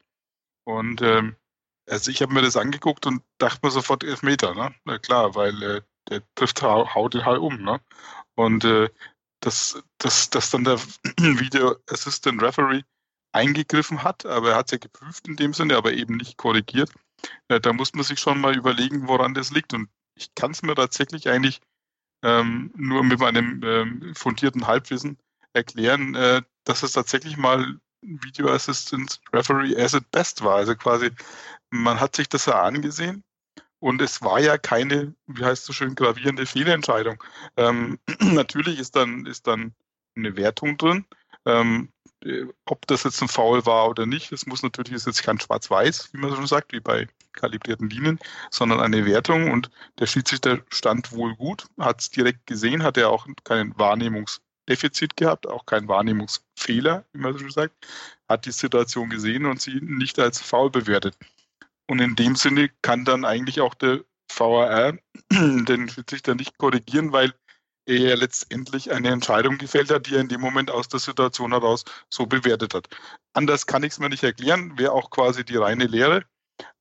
Und 0.64 1.00
ähm, 1.02 1.36
also 1.88 2.10
ich 2.10 2.22
habe 2.22 2.32
mir 2.32 2.42
das 2.42 2.56
angeguckt 2.56 3.06
und 3.06 3.22
dachte 3.38 3.60
mir 3.62 3.70
sofort 3.70 4.04
Elfmeter, 4.04 4.54
ne? 4.54 4.74
Na 4.84 4.98
klar, 4.98 5.34
weil 5.34 5.62
äh, 5.62 5.82
der 6.08 6.22
trifft, 6.34 6.62
haut 6.62 7.14
den 7.14 7.24
halt 7.24 7.40
um, 7.40 7.62
ne? 7.62 7.80
Und 8.34 8.64
äh, 8.64 8.88
dass, 9.42 9.82
dass, 9.98 10.30
dass 10.30 10.50
dann 10.50 10.64
der 10.64 10.78
Video 11.18 11.76
Assistant 11.90 12.40
Referee 12.40 12.82
eingegriffen 13.32 14.02
hat, 14.02 14.24
aber 14.26 14.50
er 14.50 14.56
hat 14.56 14.66
es 14.66 14.72
ja 14.72 14.78
geprüft 14.78 15.26
in 15.28 15.36
dem 15.36 15.52
Sinne, 15.52 15.76
aber 15.76 15.92
eben 15.92 16.16
nicht 16.16 16.36
korrigiert. 16.36 16.92
Da 17.48 17.72
muss 17.72 17.94
man 17.94 18.04
sich 18.04 18.20
schon 18.20 18.40
mal 18.40 18.56
überlegen, 18.56 19.08
woran 19.08 19.34
das 19.34 19.50
liegt. 19.50 19.74
Und 19.74 19.88
ich 20.16 20.34
kann 20.34 20.50
es 20.50 20.62
mir 20.62 20.74
tatsächlich 20.74 21.28
eigentlich 21.28 21.60
ähm, 22.22 22.72
nur 22.76 23.04
mit 23.04 23.20
meinem 23.20 23.62
ähm, 23.64 24.14
fundierten 24.14 24.66
Halbwissen 24.66 25.18
erklären, 25.52 26.14
äh, 26.14 26.42
dass 26.64 26.82
es 26.82 26.92
tatsächlich 26.92 27.36
mal 27.36 27.78
Video 28.02 28.48
Assistant 28.48 29.20
Referee 29.32 29.76
as 29.76 29.94
it 29.94 30.10
best 30.10 30.42
war. 30.42 30.56
Also 30.56 30.74
quasi 30.74 31.10
man 31.70 32.00
hat 32.00 32.16
sich 32.16 32.28
das 32.28 32.46
ja 32.46 32.62
angesehen 32.62 33.24
und 33.82 34.00
es 34.00 34.22
war 34.22 34.38
ja 34.38 34.58
keine, 34.58 35.12
wie 35.26 35.44
heißt 35.44 35.64
so 35.64 35.72
schön, 35.72 35.96
gravierende 35.96 36.46
Fehlentscheidung. 36.46 37.22
Ähm, 37.56 37.98
natürlich 38.20 38.78
ist 38.78 38.94
dann, 38.94 39.26
ist 39.26 39.48
dann 39.48 39.74
eine 40.14 40.36
Wertung 40.36 40.78
drin. 40.78 41.04
Ähm, 41.46 41.88
ob 42.64 42.86
das 42.86 43.02
jetzt 43.02 43.20
ein 43.20 43.26
Foul 43.26 43.66
war 43.66 43.88
oder 43.88 44.06
nicht, 44.06 44.30
das 44.30 44.46
muss 44.46 44.62
natürlich, 44.62 44.92
ist 44.92 45.08
jetzt 45.08 45.24
kein 45.24 45.40
Schwarz-Weiß, 45.40 46.10
wie 46.12 46.18
man 46.18 46.32
schon 46.32 46.46
sagt, 46.46 46.72
wie 46.72 46.78
bei 46.78 47.08
kalibrierten 47.32 47.90
Linien, 47.90 48.20
sondern 48.52 48.78
eine 48.78 49.04
Wertung 49.04 49.50
und 49.50 49.68
der 49.98 50.06
Schiedsrichter 50.06 50.60
stand 50.68 51.10
wohl 51.10 51.34
gut, 51.34 51.66
hat 51.80 52.02
es 52.02 52.10
direkt 52.10 52.46
gesehen, 52.46 52.84
hat 52.84 52.96
er 52.96 53.10
auch 53.10 53.26
keinen 53.42 53.76
Wahrnehmungsdefizit 53.76 55.16
gehabt, 55.16 55.48
auch 55.48 55.66
keinen 55.66 55.88
Wahrnehmungsfehler, 55.88 57.04
wie 57.12 57.20
man 57.20 57.36
so 57.36 57.48
sagt, 57.48 57.74
hat 58.28 58.46
die 58.46 58.52
Situation 58.52 59.10
gesehen 59.10 59.44
und 59.44 59.60
sie 59.60 59.80
nicht 59.82 60.20
als 60.20 60.40
faul 60.40 60.70
bewertet. 60.70 61.16
Und 61.88 62.00
in 62.00 62.16
dem 62.16 62.36
Sinne 62.36 62.70
kann 62.82 63.04
dann 63.04 63.24
eigentlich 63.24 63.60
auch 63.60 63.74
der 63.74 64.04
VAR 64.34 64.94
den 65.30 65.88
Schiedsrichter 65.88 66.34
nicht 66.34 66.58
korrigieren, 66.58 67.12
weil 67.12 67.34
er 67.86 67.98
ja 67.98 68.14
letztendlich 68.14 68.92
eine 68.92 69.08
Entscheidung 69.08 69.58
gefällt 69.58 69.90
hat, 69.90 70.06
die 70.06 70.14
er 70.14 70.20
in 70.20 70.28
dem 70.28 70.40
Moment 70.40 70.70
aus 70.70 70.88
der 70.88 71.00
Situation 71.00 71.52
heraus 71.52 71.84
so 72.10 72.26
bewertet 72.26 72.74
hat. 72.74 72.88
Anders 73.32 73.66
kann 73.66 73.82
ich 73.82 73.92
es 73.92 73.98
mir 73.98 74.08
nicht 74.08 74.22
erklären, 74.22 74.78
wäre 74.78 74.92
auch 74.92 75.10
quasi 75.10 75.44
die 75.44 75.56
reine 75.56 75.86
Lehre. 75.86 76.24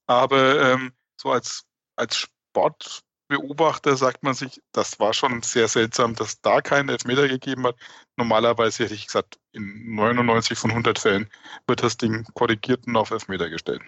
Aber 0.06 0.74
ähm, 0.74 0.94
so 1.20 1.32
als, 1.32 1.66
als 1.96 2.18
Sportbeobachter 2.18 3.98
sagt 3.98 4.24
man 4.24 4.34
sich, 4.34 4.62
das 4.74 5.00
war 5.00 5.14
schon 5.14 5.42
sehr 5.42 5.68
seltsam, 5.68 6.16
dass 6.16 6.42
da 6.42 6.62
keinen 6.62 6.90
Elfmeter 6.90 7.28
gegeben 7.28 7.66
hat. 7.66 7.78
Normalerweise 8.18 8.84
hätte 8.84 8.94
ich 8.94 9.08
gesagt, 9.08 9.40
in 9.54 9.96
99 9.96 10.58
von 10.58 10.72
100 10.72 11.00
Fällen 11.00 11.30
wird 11.68 11.82
das 11.82 11.98
Ding 11.98 12.26
korrigiert 12.34 12.86
und 12.88 12.96
auf 12.96 13.12
Elfmeter 13.12 13.50
gestellt. 13.50 13.82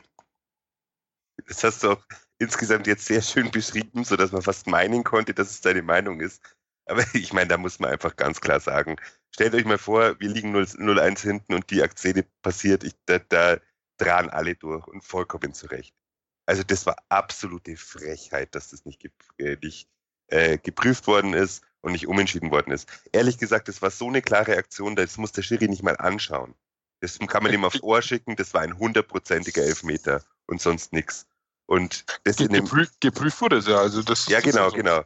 Das 1.48 1.63
hast 1.63 1.84
du 1.84 1.91
auch 1.91 2.04
insgesamt 2.39 2.88
jetzt 2.88 3.06
sehr 3.06 3.22
schön 3.22 3.52
beschrieben, 3.52 4.04
sodass 4.04 4.32
man 4.32 4.41
fast 4.41 4.67
meinen 4.67 5.04
konnte, 5.04 5.34
dass 5.34 5.50
es 5.50 5.62
deine 5.62 5.82
Meinung 5.82 6.19
ist. 6.19 6.41
Aber 6.86 7.04
ich 7.13 7.34
meine, 7.34 7.48
da 7.48 7.58
muss 7.58 7.80
man 7.80 7.91
einfach 7.91 8.15
ganz 8.15 8.41
klar 8.41 8.60
sagen, 8.60 8.98
stellt 9.32 9.56
euch 9.56 9.65
mal 9.65 9.78
vor, 9.78 10.19
wir 10.19 10.30
liegen 10.30 10.56
0-1 10.56 11.22
hinten 11.22 11.54
und 11.54 11.69
die 11.69 11.82
Aktion 11.82 12.24
passiert, 12.41 12.84
ich, 12.84 12.93
da, 13.06 13.19
da 13.19 13.58
dran 13.98 14.30
alle 14.30 14.56
durch 14.56 14.88
und 14.88 15.04
vollkommen 15.04 15.54
zurecht. 15.54 15.93
Also 16.46 16.63
das 16.63 16.86
war 16.86 16.98
absolute 17.10 17.78
Frechheit, 17.78 18.54
dass 18.54 18.69
das 18.69 18.86
nicht, 18.86 19.10
äh, 19.38 19.58
nicht 19.62 19.88
äh, 20.28 20.58
geprüft 20.58 21.08
worden 21.08 21.34
ist 21.34 21.63
und 21.82 21.93
nicht 21.93 22.08
umentschieden 22.08 22.52
worden 22.52 22.72
ist. 22.72 22.89
Ehrlich 23.12 23.38
gesagt, 23.38 23.67
das 23.67 23.82
war 23.82 23.91
so 23.91 24.08
eine 24.08 24.22
klare 24.22 24.58
Aktion, 24.58 24.96
das 24.96 25.17
muss 25.17 25.32
der 25.32 25.41
Schiri 25.41 25.67
nicht 25.67 25.84
mal 25.84 25.98
anschauen. 25.98 26.54
Das 27.00 27.19
kann 27.19 27.43
man 27.43 27.54
ihm 27.54 27.65
aufs 27.65 27.82
Ohr 27.82 28.02
schicken, 28.02 28.36
das 28.36 28.54
war 28.54 28.62
ein 28.62 28.78
hundertprozentiger 28.78 29.63
Elfmeter 29.63 30.24
und 30.47 30.62
sonst 30.62 30.93
nichts. 30.93 31.27
Und 31.65 32.06
das 32.23 32.38
Ge 32.38 32.47
geprüft, 32.47 32.99
geprüft 33.01 33.41
wurde 33.41 33.58
es 33.58 33.67
ja, 33.67 33.77
also 33.77 34.01
das. 34.03 34.27
Ja, 34.27 34.41
genau, 34.41 34.69
so. 34.69 34.75
genau. 34.75 35.03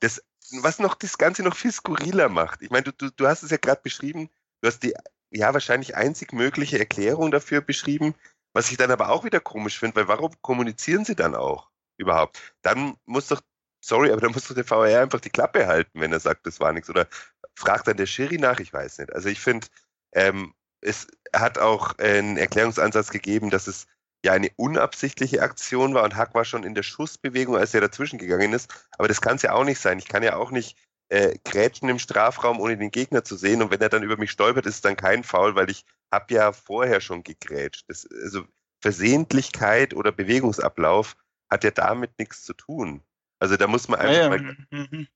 Das, 0.00 0.22
was 0.60 0.78
noch 0.78 0.94
das 0.94 1.16
Ganze 1.16 1.42
noch 1.42 1.56
viel 1.56 1.72
skurriler 1.72 2.28
macht. 2.28 2.62
Ich 2.62 2.70
meine, 2.70 2.84
du, 2.84 2.92
du, 2.92 3.10
du 3.10 3.26
hast 3.26 3.42
es 3.42 3.50
ja 3.50 3.56
gerade 3.56 3.80
beschrieben, 3.82 4.28
du 4.60 4.68
hast 4.68 4.82
die 4.82 4.94
ja 5.30 5.54
wahrscheinlich 5.54 5.96
einzig 5.96 6.32
mögliche 6.32 6.78
Erklärung 6.78 7.30
dafür 7.30 7.60
beschrieben, 7.60 8.14
was 8.52 8.70
ich 8.70 8.76
dann 8.76 8.90
aber 8.90 9.08
auch 9.08 9.24
wieder 9.24 9.40
komisch 9.40 9.78
finde, 9.78 9.96
weil 9.96 10.08
warum 10.08 10.32
kommunizieren 10.42 11.04
sie 11.04 11.16
dann 11.16 11.34
auch 11.34 11.70
überhaupt? 11.96 12.38
Dann 12.62 12.96
muss 13.06 13.28
doch, 13.28 13.40
sorry, 13.80 14.10
aber 14.10 14.20
dann 14.20 14.32
muss 14.32 14.46
doch 14.46 14.54
der 14.54 14.64
VR 14.64 15.00
einfach 15.00 15.20
die 15.20 15.30
Klappe 15.30 15.66
halten, 15.66 16.00
wenn 16.00 16.12
er 16.12 16.20
sagt, 16.20 16.46
das 16.46 16.60
war 16.60 16.72
nichts. 16.72 16.90
Oder 16.90 17.08
fragt 17.54 17.86
dann 17.86 17.96
der 17.96 18.06
Schiri 18.06 18.38
nach, 18.38 18.60
ich 18.60 18.72
weiß 18.72 18.98
nicht. 18.98 19.12
Also 19.12 19.28
ich 19.28 19.40
finde, 19.40 19.66
ähm, 20.12 20.54
es 20.82 21.06
hat 21.34 21.58
auch 21.58 21.96
einen 21.98 22.36
Erklärungsansatz 22.36 23.10
gegeben, 23.10 23.50
dass 23.50 23.66
es 23.66 23.86
ja 24.24 24.32
eine 24.32 24.50
unabsichtliche 24.56 25.42
Aktion 25.42 25.94
war 25.94 26.04
und 26.04 26.16
Hack 26.16 26.34
war 26.34 26.44
schon 26.44 26.64
in 26.64 26.74
der 26.74 26.82
Schussbewegung, 26.82 27.56
als 27.56 27.74
er 27.74 27.80
dazwischen 27.80 28.18
gegangen 28.18 28.52
ist. 28.52 28.72
Aber 28.98 29.08
das 29.08 29.20
kann 29.20 29.36
es 29.36 29.42
ja 29.42 29.52
auch 29.52 29.64
nicht 29.64 29.80
sein. 29.80 29.98
Ich 29.98 30.08
kann 30.08 30.22
ja 30.22 30.36
auch 30.36 30.50
nicht 30.50 30.76
äh, 31.08 31.36
grätschen 31.44 31.88
im 31.88 31.98
Strafraum, 31.98 32.60
ohne 32.60 32.76
den 32.76 32.90
Gegner 32.90 33.24
zu 33.24 33.36
sehen. 33.36 33.62
Und 33.62 33.70
wenn 33.70 33.80
er 33.80 33.88
dann 33.88 34.02
über 34.02 34.16
mich 34.16 34.30
stolpert, 34.30 34.66
ist 34.66 34.76
es 34.76 34.80
dann 34.80 34.96
kein 34.96 35.24
Foul, 35.24 35.54
weil 35.54 35.70
ich 35.70 35.84
habe 36.10 36.32
ja 36.34 36.52
vorher 36.52 37.00
schon 37.00 37.22
gegrätscht. 37.22 37.84
Das, 37.88 38.06
also 38.22 38.44
Versehentlichkeit 38.80 39.94
oder 39.94 40.12
Bewegungsablauf 40.12 41.16
hat 41.50 41.64
ja 41.64 41.70
damit 41.70 42.18
nichts 42.18 42.44
zu 42.44 42.54
tun. 42.54 43.02
Also 43.38 43.56
da 43.56 43.66
muss 43.66 43.88
man 43.88 44.00
einfach 44.00 44.16
ja, 44.16 44.34
ja. 44.34 44.88
mal. 44.88 45.06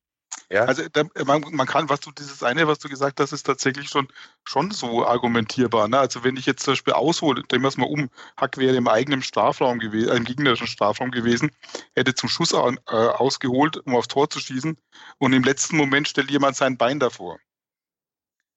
Ja. 0.48 0.64
Also 0.64 0.85
da, 0.92 1.02
man, 1.24 1.44
man, 1.50 1.66
kann, 1.66 1.88
was 1.88 2.00
du 2.00 2.12
dieses 2.12 2.44
eine, 2.44 2.68
was 2.68 2.78
du 2.78 2.88
gesagt 2.88 3.18
hast, 3.18 3.32
ist 3.32 3.42
tatsächlich 3.42 3.88
schon, 3.88 4.06
schon 4.44 4.70
so 4.70 5.04
argumentierbar. 5.04 5.88
Ne? 5.88 5.98
Also 5.98 6.22
wenn 6.22 6.37
ich 6.37 6.46
jetzt 6.46 6.62
zum 6.64 6.72
Beispiel 6.72 6.92
aushole, 6.92 7.42
wir 7.48 7.64
es 7.64 7.76
mal 7.76 7.87
um, 7.87 8.11
Hack 8.37 8.56
wäre 8.56 8.76
im 8.76 8.87
eigenen 8.87 9.22
Strafraum 9.22 9.80
gewesen, 9.80 10.11
äh, 10.11 10.16
im 10.16 10.24
gegnerischen 10.24 10.68
Strafraum 10.68 11.11
gewesen, 11.11 11.50
hätte 11.94 12.14
zum 12.14 12.28
Schuss 12.28 12.54
an, 12.54 12.78
äh, 12.87 12.94
ausgeholt, 12.94 13.78
um 13.78 13.96
aufs 13.96 14.09
Tor 14.09 14.30
zu 14.30 14.38
schießen, 14.38 14.78
und 15.18 15.32
im 15.32 15.42
letzten 15.42 15.76
Moment 15.76 16.06
stellt 16.06 16.30
jemand 16.30 16.54
sein 16.54 16.76
Bein 16.76 17.00
davor. 17.00 17.38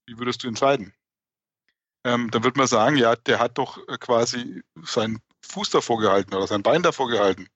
Wie 0.06 0.20
würdest 0.20 0.44
du 0.44 0.48
entscheiden? 0.48 0.94
Ähm, 2.04 2.30
dann 2.32 2.44
würde 2.44 2.60
man 2.60 2.68
sagen, 2.68 2.98
ja, 2.98 3.16
der 3.16 3.40
hat 3.40 3.58
doch 3.58 3.80
äh, 3.88 3.98
quasi 3.98 4.62
seinen 4.84 5.20
Fuß 5.42 5.72
davor 5.72 6.00
gehalten 6.00 6.36
oder 6.36 6.48
sein 6.48 6.64
Bein 6.64 6.84
davor 6.84 7.10
gehalten. 7.10 7.48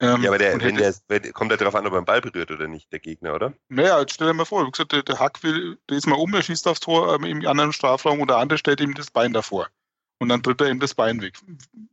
Ähm, 0.00 0.22
ja, 0.22 0.30
aber 0.30 0.38
der, 0.38 0.60
wenn 0.60 0.76
der, 0.76 0.94
wenn, 1.08 1.32
kommt 1.32 1.50
ja 1.52 1.56
darauf 1.56 1.74
an, 1.74 1.86
ob 1.86 1.92
er 1.92 2.00
den 2.00 2.04
Ball 2.04 2.20
berührt 2.20 2.50
oder 2.50 2.66
nicht, 2.66 2.92
der 2.92 2.98
Gegner, 2.98 3.34
oder? 3.34 3.54
Naja, 3.68 4.00
jetzt 4.00 4.14
stell 4.14 4.26
dir 4.26 4.34
mal 4.34 4.44
vor, 4.44 4.68
gesagt, 4.70 4.92
der, 4.92 5.02
der 5.02 5.20
Hack 5.20 5.42
will, 5.42 5.78
der 5.88 5.96
ist 5.96 6.06
mal 6.06 6.16
um, 6.16 6.34
er 6.34 6.42
schießt 6.42 6.66
aufs 6.66 6.80
Tor 6.80 7.14
ähm, 7.14 7.24
im 7.24 7.46
anderen 7.46 7.72
Strafraum 7.72 8.20
und 8.20 8.28
der 8.28 8.38
andere 8.38 8.58
stellt 8.58 8.80
ihm 8.80 8.94
das 8.94 9.10
Bein 9.10 9.32
davor. 9.32 9.68
Und 10.18 10.28
dann 10.28 10.42
tritt 10.42 10.60
er 10.60 10.70
ihm 10.70 10.80
das 10.80 10.94
Bein 10.94 11.20
weg. 11.20 11.38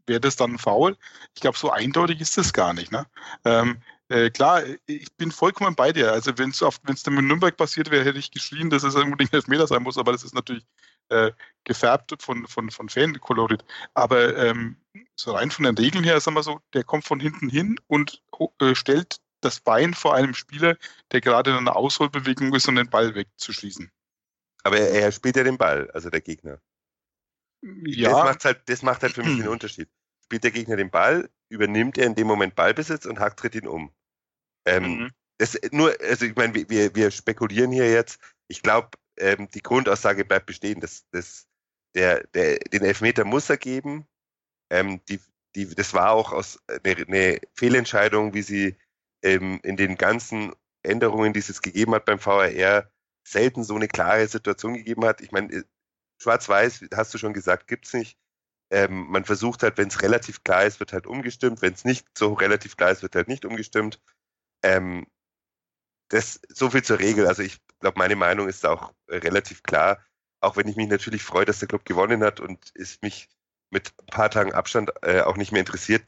Wäre 0.07 0.19
das 0.19 0.35
dann 0.35 0.57
Foul? 0.57 0.97
Ich 1.35 1.41
glaube, 1.41 1.57
so 1.57 1.71
eindeutig 1.71 2.21
ist 2.21 2.37
das 2.37 2.53
gar 2.53 2.73
nicht. 2.73 2.91
Ne? 2.91 3.05
Ähm, 3.45 3.81
äh, 4.09 4.29
klar, 4.29 4.63
ich 4.85 5.11
bin 5.13 5.31
vollkommen 5.31 5.75
bei 5.75 5.91
dir. 5.91 6.11
Also 6.11 6.37
wenn 6.37 6.49
es 6.49 7.03
dann 7.03 7.13
mit 7.15 7.25
Nürnberg 7.25 7.55
passiert 7.55 7.91
wäre, 7.91 8.05
hätte 8.05 8.19
ich 8.19 8.31
geschrien, 8.31 8.69
dass 8.69 8.83
es 8.83 8.95
unbedingt 8.95 9.33
Elfmeter 9.33 9.67
sein 9.67 9.83
muss, 9.83 9.97
aber 9.97 10.11
das 10.11 10.23
ist 10.23 10.35
natürlich 10.35 10.65
äh, 11.11 11.31
gefärbt 11.63 12.15
von, 12.21 12.47
von, 12.47 12.71
von 12.71 12.89
Fan-Kolorit. 12.89 13.63
Aber 13.93 14.35
ähm, 14.37 14.77
so 15.15 15.33
rein 15.33 15.51
von 15.51 15.65
den 15.65 15.77
Regeln 15.77 16.03
her, 16.03 16.19
sagen 16.19 16.35
wir 16.35 16.43
so, 16.43 16.59
der 16.73 16.83
kommt 16.83 17.05
von 17.05 17.19
hinten 17.19 17.49
hin 17.49 17.79
und 17.87 18.23
äh, 18.59 18.73
stellt 18.75 19.17
das 19.41 19.59
Bein 19.59 19.93
vor 19.93 20.15
einem 20.15 20.33
Spieler, 20.33 20.77
der 21.11 21.21
gerade 21.21 21.51
in 21.51 21.57
einer 21.57 21.75
Ausholbewegung 21.75 22.53
ist, 22.55 22.67
um 22.67 22.75
den 22.75 22.89
Ball 22.89 23.15
wegzuschließen. 23.15 23.91
Aber 24.63 24.77
er, 24.77 24.91
er 24.91 25.11
spielt 25.11 25.35
ja 25.35 25.43
den 25.43 25.57
Ball, 25.57 25.89
also 25.91 26.09
der 26.09 26.21
Gegner. 26.21 26.59
Ja. 27.61 28.09
Das 28.09 28.23
macht 28.23 28.45
halt, 28.45 28.69
das 28.69 28.81
macht 28.81 29.03
halt 29.03 29.13
für 29.13 29.23
mich 29.23 29.37
den 29.37 29.47
Unterschied. 29.47 29.89
Spielt 30.23 30.43
der 30.43 30.51
Gegner 30.51 30.77
den 30.77 30.91
Ball, 30.91 31.29
übernimmt 31.49 31.97
er 31.97 32.05
in 32.05 32.15
dem 32.15 32.27
Moment 32.27 32.55
Ballbesitz 32.55 33.05
und 33.05 33.19
Hack 33.19 33.37
tritt 33.37 33.55
ihn 33.55 33.67
um. 33.67 33.91
Ähm, 34.65 34.83
mhm. 34.83 35.11
das 35.37 35.57
nur, 35.71 35.95
also 36.01 36.25
ich 36.25 36.35
meine, 36.35 36.53
wir, 36.53 36.95
wir 36.95 37.11
spekulieren 37.11 37.71
hier 37.71 37.91
jetzt. 37.91 38.19
Ich 38.47 38.61
glaube, 38.61 38.89
ähm, 39.17 39.49
die 39.53 39.61
Grundaussage 39.61 40.25
bleibt 40.25 40.45
bestehen. 40.45 40.79
Das, 40.79 41.05
das, 41.11 41.47
der, 41.95 42.25
der, 42.27 42.59
den 42.59 42.83
Elfmeter 42.83 43.25
muss 43.25 43.49
er 43.49 43.57
geben. 43.57 44.07
Ähm, 44.69 45.01
die, 45.09 45.19
die, 45.55 45.73
das 45.75 45.93
war 45.93 46.11
auch 46.11 46.31
aus 46.31 46.59
eine, 46.67 47.05
eine 47.07 47.39
Fehlentscheidung, 47.55 48.33
wie 48.33 48.41
sie 48.41 48.77
ähm, 49.21 49.59
in 49.63 49.77
den 49.77 49.97
ganzen 49.97 50.53
Änderungen, 50.83 51.33
die 51.33 51.39
es 51.39 51.61
gegeben 51.61 51.93
hat 51.93 52.05
beim 52.05 52.19
VRR, 52.19 52.89
selten 53.23 53.63
so 53.63 53.75
eine 53.75 53.87
klare 53.87 54.27
Situation 54.27 54.73
gegeben 54.73 55.05
hat. 55.05 55.21
Ich 55.21 55.31
meine, 55.31 55.65
Schwarz-Weiß, 56.19 56.85
hast 56.93 57.13
du 57.13 57.17
schon 57.17 57.33
gesagt, 57.33 57.67
gibt's 57.67 57.93
nicht. 57.93 58.17
Ähm, 58.71 59.07
man 59.09 59.25
versucht 59.25 59.63
halt, 59.63 59.77
wenn 59.77 59.89
es 59.89 60.01
relativ 60.01 60.43
klar 60.43 60.65
ist, 60.65 60.79
wird 60.79 60.93
halt 60.93 61.05
umgestimmt. 61.05 61.61
Wenn 61.61 61.73
es 61.73 61.83
nicht 61.83 62.07
so 62.17 62.33
relativ 62.33 62.77
klar 62.77 62.91
ist, 62.91 63.01
wird 63.01 63.15
halt 63.15 63.27
nicht 63.27 63.45
umgestimmt. 63.45 64.01
Ähm, 64.63 65.07
das 66.09 66.39
so 66.49 66.69
viel 66.69 66.83
zur 66.83 66.99
Regel. 66.99 67.27
Also 67.27 67.43
ich 67.43 67.59
glaube, 67.81 67.99
meine 67.99 68.15
Meinung 68.15 68.47
ist 68.47 68.65
auch 68.65 68.93
relativ 69.09 69.63
klar. 69.63 70.03
Auch 70.39 70.57
wenn 70.57 70.67
ich 70.67 70.75
mich 70.75 70.87
natürlich 70.87 71.23
freue, 71.23 71.45
dass 71.45 71.59
der 71.59 71.67
Club 71.67 71.85
gewonnen 71.85 72.23
hat 72.23 72.39
und 72.39 72.71
es 72.75 73.01
mich 73.01 73.29
mit 73.69 73.93
ein 74.01 74.07
paar 74.07 74.29
Tagen 74.29 74.53
Abstand 74.53 74.91
äh, 75.01 75.21
auch 75.21 75.37
nicht 75.37 75.51
mehr 75.51 75.61
interessiert, 75.61 76.03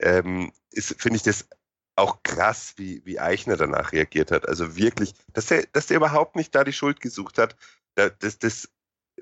ähm, 0.00 0.52
finde 0.72 1.16
ich 1.16 1.22
das 1.22 1.48
auch 1.96 2.22
krass, 2.22 2.74
wie, 2.76 3.04
wie 3.04 3.20
Eichner 3.20 3.56
danach 3.56 3.92
reagiert 3.92 4.30
hat. 4.30 4.48
Also 4.48 4.76
wirklich, 4.76 5.14
dass 5.32 5.46
der, 5.46 5.64
dass 5.72 5.86
der 5.86 5.98
überhaupt 5.98 6.34
nicht 6.36 6.54
da 6.54 6.64
die 6.64 6.72
Schuld 6.72 7.00
gesucht 7.00 7.38
hat, 7.38 7.56
das, 7.94 8.38
das 8.38 8.68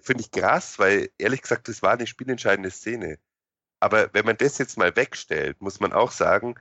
finde 0.01 0.23
ich 0.23 0.31
krass, 0.31 0.79
weil 0.79 1.11
ehrlich 1.19 1.43
gesagt, 1.43 1.69
das 1.69 1.83
war 1.83 1.93
eine 1.93 2.07
spielentscheidende 2.07 2.71
Szene. 2.71 3.19
Aber 3.81 4.15
wenn 4.15 4.25
man 4.25 4.37
das 4.37 4.59
jetzt 4.59 4.79
mal 4.79 4.97
wegstellt, 4.97 5.61
muss 5.61 5.81
man 5.81 5.93
auch 5.93 6.13
sagen, 6.13 6.55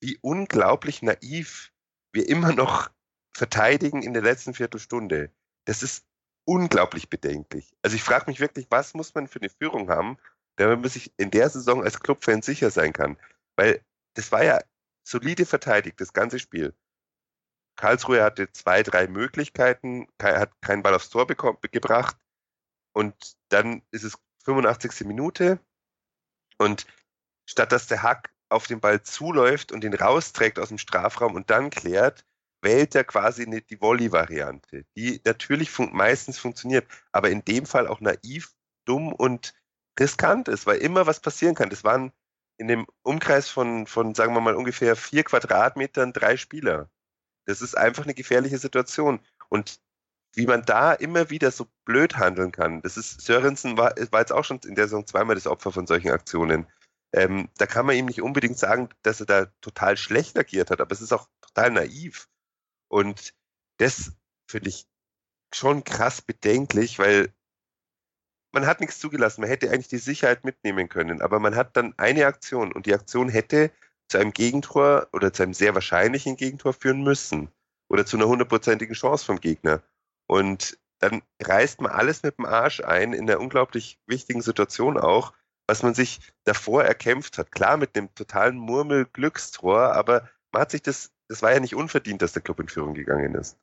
wie 0.00 0.18
unglaublich 0.20 1.00
naiv 1.00 1.72
wir 2.12 2.28
immer 2.28 2.52
noch 2.52 2.90
verteidigen 3.34 4.02
in 4.02 4.12
der 4.12 4.22
letzten 4.22 4.54
Viertelstunde. 4.54 5.30
Das 5.64 5.82
ist 5.82 6.04
unglaublich 6.44 7.08
bedenklich. 7.08 7.72
Also 7.82 7.96
ich 7.96 8.02
frage 8.02 8.26
mich 8.26 8.40
wirklich, 8.40 8.66
was 8.70 8.94
muss 8.94 9.14
man 9.14 9.28
für 9.28 9.40
eine 9.40 9.48
Führung 9.48 9.88
haben, 9.88 10.18
damit 10.56 10.80
man 10.80 10.90
sich 10.90 11.12
in 11.16 11.30
der 11.30 11.48
Saison 11.48 11.82
als 11.82 12.00
Clubfan 12.00 12.42
sicher 12.42 12.70
sein 12.70 12.92
kann? 12.92 13.16
Weil 13.56 13.84
das 14.14 14.32
war 14.32 14.44
ja 14.44 14.60
solide 15.04 15.46
verteidigt, 15.46 16.00
das 16.00 16.12
ganze 16.12 16.38
Spiel. 16.38 16.74
Karlsruhe 17.76 18.22
hatte 18.22 18.52
zwei, 18.52 18.82
drei 18.82 19.06
Möglichkeiten, 19.06 20.06
hat 20.20 20.60
keinen 20.60 20.82
Ball 20.82 20.94
aufs 20.94 21.10
Tor 21.10 21.26
gebracht 21.26 22.16
und 22.92 23.14
dann 23.48 23.82
ist 23.90 24.04
es 24.04 24.18
85. 24.44 25.06
Minute 25.06 25.58
und 26.58 26.86
statt 27.46 27.72
dass 27.72 27.86
der 27.86 28.02
Hack 28.02 28.32
auf 28.48 28.66
den 28.66 28.80
Ball 28.80 29.02
zuläuft 29.02 29.72
und 29.72 29.84
ihn 29.84 29.94
rausträgt 29.94 30.58
aus 30.58 30.68
dem 30.68 30.78
Strafraum 30.78 31.34
und 31.34 31.48
dann 31.50 31.70
klärt, 31.70 32.26
wählt 32.62 32.94
er 32.94 33.04
quasi 33.04 33.44
eine, 33.44 33.60
die 33.60 33.80
Volley-Variante, 33.80 34.84
die 34.96 35.20
natürlich 35.24 35.70
fun 35.70 35.90
meistens 35.92 36.38
funktioniert, 36.38 36.86
aber 37.10 37.30
in 37.30 37.44
dem 37.44 37.66
Fall 37.66 37.86
auch 37.86 38.00
naiv, 38.00 38.52
dumm 38.84 39.12
und 39.12 39.54
riskant 39.98 40.48
ist, 40.48 40.66
weil 40.66 40.78
immer 40.78 41.06
was 41.06 41.20
passieren 41.20 41.54
kann. 41.54 41.70
Das 41.70 41.84
waren 41.84 42.12
in 42.56 42.68
dem 42.68 42.86
Umkreis 43.02 43.48
von, 43.48 43.86
von, 43.86 44.14
sagen 44.14 44.34
wir 44.34 44.40
mal, 44.40 44.54
ungefähr 44.54 44.96
vier 44.96 45.24
Quadratmetern 45.24 46.12
drei 46.12 46.36
Spieler. 46.36 46.88
Das 47.46 47.60
ist 47.60 47.76
einfach 47.76 48.04
eine 48.04 48.14
gefährliche 48.14 48.58
Situation. 48.58 49.20
Und 49.48 49.80
wie 50.34 50.46
man 50.46 50.64
da 50.64 50.92
immer 50.92 51.28
wieder 51.30 51.50
so 51.50 51.66
blöd 51.84 52.16
handeln 52.16 52.52
kann, 52.52 52.80
das 52.82 52.96
ist, 52.96 53.20
Sörensen 53.20 53.76
war, 53.76 53.94
war 54.10 54.20
jetzt 54.20 54.32
auch 54.32 54.44
schon 54.44 54.60
in 54.64 54.74
der 54.74 54.86
Saison 54.86 55.06
zweimal 55.06 55.34
das 55.34 55.46
Opfer 55.46 55.72
von 55.72 55.86
solchen 55.86 56.10
Aktionen. 56.10 56.66
Ähm, 57.12 57.50
da 57.58 57.66
kann 57.66 57.84
man 57.84 57.96
ihm 57.96 58.06
nicht 58.06 58.22
unbedingt 58.22 58.58
sagen, 58.58 58.88
dass 59.02 59.20
er 59.20 59.26
da 59.26 59.46
total 59.60 59.96
schlecht 59.98 60.38
agiert 60.38 60.70
hat, 60.70 60.80
aber 60.80 60.92
es 60.92 61.02
ist 61.02 61.12
auch 61.12 61.28
total 61.42 61.72
naiv. 61.72 62.28
Und 62.92 63.34
das 63.78 64.12
finde 64.46 64.68
ich 64.68 64.86
schon 65.54 65.84
krass 65.84 66.20
bedenklich, 66.22 66.98
weil 66.98 67.32
man 68.52 68.66
hat 68.66 68.80
nichts 68.80 68.98
zugelassen. 68.98 69.40
Man 69.40 69.50
hätte 69.50 69.70
eigentlich 69.70 69.88
die 69.88 69.98
Sicherheit 69.98 70.44
mitnehmen 70.44 70.88
können, 70.88 71.22
aber 71.22 71.40
man 71.40 71.56
hat 71.56 71.76
dann 71.76 71.94
eine 71.98 72.26
Aktion 72.26 72.72
und 72.72 72.86
die 72.86 72.94
Aktion 72.94 73.28
hätte 73.28 73.70
zu 74.08 74.18
einem 74.18 74.32
Gegentor 74.32 75.08
oder 75.12 75.32
zu 75.32 75.42
einem 75.42 75.54
sehr 75.54 75.74
wahrscheinlichen 75.74 76.36
Gegentor 76.36 76.74
führen 76.74 77.02
müssen 77.02 77.50
oder 77.88 78.04
zu 78.04 78.16
einer 78.16 78.28
hundertprozentigen 78.28 78.94
Chance 78.94 79.24
vom 79.24 79.40
Gegner. 79.40 79.82
Und 80.26 80.78
dann 80.98 81.22
reißt 81.42 81.80
man 81.80 81.92
alles 81.92 82.22
mit 82.22 82.38
dem 82.38 82.44
Arsch 82.44 82.80
ein 82.80 83.14
in 83.14 83.28
einer 83.28 83.40
unglaublich 83.40 83.98
wichtigen 84.06 84.42
Situation 84.42 84.98
auch 84.98 85.32
was 85.66 85.82
man 85.82 85.94
sich 85.94 86.20
davor 86.44 86.84
erkämpft 86.84 87.38
hat. 87.38 87.52
Klar 87.52 87.76
mit 87.76 87.96
dem 87.96 88.14
totalen 88.14 88.56
Murmel-Glückstor, 88.56 89.94
aber 89.94 90.28
man 90.50 90.62
hat 90.62 90.70
sich 90.70 90.82
das, 90.82 91.11
das 91.32 91.40
war 91.40 91.52
ja 91.52 91.60
nicht 91.60 91.74
unverdient, 91.74 92.20
dass 92.20 92.34
der 92.34 92.42
Club 92.42 92.60
in 92.60 92.68
Führung 92.68 92.92
gegangen 92.92 93.34
ist. 93.34 93.56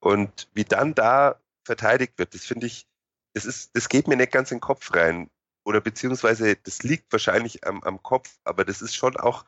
Und 0.00 0.48
wie 0.54 0.64
dann 0.64 0.92
da 0.94 1.40
verteidigt 1.64 2.18
wird, 2.18 2.34
das 2.34 2.44
finde 2.44 2.66
ich, 2.66 2.88
das 3.32 3.44
ist, 3.44 3.76
das 3.76 3.88
geht 3.88 4.08
mir 4.08 4.16
nicht 4.16 4.32
ganz 4.32 4.50
in 4.50 4.56
den 4.56 4.62
Kopf 4.62 4.92
rein. 4.92 5.30
Oder 5.64 5.80
beziehungsweise, 5.80 6.56
das 6.56 6.82
liegt 6.82 7.12
wahrscheinlich 7.12 7.64
am, 7.64 7.80
am 7.84 8.02
Kopf, 8.02 8.40
aber 8.42 8.64
das 8.64 8.82
ist 8.82 8.96
schon 8.96 9.16
auch 9.16 9.44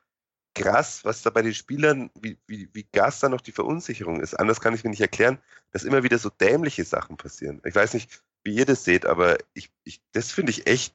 krass, 0.54 1.04
was 1.04 1.22
da 1.22 1.30
bei 1.30 1.42
den 1.42 1.52
Spielern, 1.52 2.10
wie, 2.14 2.38
wie, 2.46 2.68
wie 2.72 2.86
Gas 2.92 3.18
da 3.18 3.28
noch 3.28 3.40
die 3.40 3.50
Verunsicherung 3.50 4.20
ist. 4.20 4.34
Anders 4.34 4.60
kann 4.60 4.72
ich 4.72 4.84
mir 4.84 4.90
nicht 4.90 5.00
erklären, 5.00 5.38
dass 5.72 5.82
immer 5.82 6.04
wieder 6.04 6.18
so 6.18 6.30
dämliche 6.30 6.84
Sachen 6.84 7.16
passieren. 7.16 7.60
Ich 7.64 7.74
weiß 7.74 7.92
nicht, 7.94 8.22
wie 8.44 8.54
ihr 8.54 8.66
das 8.66 8.84
seht, 8.84 9.04
aber 9.04 9.36
ich, 9.52 9.72
ich 9.82 10.00
das 10.12 10.30
finde 10.30 10.50
ich 10.50 10.68
echt 10.68 10.94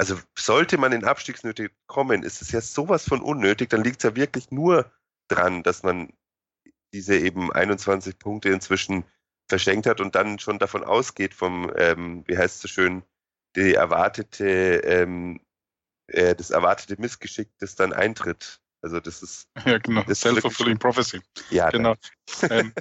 also 0.00 0.16
sollte 0.38 0.78
man 0.78 0.92
in 0.92 1.04
Abstiegsnöte 1.04 1.72
kommen, 1.88 2.22
ist 2.22 2.40
es 2.40 2.52
ja 2.52 2.60
sowas 2.60 3.04
von 3.04 3.20
unnötig, 3.20 3.68
dann 3.68 3.82
liegt 3.82 3.96
es 3.96 4.04
ja 4.04 4.14
wirklich 4.14 4.52
nur 4.52 4.88
dran, 5.28 5.62
dass 5.62 5.82
man 5.82 6.12
diese 6.92 7.16
eben 7.16 7.52
21 7.52 8.18
Punkte 8.18 8.48
inzwischen 8.50 9.04
verschenkt 9.48 9.86
hat 9.86 10.00
und 10.00 10.14
dann 10.14 10.38
schon 10.38 10.58
davon 10.58 10.84
ausgeht 10.84 11.34
vom, 11.34 11.70
ähm, 11.76 12.24
wie 12.26 12.36
heißt 12.36 12.56
es 12.56 12.62
so 12.62 12.68
schön, 12.68 13.02
die 13.56 13.74
erwartete, 13.74 14.46
ähm, 14.84 15.40
äh, 16.06 16.34
das 16.34 16.50
erwartete 16.50 17.00
Missgeschick, 17.00 17.50
das 17.58 17.74
dann 17.74 17.92
eintritt. 17.92 18.60
Also 18.82 19.00
das 19.00 19.22
ist 19.22 19.48
ja 19.66 19.78
genau, 19.78 20.04
self-fulfilling 20.12 20.78
prophecy. 20.78 21.20
Ja, 21.50 21.70
genau. 21.70 21.94
ähm, 22.50 22.72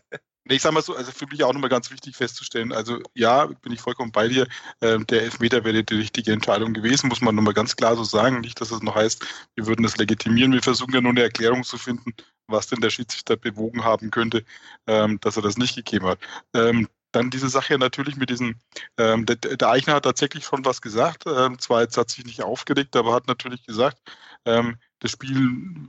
ich 0.49 0.61
sag 0.61 0.73
mal 0.73 0.81
so, 0.81 0.95
also 0.95 1.11
für 1.11 1.27
mich 1.27 1.43
auch 1.43 1.53
nochmal 1.53 1.69
ganz 1.69 1.91
wichtig 1.91 2.15
festzustellen, 2.15 2.71
also 2.71 2.99
ja, 3.13 3.45
bin 3.45 3.71
ich 3.71 3.81
vollkommen 3.81 4.11
bei 4.11 4.27
dir, 4.27 4.47
äh, 4.81 4.99
der 4.99 5.23
Elfmeter 5.23 5.63
wäre 5.63 5.83
die 5.83 5.95
richtige 5.95 6.31
Entscheidung 6.31 6.73
gewesen, 6.73 7.07
muss 7.07 7.21
man 7.21 7.35
nochmal 7.35 7.53
ganz 7.53 7.75
klar 7.75 7.95
so 7.95 8.03
sagen. 8.03 8.41
Nicht, 8.41 8.59
dass 8.61 8.71
es 8.71 8.81
noch 8.81 8.95
heißt, 8.95 9.25
wir 9.55 9.67
würden 9.67 9.83
das 9.83 9.97
legitimieren. 9.97 10.53
Wir 10.53 10.61
versuchen 10.61 10.93
ja 10.93 11.01
nur 11.01 11.11
eine 11.11 11.23
Erklärung 11.23 11.63
zu 11.63 11.77
finden, 11.77 12.13
was 12.47 12.67
denn 12.67 12.81
der 12.81 12.89
Schiedsrichter 12.89 13.35
bewogen 13.37 13.83
haben 13.83 14.11
könnte, 14.11 14.43
ähm, 14.87 15.19
dass 15.21 15.35
er 15.37 15.43
das 15.43 15.57
nicht 15.57 15.75
gegeben 15.75 16.07
hat. 16.07 16.19
Ähm, 16.53 16.87
dann 17.11 17.29
diese 17.29 17.49
Sache 17.49 17.77
natürlich 17.77 18.17
mit 18.17 18.29
diesen, 18.29 18.61
ähm, 18.97 19.25
der, 19.25 19.69
Eichner 19.69 19.95
hat 19.95 20.03
tatsächlich 20.03 20.45
schon 20.45 20.65
was 20.65 20.81
gesagt, 20.81 21.23
ähm, 21.25 21.57
zwar 21.59 21.81
jetzt 21.81 21.97
hat 21.97 22.09
sich 22.09 22.25
nicht 22.25 22.43
aufgeregt, 22.43 22.95
aber 22.95 23.13
hat 23.13 23.27
natürlich 23.27 23.65
gesagt, 23.65 23.97
ähm, 24.45 24.77
das 24.99 25.11
Spiel, 25.11 25.35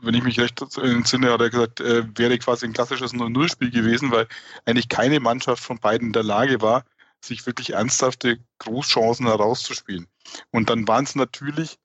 wenn 0.03 0.15
ich 0.15 0.23
mich 0.23 0.39
recht 0.39 0.61
entsinne, 0.77 1.33
hat 1.33 1.41
er 1.41 1.51
gesagt, 1.51 1.81
äh, 1.81 2.05
wäre 2.17 2.39
quasi 2.39 2.67
ein 2.67 2.73
klassisches 2.73 3.15
0-0-Spiel 3.15 3.71
gewesen, 3.71 4.11
weil 4.11 4.29
eigentlich 4.67 4.89
keine 4.89 5.21
Mannschaft 5.21 5.63
von 5.63 5.79
beiden 5.79 6.09
in 6.09 6.13
der 6.13 6.25
Lage 6.25 6.61
war, 6.61 6.85
sich 7.21 7.47
wirklich 7.47 7.73
ernsthafte 7.73 8.39
Großchancen 8.59 9.27
herauszuspielen. 9.27 10.07
Und 10.51 10.71
dann 10.71 10.87
waren 10.87 11.05
es 11.05 11.15
natürlich 11.15 11.79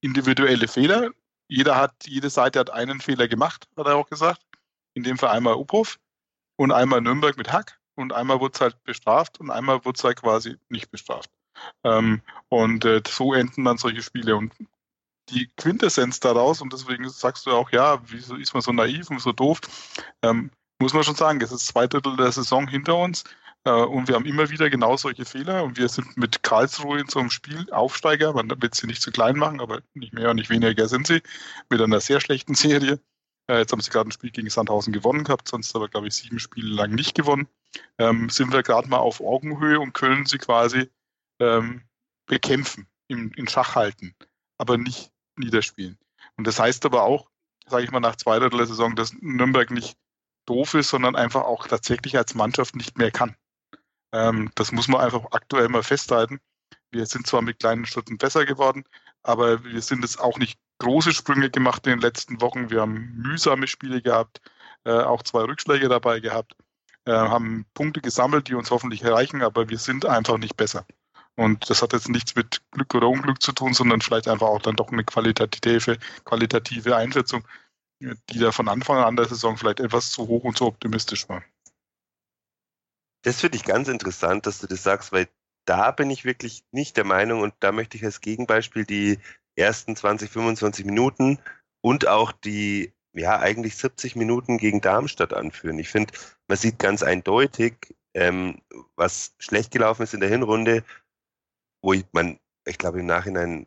individuelle 0.00 0.68
Fehler. 0.68 1.10
Jeder 1.48 1.76
hat, 1.76 1.94
jede 2.04 2.30
Seite 2.30 2.60
hat 2.60 2.70
einen 2.70 3.00
Fehler 3.00 3.28
gemacht, 3.28 3.68
hat 3.76 3.86
er 3.86 3.96
auch 3.96 4.08
gesagt. 4.08 4.42
In 4.94 5.02
dem 5.02 5.16
Fall 5.16 5.30
einmal 5.30 5.54
Uphoff 5.54 5.98
und 6.56 6.70
einmal 6.70 7.00
Nürnberg 7.00 7.36
mit 7.36 7.50
Hack 7.50 7.78
und 7.94 8.12
einmal 8.12 8.40
wurde 8.40 8.54
es 8.54 8.60
halt 8.60 8.84
bestraft 8.84 9.40
und 9.40 9.50
einmal 9.50 9.84
wurde 9.84 9.96
es 9.96 10.04
halt 10.04 10.20
quasi 10.20 10.56
nicht 10.68 10.90
bestraft. 10.90 11.30
Ähm, 11.84 12.22
und 12.48 12.84
äh, 12.84 13.02
so 13.06 13.34
enden 13.34 13.64
dann 13.64 13.78
solche 13.78 14.02
Spiele. 14.02 14.36
Und 14.36 14.52
die 15.32 15.50
Quintessenz 15.56 16.20
daraus, 16.20 16.60
und 16.60 16.72
deswegen 16.72 17.08
sagst 17.08 17.46
du 17.46 17.50
auch, 17.52 17.70
ja, 17.70 18.00
wieso 18.06 18.36
ist 18.36 18.54
man 18.54 18.62
so 18.62 18.72
naiv 18.72 19.10
und 19.10 19.20
so 19.20 19.32
doof, 19.32 19.60
ähm, 20.22 20.50
muss 20.78 20.94
man 20.94 21.04
schon 21.04 21.14
sagen, 21.14 21.40
es 21.40 21.52
ist 21.52 21.66
zwei 21.66 21.86
Drittel 21.86 22.16
der 22.16 22.32
Saison 22.32 22.68
hinter 22.68 22.96
uns 22.96 23.24
äh, 23.64 23.70
und 23.70 24.08
wir 24.08 24.16
haben 24.16 24.26
immer 24.26 24.50
wieder 24.50 24.68
genau 24.68 24.96
solche 24.96 25.24
Fehler 25.24 25.64
und 25.64 25.76
wir 25.78 25.88
sind 25.88 26.16
mit 26.16 26.42
Karlsruhe 26.42 27.00
in 27.00 27.08
so 27.08 27.20
einem 27.20 27.30
Spiel 27.30 27.70
Aufsteiger, 27.70 28.32
man 28.32 28.50
wird 28.60 28.74
sie 28.74 28.86
nicht 28.86 29.02
zu 29.02 29.12
klein 29.12 29.36
machen, 29.36 29.60
aber 29.60 29.82
nicht 29.94 30.12
mehr 30.12 30.30
und 30.30 30.36
nicht 30.36 30.50
weniger 30.50 30.88
sind 30.88 31.06
sie, 31.06 31.22
mit 31.70 31.80
einer 31.80 32.00
sehr 32.00 32.20
schlechten 32.20 32.54
Serie. 32.54 33.00
Äh, 33.48 33.58
jetzt 33.58 33.72
haben 33.72 33.80
sie 33.80 33.90
gerade 33.90 34.08
ein 34.08 34.12
Spiel 34.12 34.30
gegen 34.30 34.50
Sandhausen 34.50 34.92
gewonnen 34.92 35.24
gehabt, 35.24 35.48
sonst 35.48 35.74
aber, 35.76 35.88
glaube 35.88 36.08
ich, 36.08 36.14
sieben 36.14 36.38
Spiele 36.38 36.74
lang 36.74 36.92
nicht 36.94 37.14
gewonnen. 37.14 37.48
Ähm, 37.98 38.28
sind 38.28 38.52
wir 38.52 38.62
gerade 38.62 38.88
mal 38.88 38.98
auf 38.98 39.20
Augenhöhe 39.20 39.80
und 39.80 39.94
können 39.94 40.26
sie 40.26 40.38
quasi 40.38 40.90
ähm, 41.40 41.82
bekämpfen, 42.26 42.86
im, 43.08 43.32
in 43.32 43.48
Schach 43.48 43.74
halten, 43.74 44.14
aber 44.58 44.78
nicht 44.78 45.11
niederspielen. 45.36 45.98
Und 46.36 46.46
das 46.46 46.58
heißt 46.58 46.84
aber 46.86 47.02
auch, 47.02 47.30
sage 47.66 47.84
ich 47.84 47.90
mal, 47.90 48.00
nach 48.00 48.16
zwei 48.16 48.38
Drittel 48.38 48.58
der 48.58 48.66
Saison, 48.66 48.96
dass 48.96 49.14
Nürnberg 49.20 49.70
nicht 49.70 49.96
doof 50.46 50.74
ist, 50.74 50.90
sondern 50.90 51.16
einfach 51.16 51.42
auch 51.42 51.66
tatsächlich 51.66 52.16
als 52.16 52.34
Mannschaft 52.34 52.76
nicht 52.76 52.98
mehr 52.98 53.10
kann. 53.10 53.36
Ähm, 54.12 54.50
das 54.54 54.72
muss 54.72 54.88
man 54.88 55.00
einfach 55.00 55.26
aktuell 55.30 55.68
mal 55.68 55.82
festhalten. 55.82 56.40
Wir 56.90 57.06
sind 57.06 57.26
zwar 57.26 57.42
mit 57.42 57.58
kleinen 57.58 57.86
Schritten 57.86 58.18
besser 58.18 58.44
geworden, 58.44 58.84
aber 59.22 59.64
wir 59.64 59.80
sind 59.80 60.02
jetzt 60.02 60.20
auch 60.20 60.38
nicht 60.38 60.58
große 60.78 61.12
Sprünge 61.12 61.48
gemacht 61.50 61.86
in 61.86 61.92
den 61.92 62.00
letzten 62.00 62.40
Wochen. 62.40 62.70
Wir 62.70 62.82
haben 62.82 63.12
mühsame 63.14 63.66
Spiele 63.66 64.02
gehabt, 64.02 64.40
äh, 64.84 64.90
auch 64.90 65.22
zwei 65.22 65.44
Rückschläge 65.44 65.88
dabei 65.88 66.20
gehabt, 66.20 66.56
äh, 67.06 67.12
haben 67.12 67.66
Punkte 67.72 68.00
gesammelt, 68.00 68.48
die 68.48 68.54
uns 68.54 68.70
hoffentlich 68.70 69.02
erreichen, 69.02 69.42
aber 69.42 69.68
wir 69.68 69.78
sind 69.78 70.04
einfach 70.04 70.38
nicht 70.38 70.56
besser. 70.56 70.84
Und 71.36 71.70
das 71.70 71.80
hat 71.82 71.92
jetzt 71.92 72.08
nichts 72.08 72.34
mit 72.34 72.62
Glück 72.72 72.94
oder 72.94 73.08
Unglück 73.08 73.40
zu 73.40 73.52
tun, 73.52 73.72
sondern 73.72 74.00
vielleicht 74.00 74.28
einfach 74.28 74.48
auch 74.48 74.60
dann 74.60 74.76
doch 74.76 74.92
eine 74.92 75.04
qualitative, 75.04 75.98
qualitative 76.24 76.96
Einschätzung, 76.96 77.46
die 78.00 78.38
da 78.38 78.52
von 78.52 78.68
Anfang 78.68 78.98
an 78.98 79.16
der 79.16 79.26
Saison 79.26 79.56
vielleicht 79.56 79.80
etwas 79.80 80.10
zu 80.10 80.28
hoch 80.28 80.44
und 80.44 80.58
zu 80.58 80.66
optimistisch 80.66 81.28
war. 81.28 81.42
Das 83.22 83.40
finde 83.40 83.56
ich 83.56 83.64
ganz 83.64 83.88
interessant, 83.88 84.46
dass 84.46 84.58
du 84.58 84.66
das 84.66 84.82
sagst, 84.82 85.12
weil 85.12 85.28
da 85.64 85.92
bin 85.92 86.10
ich 86.10 86.24
wirklich 86.24 86.64
nicht 86.72 86.96
der 86.96 87.04
Meinung 87.04 87.40
und 87.40 87.54
da 87.60 87.72
möchte 87.72 87.96
ich 87.96 88.04
als 88.04 88.20
Gegenbeispiel 88.20 88.84
die 88.84 89.18
ersten 89.54 89.94
20, 89.94 90.30
25 90.30 90.84
Minuten 90.84 91.38
und 91.80 92.08
auch 92.08 92.32
die 92.32 92.92
ja 93.12 93.38
eigentlich 93.38 93.76
70 93.76 94.16
Minuten 94.16 94.58
gegen 94.58 94.80
Darmstadt 94.80 95.32
anführen. 95.32 95.78
Ich 95.78 95.88
finde, 95.88 96.12
man 96.48 96.58
sieht 96.58 96.78
ganz 96.78 97.02
eindeutig, 97.02 97.94
ähm, 98.14 98.60
was 98.96 99.34
schlecht 99.38 99.70
gelaufen 99.70 100.02
ist 100.02 100.14
in 100.14 100.20
der 100.20 100.28
Hinrunde 100.28 100.84
wo 101.82 101.92
ich, 101.92 102.04
man, 102.12 102.38
ich 102.66 102.78
glaube 102.78 103.00
im 103.00 103.06
Nachhinein, 103.06 103.66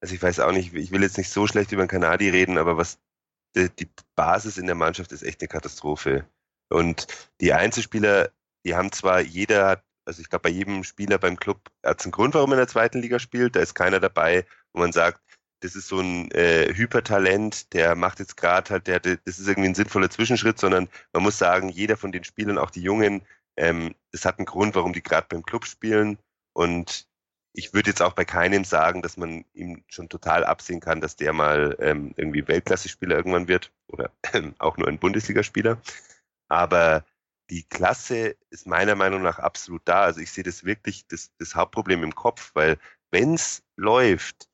also 0.00 0.14
ich 0.14 0.22
weiß 0.22 0.40
auch 0.40 0.52
nicht, 0.52 0.74
ich 0.74 0.90
will 0.92 1.02
jetzt 1.02 1.18
nicht 1.18 1.30
so 1.30 1.46
schlecht 1.46 1.72
über 1.72 1.84
den 1.84 1.88
Kanadi 1.88 2.30
reden, 2.30 2.58
aber 2.58 2.76
was 2.76 2.98
die, 3.56 3.68
die 3.70 3.88
Basis 4.14 4.58
in 4.58 4.66
der 4.66 4.74
Mannschaft 4.74 5.12
ist 5.12 5.22
echt 5.22 5.40
eine 5.40 5.48
Katastrophe. 5.48 6.28
Und 6.70 7.06
die 7.40 7.52
Einzelspieler, 7.52 8.30
die 8.64 8.74
haben 8.74 8.92
zwar 8.92 9.20
jeder 9.20 9.66
hat, 9.66 9.84
also 10.04 10.20
ich 10.22 10.28
glaube 10.28 10.44
bei 10.44 10.50
jedem 10.50 10.84
Spieler 10.84 11.18
beim 11.18 11.36
Club 11.36 11.70
hat 11.84 12.00
es 12.00 12.06
einen 12.06 12.12
Grund, 12.12 12.34
warum 12.34 12.50
er 12.52 12.54
in 12.54 12.60
der 12.60 12.68
zweiten 12.68 13.00
Liga 13.00 13.18
spielt. 13.18 13.56
Da 13.56 13.60
ist 13.60 13.74
keiner 13.74 14.00
dabei, 14.00 14.46
wo 14.72 14.80
man 14.80 14.92
sagt, 14.92 15.22
das 15.60 15.74
ist 15.74 15.88
so 15.88 16.00
ein 16.00 16.30
äh, 16.30 16.72
Hypertalent, 16.72 17.72
der 17.72 17.96
macht 17.96 18.20
jetzt 18.20 18.36
gerade 18.36 18.70
halt, 18.70 18.86
der, 18.86 19.00
das 19.00 19.18
ist 19.38 19.48
irgendwie 19.48 19.68
ein 19.70 19.74
sinnvoller 19.74 20.08
Zwischenschritt, 20.08 20.58
sondern 20.58 20.88
man 21.12 21.24
muss 21.24 21.38
sagen, 21.38 21.68
jeder 21.68 21.96
von 21.96 22.12
den 22.12 22.24
Spielern, 22.24 22.58
auch 22.58 22.70
die 22.70 22.82
Jungen, 22.82 23.22
ähm, 23.56 23.94
das 24.12 24.24
hat 24.24 24.38
einen 24.38 24.46
Grund, 24.46 24.76
warum 24.76 24.92
die 24.92 25.02
gerade 25.02 25.26
beim 25.28 25.42
Club 25.42 25.64
spielen. 25.66 26.18
Und 26.52 27.07
ich 27.58 27.74
würde 27.74 27.90
jetzt 27.90 28.02
auch 28.02 28.12
bei 28.12 28.24
keinem 28.24 28.62
sagen, 28.62 29.02
dass 29.02 29.16
man 29.16 29.44
ihm 29.52 29.82
schon 29.88 30.08
total 30.08 30.44
absehen 30.44 30.78
kann, 30.78 31.00
dass 31.00 31.16
der 31.16 31.32
mal 31.32 31.76
ähm, 31.80 32.14
irgendwie 32.16 32.46
Weltklasse-Spieler 32.46 33.16
irgendwann 33.16 33.48
wird 33.48 33.72
oder 33.88 34.12
ähm, 34.32 34.54
auch 34.60 34.76
nur 34.76 34.86
ein 34.86 35.00
Bundesligaspieler. 35.00 35.82
Aber 36.46 37.04
die 37.50 37.64
Klasse 37.64 38.36
ist 38.50 38.68
meiner 38.68 38.94
Meinung 38.94 39.22
nach 39.22 39.40
absolut 39.40 39.82
da. 39.86 40.02
Also 40.02 40.20
ich 40.20 40.30
sehe 40.30 40.44
das 40.44 40.62
wirklich 40.62 41.08
das, 41.08 41.32
das 41.38 41.56
Hauptproblem 41.56 42.04
im 42.04 42.14
Kopf, 42.14 42.52
weil 42.54 42.78
wenn 43.10 43.34
es 43.34 43.64
läuft, 43.74 44.48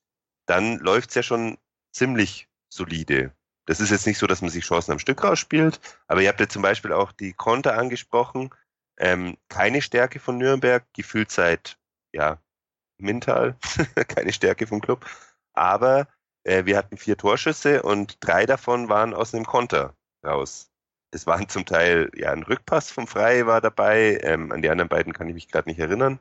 dann 0.46 0.78
läuft 0.78 1.10
es 1.10 1.16
ja 1.16 1.22
schon 1.22 1.58
ziemlich 1.92 2.48
solide. 2.70 3.34
Das 3.66 3.80
ist 3.80 3.90
jetzt 3.90 4.06
nicht 4.06 4.18
so, 4.18 4.26
dass 4.26 4.40
man 4.40 4.50
sich 4.50 4.64
Chancen 4.64 4.92
am 4.92 4.98
Stück 4.98 5.22
rausspielt, 5.22 5.78
aber 6.06 6.22
ihr 6.22 6.28
habt 6.30 6.40
ja 6.40 6.48
zum 6.48 6.62
Beispiel 6.62 6.92
auch 6.94 7.12
die 7.12 7.34
Konter 7.34 7.76
angesprochen. 7.76 8.48
Ähm, 8.96 9.36
keine 9.48 9.82
Stärke 9.82 10.20
von 10.20 10.38
Nürnberg, 10.38 10.86
gefühlt 10.94 11.30
seit 11.30 11.76
ja, 12.12 12.38
Mintal, 12.98 13.56
keine 14.08 14.32
Stärke 14.32 14.66
vom 14.66 14.80
Club. 14.80 15.06
Aber 15.54 16.08
äh, 16.44 16.64
wir 16.64 16.76
hatten 16.76 16.96
vier 16.96 17.16
Torschüsse 17.16 17.82
und 17.82 18.16
drei 18.20 18.46
davon 18.46 18.88
waren 18.88 19.14
aus 19.14 19.34
einem 19.34 19.46
Konter 19.46 19.94
raus. 20.24 20.70
Das 21.10 21.26
waren 21.26 21.48
zum 21.48 21.64
Teil, 21.64 22.10
ja, 22.16 22.32
ein 22.32 22.42
Rückpass 22.42 22.90
vom 22.90 23.06
Frei 23.06 23.46
war 23.46 23.60
dabei, 23.60 24.18
ähm, 24.22 24.50
an 24.52 24.62
die 24.62 24.70
anderen 24.70 24.88
beiden 24.88 25.12
kann 25.12 25.28
ich 25.28 25.34
mich 25.34 25.48
gerade 25.48 25.68
nicht 25.68 25.78
erinnern. 25.78 26.18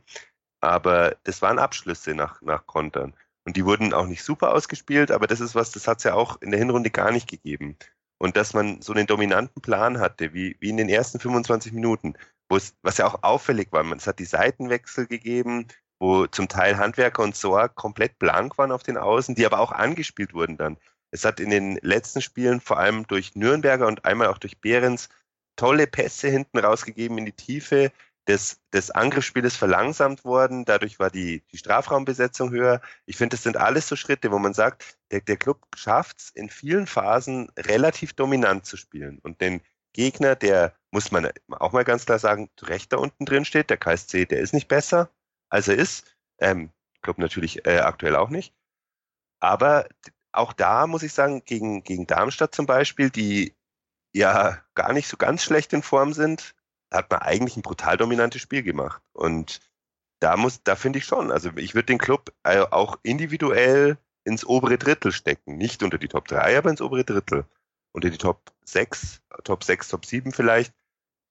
Aber 0.61 1.17
das 1.23 1.41
waren 1.41 1.59
Abschlüsse 1.59 2.13
nach, 2.13 2.41
nach 2.41 2.65
Kontern. 2.67 3.13
Und 3.45 3.57
die 3.57 3.65
wurden 3.65 3.93
auch 3.93 4.05
nicht 4.05 4.23
super 4.23 4.53
ausgespielt, 4.53 5.11
aber 5.11 5.27
das 5.27 5.41
ist 5.41 5.55
was, 5.55 5.71
das 5.71 5.87
hat 5.87 5.97
es 5.97 6.05
ja 6.05 6.13
auch 6.13 6.41
in 6.41 6.51
der 6.51 6.59
Hinrunde 6.59 6.91
gar 6.91 7.11
nicht 7.11 7.27
gegeben. 7.27 7.77
Und 8.17 8.37
dass 8.37 8.53
man 8.53 8.81
so 8.81 8.93
einen 8.93 9.07
dominanten 9.07 9.61
Plan 9.61 9.99
hatte, 9.99 10.33
wie, 10.33 10.55
wie 10.61 10.69
in 10.69 10.77
den 10.77 10.87
ersten 10.87 11.19
25 11.19 11.73
Minuten, 11.73 12.13
es, 12.49 12.75
was 12.83 12.97
ja 12.97 13.07
auch 13.07 13.23
auffällig 13.23 13.71
war, 13.71 13.83
es 13.93 14.07
hat 14.07 14.19
die 14.19 14.25
Seitenwechsel 14.25 15.07
gegeben, 15.07 15.67
wo 16.03 16.27
zum 16.27 16.49
Teil 16.49 16.75
Handwerker 16.77 17.23
und 17.23 17.33
Sorg 17.33 17.75
komplett 17.75 18.19
blank 18.19 18.57
waren 18.57 18.73
auf 18.73 18.83
den 18.83 18.97
Außen, 18.97 19.35
die 19.35 19.45
aber 19.45 19.59
auch 19.59 19.71
angespielt 19.71 20.33
wurden 20.33 20.57
dann. 20.57 20.75
Es 21.11 21.23
hat 21.23 21.39
in 21.39 21.49
den 21.49 21.77
letzten 21.81 22.21
Spielen 22.21 22.59
vor 22.59 22.77
allem 22.77 23.07
durch 23.07 23.35
Nürnberger 23.35 23.87
und 23.87 24.03
einmal 24.03 24.27
auch 24.27 24.37
durch 24.37 24.59
Behrens 24.59 25.07
tolle 25.55 25.87
Pässe 25.87 26.27
hinten 26.27 26.59
rausgegeben 26.59 27.17
in 27.19 27.25
die 27.25 27.31
Tiefe. 27.31 27.89
Das, 28.25 28.59
das 28.71 28.91
Angriffsspiel 28.91 29.45
ist 29.45 29.55
verlangsamt 29.55 30.25
worden, 30.25 30.65
dadurch 30.65 30.99
war 30.99 31.09
die, 31.09 31.41
die 31.53 31.57
Strafraumbesetzung 31.57 32.51
höher. 32.51 32.81
Ich 33.05 33.15
finde, 33.15 33.37
das 33.37 33.43
sind 33.43 33.55
alles 33.55 33.87
so 33.87 33.95
Schritte, 33.95 34.29
wo 34.29 34.39
man 34.39 34.53
sagt, 34.53 34.97
der, 35.09 35.21
der 35.21 35.37
Club 35.37 35.61
schafft 35.73 36.19
es 36.19 36.29
in 36.31 36.49
vielen 36.49 36.85
Phasen 36.85 37.49
relativ 37.57 38.11
dominant 38.11 38.65
zu 38.65 38.75
spielen. 38.75 39.19
Und 39.23 39.39
den 39.39 39.61
Gegner, 39.93 40.35
der, 40.35 40.73
muss 40.91 41.11
man 41.11 41.29
auch 41.49 41.71
mal 41.71 41.85
ganz 41.85 42.05
klar 42.05 42.19
sagen, 42.19 42.49
recht 42.61 42.91
da 42.91 42.97
unten 42.97 43.23
drin 43.23 43.45
steht, 43.45 43.69
der 43.69 43.77
KSC, 43.77 44.25
der 44.25 44.39
ist 44.39 44.53
nicht 44.53 44.67
besser 44.67 45.09
als 45.53 45.67
er 45.67 45.75
ist. 45.75 46.05
Ähm, 46.39 46.71
glaube 47.03 47.21
natürlich 47.21 47.65
äh, 47.67 47.79
aktuell 47.79 48.15
auch 48.15 48.29
nicht. 48.29 48.53
Aber 49.39 49.87
auch 50.31 50.51
da 50.53 50.87
muss 50.87 51.03
ich 51.03 51.13
sagen, 51.13 51.43
gegen, 51.45 51.83
gegen 51.83 52.07
Darmstadt 52.07 52.55
zum 52.55 52.65
Beispiel, 52.65 53.11
die 53.11 53.53
ja 54.13 54.59
gar 54.73 54.93
nicht 54.93 55.07
so 55.07 55.17
ganz 55.17 55.43
schlecht 55.43 55.73
in 55.73 55.83
Form 55.83 56.13
sind, 56.13 56.55
hat 56.91 57.11
man 57.11 57.21
eigentlich 57.21 57.55
ein 57.55 57.61
brutal 57.61 57.97
dominantes 57.97 58.41
Spiel 58.41 58.63
gemacht. 58.63 59.01
Und 59.13 59.59
da 60.19 60.37
muss, 60.37 60.63
da 60.63 60.75
finde 60.75 60.99
ich 60.99 61.05
schon, 61.05 61.31
also 61.31 61.51
ich 61.55 61.75
würde 61.75 61.87
den 61.87 61.97
Club 61.97 62.33
äh, 62.43 62.61
auch 62.61 62.97
individuell 63.03 63.97
ins 64.23 64.45
obere 64.45 64.77
Drittel 64.77 65.11
stecken. 65.11 65.57
Nicht 65.57 65.83
unter 65.83 65.97
die 65.97 66.07
Top 66.07 66.27
3, 66.27 66.57
aber 66.57 66.69
ins 66.69 66.81
obere 66.81 67.03
Drittel. 67.03 67.45
Unter 67.91 68.09
die 68.09 68.17
Top 68.17 68.53
6, 68.65 69.21
Top 69.43 69.63
6, 69.63 69.89
Top 69.89 70.05
7 70.05 70.31
vielleicht. 70.31 70.73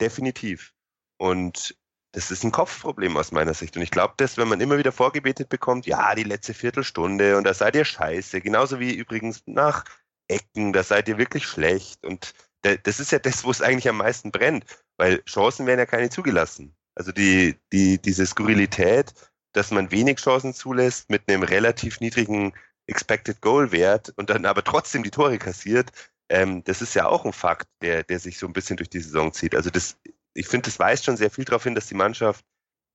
Definitiv. 0.01 0.75
Und 1.17 1.77
das 2.13 2.31
ist 2.31 2.45
ein 2.45 2.53
Kopfproblem 2.53 3.17
aus 3.17 3.33
meiner 3.33 3.55
Sicht. 3.55 3.77
Und 3.77 3.83
ich 3.83 3.91
glaube, 3.91 4.15
dass, 4.19 4.37
wenn 4.37 4.49
man 4.49 4.61
immer 4.61 4.79
wieder 4.79 4.93
vorgebetet 4.93 5.49
bekommt, 5.49 5.87
ja, 5.87 6.15
die 6.15 6.25
letzte 6.25 6.55
Viertelstunde 6.55 7.37
und 7.39 7.45
da 7.45 7.55
seid 7.55 7.75
ihr 7.75 7.87
scheiße, 7.87 8.41
genauso 8.43 8.79
wie 8.81 8.95
übrigens 8.95 9.43
nach 9.47 9.85
Ecken, 10.29 10.73
da 10.73 10.83
seid 10.83 11.09
ihr 11.09 11.19
wirklich 11.19 11.47
schlecht. 11.47 12.05
Und 12.05 12.35
das 12.63 13.01
ist 13.01 13.13
ja 13.13 13.19
das, 13.19 13.45
wo 13.45 13.51
es 13.51 13.63
eigentlich 13.63 13.89
am 13.89 13.97
meisten 13.97 14.31
brennt. 14.31 14.65
weil 14.99 15.25
Chancen 15.25 15.67
werden 15.67 15.81
ja 15.81 15.87
keine 15.87 16.11
zugelassen. 16.11 16.77
Also 16.95 17.13
die, 17.13 17.57
die, 17.73 17.99
diese 17.99 18.27
Skurrilität, 18.27 19.15
dass 19.53 19.71
man 19.71 19.91
wenig 19.91 20.19
Chancen 20.19 20.55
zulässt 20.55 21.11
mit 21.11 21.29
einem 21.29 21.43
relativ 21.43 22.01
niedrigen 22.01 22.53
Expected 22.87 23.41
Goal 23.41 23.73
Wert 23.73 24.13
und 24.17 24.31
dann 24.31 24.45
aber 24.45 24.63
trotzdem 24.63 25.03
die 25.03 25.11
Tore 25.11 25.39
kassiert, 25.39 25.91
ähm, 26.29 26.63
das 26.65 26.83
ist 26.83 26.95
ja 26.95 27.07
auch 27.07 27.25
ein 27.25 27.33
Fakt, 27.33 27.69
der, 27.81 28.03
der 28.03 28.19
sich 28.19 28.39
so 28.39 28.47
ein 28.47 28.53
bisschen 28.53 28.77
durch 28.77 28.91
die 28.91 29.01
Saison 29.01 29.33
zieht. 29.33 29.55
Also 29.55 29.71
das, 29.71 29.97
ich 30.35 30.47
finde, 30.47 30.67
das 30.67 30.79
weist 30.79 31.05
schon 31.05 31.17
sehr 31.17 31.31
viel 31.31 31.45
darauf 31.45 31.65
hin, 31.65 31.75
dass 31.75 31.87
die 31.87 31.95
Mannschaft 31.95 32.45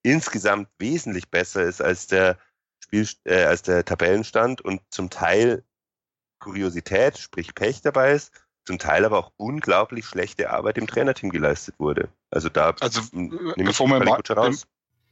insgesamt 0.04 0.70
wesentlich 0.80 1.30
besser 1.30 1.64
ist 1.64 1.82
als 1.82 2.08
der 2.08 2.38
Spiel, 2.84 3.08
äh, 3.26 3.44
als 3.44 3.64
der 3.64 3.84
Tabellenstand 3.84 4.62
und 4.62 4.82
zum 4.90 5.10
Teil 5.10 5.64
Kuriosität, 6.40 7.18
sprich 7.18 7.56
Pech 7.56 7.82
dabei 7.82 8.14
ist, 8.14 8.32
zum 8.66 8.80
Teil 8.80 9.06
aber 9.06 9.18
auch 9.18 9.32
unglaublich 9.38 10.06
schlechte 10.06 10.52
Arbeit 10.52 10.78
im 10.78 10.88
Trainerteam 10.88 11.30
geleistet 11.30 11.76
wurde. 11.80 12.10
Also 12.30 12.50
da 12.50 12.76
also, 12.80 13.02
bevor 13.56 13.88
wir 13.88 14.04
Ma 14.04 14.18
den, 14.22 14.58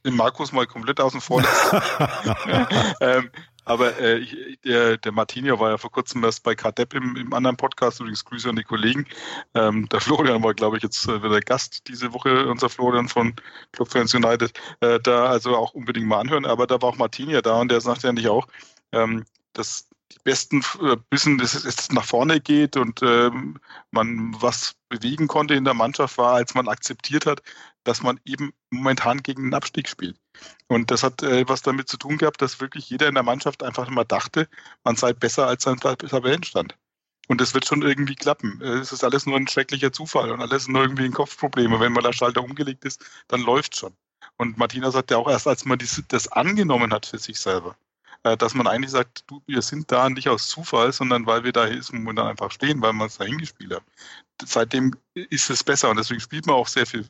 den 0.04 0.14
Markus 0.14 0.52
mal 0.52 0.66
komplett 0.66 1.00
außen 1.00 1.20
vor 1.20 1.42
ähm, 3.00 3.30
aber 3.66 3.98
äh, 3.98 4.18
ich, 4.18 4.60
der, 4.64 4.96
der 4.96 5.12
Martinio 5.12 5.58
war 5.58 5.70
ja 5.70 5.76
vor 5.76 5.90
kurzem 5.90 6.22
erst 6.22 6.44
bei 6.44 6.54
KDEP 6.54 6.94
im, 6.94 7.16
im 7.16 7.32
anderen 7.34 7.56
Podcast, 7.56 7.98
übrigens 7.98 8.24
Grüße 8.24 8.48
an 8.48 8.56
die 8.56 8.62
Kollegen. 8.62 9.06
Ähm, 9.54 9.88
der 9.88 10.00
Florian 10.00 10.42
war, 10.42 10.54
glaube 10.54 10.76
ich, 10.76 10.84
jetzt 10.84 11.06
äh, 11.08 11.22
wieder 11.22 11.40
Gast 11.40 11.88
diese 11.88 12.12
Woche, 12.12 12.48
unser 12.48 12.68
Florian 12.68 13.08
von 13.08 13.34
Club 13.72 13.90
Fans 13.90 14.14
United. 14.14 14.52
Äh, 14.80 15.00
da 15.00 15.26
also 15.26 15.56
auch 15.56 15.74
unbedingt 15.74 16.06
mal 16.06 16.20
anhören. 16.20 16.46
Aber 16.46 16.68
da 16.68 16.80
war 16.80 16.90
auch 16.90 16.96
Martinio 16.96 17.40
da 17.40 17.60
und 17.60 17.70
der 17.70 17.80
sagt 17.80 18.04
ja 18.04 18.12
nicht 18.12 18.28
auch, 18.28 18.46
ähm, 18.92 19.24
dass 19.52 19.85
die 20.12 20.18
Besten 20.24 20.60
äh, 20.80 20.96
wissen, 21.10 21.38
dass 21.38 21.54
es 21.54 21.90
nach 21.90 22.04
vorne 22.04 22.40
geht 22.40 22.76
und 22.76 23.02
ähm, 23.02 23.58
man 23.90 24.34
was 24.40 24.74
bewegen 24.88 25.26
konnte 25.26 25.54
in 25.54 25.64
der 25.64 25.74
Mannschaft 25.74 26.18
war, 26.18 26.34
als 26.34 26.54
man 26.54 26.68
akzeptiert 26.68 27.26
hat, 27.26 27.42
dass 27.84 28.02
man 28.02 28.20
eben 28.24 28.52
momentan 28.70 29.22
gegen 29.22 29.44
den 29.44 29.54
Abstieg 29.54 29.88
spielt. 29.88 30.16
Und 30.68 30.90
das 30.90 31.02
hat 31.02 31.22
äh, 31.22 31.48
was 31.48 31.62
damit 31.62 31.88
zu 31.88 31.96
tun 31.96 32.18
gehabt, 32.18 32.42
dass 32.42 32.60
wirklich 32.60 32.88
jeder 32.88 33.08
in 33.08 33.14
der 33.14 33.22
Mannschaft 33.22 33.62
einfach 33.62 33.88
immer 33.88 34.04
dachte, 34.04 34.48
man 34.84 34.96
sei 34.96 35.12
besser 35.12 35.46
als 35.46 35.64
sein 35.64 35.78
Tabellenstand. 35.78 36.76
Und 37.28 37.40
das 37.40 37.54
wird 37.54 37.66
schon 37.66 37.82
irgendwie 37.82 38.14
klappen. 38.14 38.60
Äh, 38.62 38.78
es 38.78 38.92
ist 38.92 39.04
alles 39.04 39.26
nur 39.26 39.36
ein 39.36 39.48
schrecklicher 39.48 39.92
Zufall 39.92 40.30
und 40.30 40.40
alles 40.40 40.68
nur 40.68 40.82
irgendwie 40.82 41.04
ein 41.04 41.12
Kopfproblem. 41.12 41.72
Und 41.72 41.80
wenn 41.80 41.92
mal 41.92 42.02
der 42.02 42.12
Schalter 42.12 42.42
umgelegt 42.42 42.84
ist, 42.84 43.04
dann 43.28 43.40
läuft 43.40 43.76
schon. 43.76 43.96
Und 44.36 44.58
Martina 44.58 44.90
sagt 44.90 45.10
ja 45.10 45.16
auch 45.16 45.28
erst, 45.28 45.46
als 45.46 45.64
man 45.64 45.78
das 46.08 46.28
angenommen 46.28 46.92
hat 46.92 47.06
für 47.06 47.18
sich 47.18 47.38
selber, 47.38 47.70
äh, 47.70 47.85
dass 48.34 48.54
man 48.54 48.66
eigentlich 48.66 48.90
sagt, 48.90 49.24
du, 49.26 49.42
wir 49.46 49.62
sind 49.62 49.92
da 49.92 50.08
nicht 50.08 50.28
aus 50.28 50.48
Zufall, 50.48 50.92
sondern 50.92 51.26
weil 51.26 51.44
wir 51.44 51.52
da 51.52 51.64
ist 51.64 51.90
und 51.90 52.04
dann 52.06 52.26
einfach 52.26 52.50
stehen, 52.50 52.80
weil 52.80 52.92
man 52.92 53.08
es 53.08 53.18
da 53.18 53.24
hingespielt 53.24 53.74
hat. 53.74 53.84
Seitdem 54.44 54.94
ist 55.14 55.50
es 55.50 55.62
besser 55.62 55.90
und 55.90 55.96
deswegen 55.96 56.20
spielt 56.20 56.46
man 56.46 56.56
auch 56.56 56.68
sehr 56.68 56.86
viel 56.86 57.06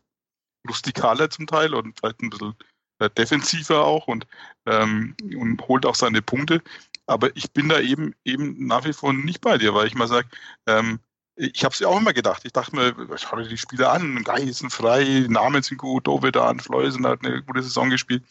rustikaler 0.69 1.31
zum 1.31 1.47
Teil 1.47 1.75
und 1.75 1.99
vielleicht 1.99 2.21
ein 2.21 2.31
bisschen 2.31 2.55
äh, 2.99 3.11
defensiver 3.11 3.85
auch 3.85 4.09
und, 4.09 4.27
ähm, 4.67 5.14
und 5.37 5.67
holt 5.69 5.87
auch 5.87 5.95
seine 5.95 6.23
Punkte. 6.23 6.62
Aber 7.07 7.35
ich 7.37 7.53
bin 7.53 7.69
da 7.69 7.81
eben 7.81 8.14
eben 8.25 8.67
nach 8.67 8.85
wie 8.85 8.93
vor 8.93 9.12
nicht 9.12 9.41
bei 9.41 9.59
dir, 9.59 9.75
weil 9.75 9.87
ich 9.87 9.95
mal 9.95 10.09
sage, 10.09 10.29
ähm, 10.67 10.99
ich 11.37 11.64
habe 11.64 11.72
es 11.72 11.80
ja 11.80 11.89
auch 11.89 11.99
immer 11.99 12.14
gedacht. 12.14 12.43
Ich 12.45 12.53
dachte 12.53 12.74
mir, 12.74 12.95
ich 13.14 13.20
schaue 13.20 13.47
die 13.47 13.59
Spieler 13.59 13.93
an, 13.93 14.24
Geisen 14.24 14.53
sind 14.53 14.72
frei, 14.72 15.26
Namen 15.28 15.62
sind 15.62 15.78
gut, 15.78 16.07
Dovedan, 16.07 16.61
Schleusen 16.61 17.07
hat 17.07 17.24
eine 17.24 17.43
gute 17.43 17.62
Saison 17.62 17.91
gespielt. 17.91 18.24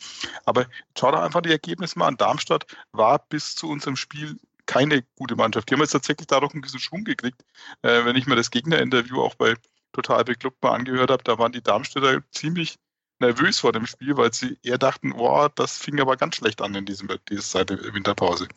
Aber 0.46 0.66
schau 0.98 1.12
da 1.12 1.24
einfach 1.24 1.42
die 1.42 1.52
Ergebnisse 1.52 2.00
mal 2.00 2.08
an. 2.08 2.18
Darmstadt 2.18 2.66
war 2.92 3.20
bis 3.20 3.56
zu 3.56 3.70
unserem 3.70 3.96
Spiel 3.96 4.38
keine 4.66 5.04
gute 5.16 5.36
Mannschaft. 5.36 5.70
Die 5.70 5.76
haben 5.76 5.82
jetzt 5.82 5.92
tatsächlich 5.92 6.28
dadurch 6.28 6.54
ein 6.56 6.62
bisschen 6.62 6.80
Schwung 6.80 7.04
gekriegt. 7.04 7.46
Äh, 7.84 8.06
wenn 8.06 8.16
ich 8.16 8.26
mir 8.26 8.36
das 8.36 8.50
Gegnerinterview 8.50 9.22
auch 9.22 9.36
bei 9.36 9.54
Total 9.94 10.24
Beklubbt 10.24 10.62
mal 10.64 10.74
angehört 10.74 11.12
habe, 11.12 11.24
da 11.24 11.38
waren 11.38 11.52
die 11.52 11.62
Darmstädter 11.62 12.22
ziemlich 12.32 12.78
nervös 13.20 13.60
vor 13.60 13.72
dem 13.72 13.86
Spiel, 13.86 14.18
weil 14.18 14.34
sie 14.34 14.58
eher 14.64 14.78
dachten, 14.78 15.12
boah, 15.12 15.50
das 15.54 15.78
fing 15.78 16.00
aber 16.00 16.18
ganz 16.18 16.36
schlecht 16.36 16.62
an 16.62 16.76
in 16.76 16.86
diesem, 16.86 17.10
dieser 17.30 17.42
Zeit 17.42 17.70
der 17.70 17.94
Winterpause. 17.94 18.48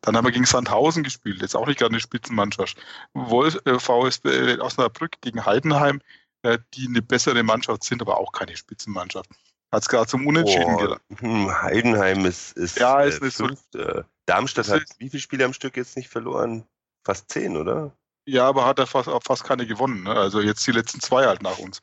Dann 0.00 0.16
haben 0.16 0.24
wir 0.24 0.32
gegen 0.32 0.44
Sandhausen 0.44 1.02
gespielt, 1.02 1.40
jetzt 1.40 1.56
auch 1.56 1.66
nicht 1.66 1.78
gerade 1.78 1.92
eine 1.92 2.00
Spitzenmannschaft. 2.00 2.76
Wolf, 3.14 3.58
äh, 3.64 3.78
VSB 3.78 4.26
äh, 4.28 4.58
Osnabrück 4.58 5.20
gegen 5.20 5.44
Heidenheim, 5.44 6.00
äh, 6.42 6.58
die 6.74 6.86
eine 6.88 7.02
bessere 7.02 7.42
Mannschaft 7.42 7.84
sind, 7.84 8.02
aber 8.02 8.18
auch 8.18 8.32
keine 8.32 8.56
Spitzenmannschaft. 8.56 9.30
Hat 9.70 9.82
es 9.82 9.88
gerade 9.88 10.06
zum 10.06 10.26
Unentschieden 10.26 10.74
oh, 10.74 10.78
gedacht. 10.78 11.02
Hm, 11.18 11.62
Heidenheim 11.62 12.24
ist, 12.24 12.56
ist, 12.56 12.78
ja, 12.78 13.00
ist 13.02 13.22
äh, 13.22 13.30
fünf, 13.30 13.60
so, 13.72 14.02
Darmstadt 14.26 14.68
hat 14.68 14.82
wie 14.98 15.10
viele 15.10 15.20
Spiele 15.20 15.44
am 15.44 15.52
Stück 15.52 15.76
jetzt 15.76 15.96
nicht 15.96 16.08
verloren? 16.08 16.66
Fast 17.04 17.30
zehn, 17.30 17.56
oder? 17.56 17.92
Ja, 18.26 18.46
aber 18.46 18.66
hat 18.66 18.78
er 18.78 18.86
fast, 18.86 19.08
fast 19.24 19.44
keine 19.44 19.66
gewonnen. 19.66 20.02
Ne? 20.02 20.12
Also 20.14 20.40
jetzt 20.40 20.66
die 20.66 20.72
letzten 20.72 21.00
zwei 21.00 21.26
halt 21.26 21.42
nach 21.42 21.58
uns. 21.58 21.80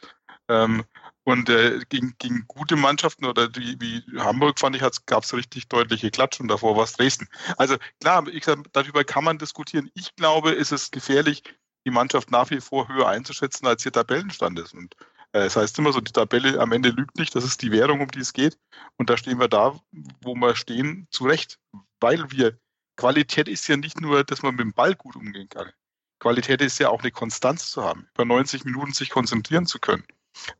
Ähm, 0.48 0.84
und 1.26 1.50
äh, 1.50 1.80
gegen, 1.90 2.16
gegen 2.20 2.46
gute 2.48 2.76
Mannschaften 2.76 3.26
oder 3.26 3.48
die, 3.48 3.76
wie 3.82 4.04
Hamburg 4.20 4.60
fand 4.60 4.76
ich, 4.76 4.84
gab 5.08 5.24
es 5.24 5.34
richtig 5.34 5.68
deutliche 5.68 6.12
Klatschen. 6.12 6.48
Davor 6.48 6.78
war 6.78 6.84
es 6.84 6.94
Dresden. 6.94 7.28
Also 7.58 7.78
klar, 8.00 8.28
ich 8.28 8.46
sag, 8.46 8.72
darüber 8.74 9.04
kann 9.04 9.24
man 9.24 9.40
diskutieren. 9.40 9.90
Ich 9.96 10.16
glaube, 10.16 10.52
ist 10.52 10.72
es 10.72 10.92
gefährlich, 10.92 11.42
die 11.84 11.92
Mannschaft 11.92 12.30
nach 12.30 12.52
wie 12.52 12.62
vor 12.62 12.88
höher 12.88 13.08
einzuschätzen, 13.08 13.66
als 13.66 13.84
ihr 13.86 13.92
Tabellenstand 13.92 14.60
ist. 14.60 14.76
Und 14.76 14.96
äh, 15.32 15.46
das 15.46 15.56
heißt 15.56 15.80
immer 15.80 15.94
so, 15.94 16.00
die 16.00 16.12
Tabelle 16.12 16.60
am 16.60 16.72
Ende 16.72 16.90
lügt 16.90 17.18
nicht. 17.18 17.36
Das 17.36 17.44
ist 17.44 17.64
die 17.64 17.72
Währung, 17.72 18.02
um 18.02 18.12
die 18.12 18.20
es 18.20 18.32
geht. 18.32 18.60
Und 18.98 19.10
da 19.10 19.18
stehen 19.18 19.40
wir 19.40 19.48
da, 19.48 19.80
wo 20.22 20.36
wir 20.36 20.56
stehen, 20.56 21.08
zu 21.10 21.24
Recht. 21.24 21.58
Weil 22.00 22.30
wir, 22.30 22.60
Qualität 22.98 23.48
ist 23.48 23.68
ja 23.68 23.78
nicht 23.78 24.00
nur, 24.00 24.24
dass 24.24 24.44
man 24.44 24.54
mit 24.56 24.62
dem 24.62 24.74
Ball 24.74 24.94
gut 24.94 25.16
umgehen 25.16 25.50
kann. 25.50 25.72
Qualität 26.20 26.62
ist 26.62 26.80
ja 26.80 26.90
auch 26.90 27.02
eine 27.02 27.12
Konstanz 27.12 27.72
zu 27.72 27.84
haben, 27.84 28.08
über 28.14 28.26
90 28.26 28.64
Minuten 28.64 28.94
sich 28.94 29.10
konzentrieren 29.10 29.66
zu 29.66 29.80
können 29.80 30.06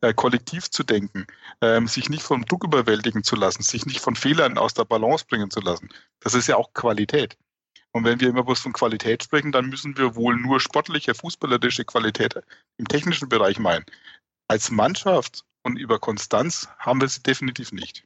äh, 0.02 0.14
kollektiv 0.14 0.70
zu 0.70 0.84
denken, 0.84 1.26
ähm, 1.62 1.88
sich 1.88 2.10
nicht 2.10 2.24
vom 2.24 2.46
Druck 2.46 2.64
überwältigen 2.64 3.24
zu 3.24 3.36
lassen, 3.36 3.64
sich 3.64 3.86
nicht 3.86 4.00
von 4.00 4.16
Fehlern 4.16 4.58
aus 4.58 4.74
der 4.74 4.86
Balance 4.86 5.26
bringen 5.28 5.52
zu 5.52 5.60
lassen. 5.60 5.90
Das 6.20 6.34
ist 6.34 6.48
ja 6.48 6.58
auch 6.58 6.74
Qualität. 6.74 7.38
Und 7.92 8.04
wenn 8.04 8.20
wir 8.20 8.30
immer 8.30 8.44
bloß 8.44 8.60
von 8.60 8.74
Qualität 8.74 9.24
sprechen, 9.24 9.52
dann 9.52 9.68
müssen 9.68 9.98
wir 9.98 10.16
wohl 10.16 10.36
nur 10.36 10.60
sportliche, 10.60 11.16
fußballerische 11.16 11.86
Qualität 11.86 12.36
im 12.78 12.88
technischen 12.88 13.30
Bereich 13.30 13.58
meinen. 13.58 13.86
Als 14.50 14.70
Mannschaft 14.70 15.46
und 15.64 15.78
über 15.78 16.00
Konstanz 16.00 16.68
haben 16.78 17.00
wir 17.00 17.08
sie 17.08 17.24
definitiv 17.24 17.72
nicht. 17.72 18.04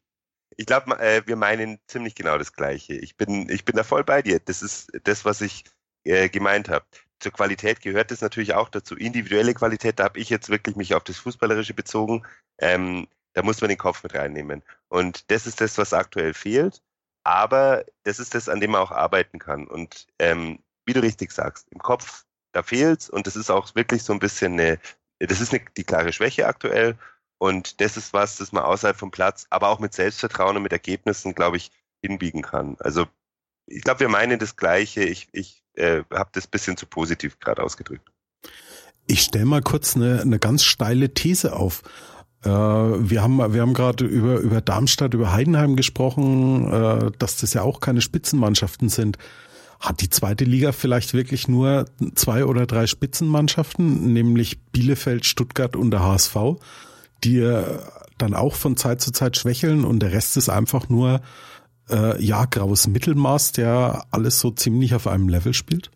Ich 0.58 0.66
glaube, 0.66 1.00
äh, 1.00 1.24
wir 1.26 1.36
meinen 1.36 1.80
ziemlich 1.88 2.16
genau 2.16 2.38
das 2.38 2.54
Gleiche. 2.54 2.94
Ich 2.94 3.18
bin, 3.18 3.50
ich 3.50 3.66
bin 3.66 3.76
da 3.76 3.84
voll 3.84 4.04
bei 4.04 4.22
dir. 4.22 4.40
Das 4.40 4.62
ist 4.62 4.92
das, 5.06 5.26
was 5.26 5.42
ich 5.42 5.64
äh, 6.04 6.30
gemeint 6.30 6.70
habe 6.70 6.86
zur 7.20 7.32
Qualität 7.32 7.82
gehört 7.82 8.12
es 8.12 8.22
natürlich 8.22 8.54
auch 8.54 8.70
dazu. 8.70 8.96
Individuelle 8.96 9.54
Qualität, 9.54 10.00
da 10.00 10.06
habe 10.06 10.20
ich 10.20 10.30
jetzt 10.30 10.50
wirklich 10.50 10.76
mich 10.76 10.96
auf 10.96 11.04
das 11.04 11.18
Fußballerische 11.18 11.74
bezogen. 11.74 12.26
Ähm, 12.60 13.08
da 13.34 13.44
muss 13.44 13.62
man 13.62 13.70
den 13.70 13.78
Kopf 13.78 14.04
mit 14.04 14.16
reinnehmen. 14.16 14.64
Und 14.88 15.30
das 15.32 15.46
ist 15.46 15.62
das, 15.62 15.78
was 15.78 15.94
aktuell 15.94 16.34
fehlt. 16.34 16.82
Aber 17.24 17.86
das 18.04 18.20
ist 18.20 18.34
das, 18.36 18.50
an 18.50 18.60
dem 18.60 18.72
man 18.72 18.82
auch 18.82 18.92
arbeiten 18.92 19.40
kann. 19.40 19.68
Und 19.68 20.08
ähm, 20.20 20.60
wie 20.86 20.94
du 20.94 21.02
richtig 21.02 21.32
sagst, 21.32 21.68
im 21.72 21.80
Kopf, 21.80 22.26
da 22.54 22.64
fehlt's. 22.64 23.10
Und 23.10 23.28
das 23.28 23.36
ist 23.36 23.52
auch 23.52 23.76
wirklich 23.76 24.04
so 24.04 24.14
ein 24.14 24.20
bisschen 24.20 24.54
eine, 24.54 24.80
das 25.20 25.42
ist 25.42 25.54
eine, 25.54 25.64
die 25.78 25.84
klare 25.84 26.14
Schwäche 26.14 26.48
aktuell. 26.48 26.98
Und 27.38 27.82
das 27.82 27.98
ist 27.98 28.14
was, 28.14 28.38
das 28.38 28.52
man 28.52 28.64
außerhalb 28.64 28.98
vom 28.98 29.12
Platz, 29.12 29.46
aber 29.50 29.70
auch 29.70 29.80
mit 29.80 29.94
Selbstvertrauen 29.94 30.58
und 30.58 30.64
mit 30.64 30.74
Ergebnissen, 30.74 31.36
glaube 31.36 31.58
ich, 31.58 31.72
hinbiegen 32.02 32.42
kann. 32.42 32.78
Also 32.80 33.08
ich 33.70 33.84
glaube, 33.84 34.02
wir 34.02 34.10
meinen 34.10 34.40
das 34.40 34.56
Gleiche. 34.56 35.04
Ich, 35.04 35.28
ich 35.32 35.64
äh, 35.76 36.04
habe 36.12 36.30
das 36.34 36.48
bisschen 36.48 36.78
zu 36.78 36.86
positiv 36.86 37.40
gerade 37.40 37.64
ausgedrückt. 37.64 38.10
Ich 39.08 39.22
stelle 39.22 39.46
mal 39.46 39.62
kurz 39.62 39.96
eine, 39.96 40.22
eine 40.22 40.40
ganz 40.40 40.64
steile 40.64 41.14
These 41.14 41.56
auf. 41.56 41.84
Äh, 42.44 42.50
wir 42.50 43.22
haben, 43.22 43.54
wir 43.54 43.62
haben 43.62 43.74
gerade 43.74 44.06
über, 44.06 44.40
über 44.40 44.62
Darmstadt, 44.62 45.14
über 45.14 45.34
Heidenheim 45.34 45.76
gesprochen, 45.76 46.72
äh, 46.72 47.12
dass 47.18 47.38
das 47.38 47.54
ja 47.54 47.64
auch 47.64 47.80
keine 47.80 48.02
Spitzenmannschaften 48.02 48.90
sind. 48.90 49.18
Hat 49.80 50.02
die 50.02 50.10
zweite 50.10 50.44
Liga 50.44 50.74
vielleicht 50.74 51.14
wirklich 51.14 51.48
nur 51.48 51.86
zwei 52.16 52.46
oder 52.46 52.66
drei 52.66 52.86
Spitzenmannschaften, 52.86 54.12
nämlich 54.12 54.62
Bielefeld, 54.72 55.26
Stuttgart 55.26 55.76
und 55.76 55.92
der 55.92 56.04
HSV, 56.04 56.36
die 57.24 57.40
äh, 57.40 57.64
dann 58.18 58.34
auch 58.34 58.56
von 58.56 58.76
Zeit 58.76 59.02
zu 59.02 59.12
Zeit 59.12 59.38
schwächeln 59.38 59.86
und 59.86 60.00
der 60.00 60.12
Rest 60.12 60.36
ist 60.36 60.50
einfach 60.50 60.90
nur 60.90 61.22
äh, 61.90 62.22
ja, 62.22 62.46
graues 62.46 62.88
Mittelmaß, 62.88 63.54
der 63.54 64.06
alles 64.12 64.40
so 64.40 64.52
ziemlich 64.52 64.94
auf 64.96 65.08
einem 65.08 65.30
Level 65.30 65.54
spielt? 65.54 65.92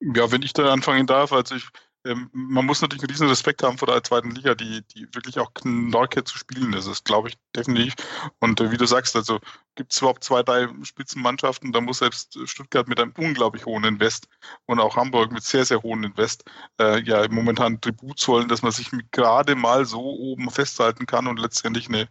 Ja, 0.00 0.30
wenn 0.32 0.42
ich 0.42 0.52
da 0.52 0.72
anfangen 0.72 1.06
darf, 1.06 1.32
also 1.32 1.54
ich, 1.54 1.68
ähm, 2.06 2.30
man 2.32 2.64
muss 2.64 2.80
natürlich 2.80 3.02
einen 3.02 3.10
riesen 3.10 3.28
Respekt 3.28 3.62
haben 3.62 3.76
vor 3.76 3.88
der 3.88 4.02
zweiten 4.02 4.30
Liga, 4.30 4.54
die, 4.54 4.82
die 4.94 5.06
wirklich 5.14 5.38
auch 5.38 5.52
knorke 5.52 6.24
zu 6.24 6.38
spielen 6.38 6.72
ist. 6.72 6.88
Das 6.88 7.04
glaube 7.04 7.28
ich 7.28 7.34
definitiv. 7.54 7.94
Und 8.38 8.60
äh, 8.60 8.70
wie 8.70 8.78
du 8.78 8.86
sagst, 8.86 9.14
also 9.14 9.38
gibt 9.74 9.92
es 9.92 9.98
überhaupt 9.98 10.24
zwei, 10.24 10.42
drei 10.42 10.68
Spitzenmannschaften, 10.82 11.72
da 11.72 11.82
muss 11.82 11.98
selbst 11.98 12.38
Stuttgart 12.48 12.88
mit 12.88 12.98
einem 12.98 13.12
unglaublich 13.18 13.66
hohen 13.66 13.84
Invest 13.84 14.28
und 14.64 14.80
auch 14.80 14.96
Hamburg 14.96 15.32
mit 15.32 15.42
sehr, 15.42 15.66
sehr 15.66 15.82
hohen 15.82 16.02
Invest 16.04 16.44
äh, 16.80 17.02
ja 17.02 17.28
momentan 17.28 17.80
Tribut 17.80 18.18
zollen, 18.18 18.48
dass 18.48 18.62
man 18.62 18.72
sich 18.72 18.90
gerade 19.10 19.54
mal 19.54 19.84
so 19.84 20.00
oben 20.00 20.50
festhalten 20.50 21.04
kann 21.04 21.26
und 21.26 21.38
letztendlich 21.38 21.88
eine, 21.88 22.08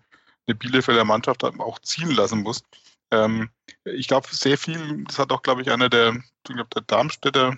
eine 0.47 0.55
Bielefelder 0.55 1.05
Mannschaft 1.05 1.43
auch 1.43 1.79
ziehen 1.79 2.11
lassen 2.11 2.41
muss. 2.41 2.63
Ähm, 3.11 3.49
ich 3.85 4.07
glaube, 4.07 4.27
sehr 4.31 4.57
viel, 4.57 5.03
das 5.05 5.19
hat 5.19 5.31
auch, 5.31 5.41
glaube 5.41 5.61
ich, 5.61 5.71
einer 5.71 5.89
der, 5.89 6.15
ich 6.47 6.55
glaub, 6.55 6.69
der 6.71 6.83
Darmstädter 6.83 7.57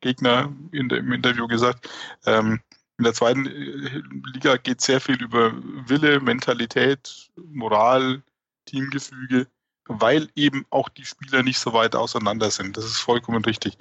Gegner 0.00 0.52
in 0.72 0.88
der, 0.88 0.98
im 0.98 1.12
Interview 1.12 1.46
gesagt, 1.46 1.88
ähm, 2.26 2.60
In 3.00 3.04
der 3.04 3.14
zweiten 3.14 3.46
äh, 3.46 4.02
Liga 4.34 4.58
geht 4.58 4.82
sehr 4.82 5.00
viel 5.00 5.22
über 5.22 5.52
Wille, 5.88 6.20
Mentalität, 6.20 7.30
Moral, 7.36 8.22
Teamgefüge, 8.66 9.46
weil 9.86 10.28
eben 10.34 10.66
auch 10.68 10.90
die 10.90 11.06
Spieler 11.06 11.42
nicht 11.42 11.58
so 11.58 11.72
weit 11.72 11.96
auseinander 11.96 12.50
sind. 12.50 12.76
Das 12.76 12.84
ist 12.84 12.98
vollkommen 12.98 13.42
richtig. 13.42 13.78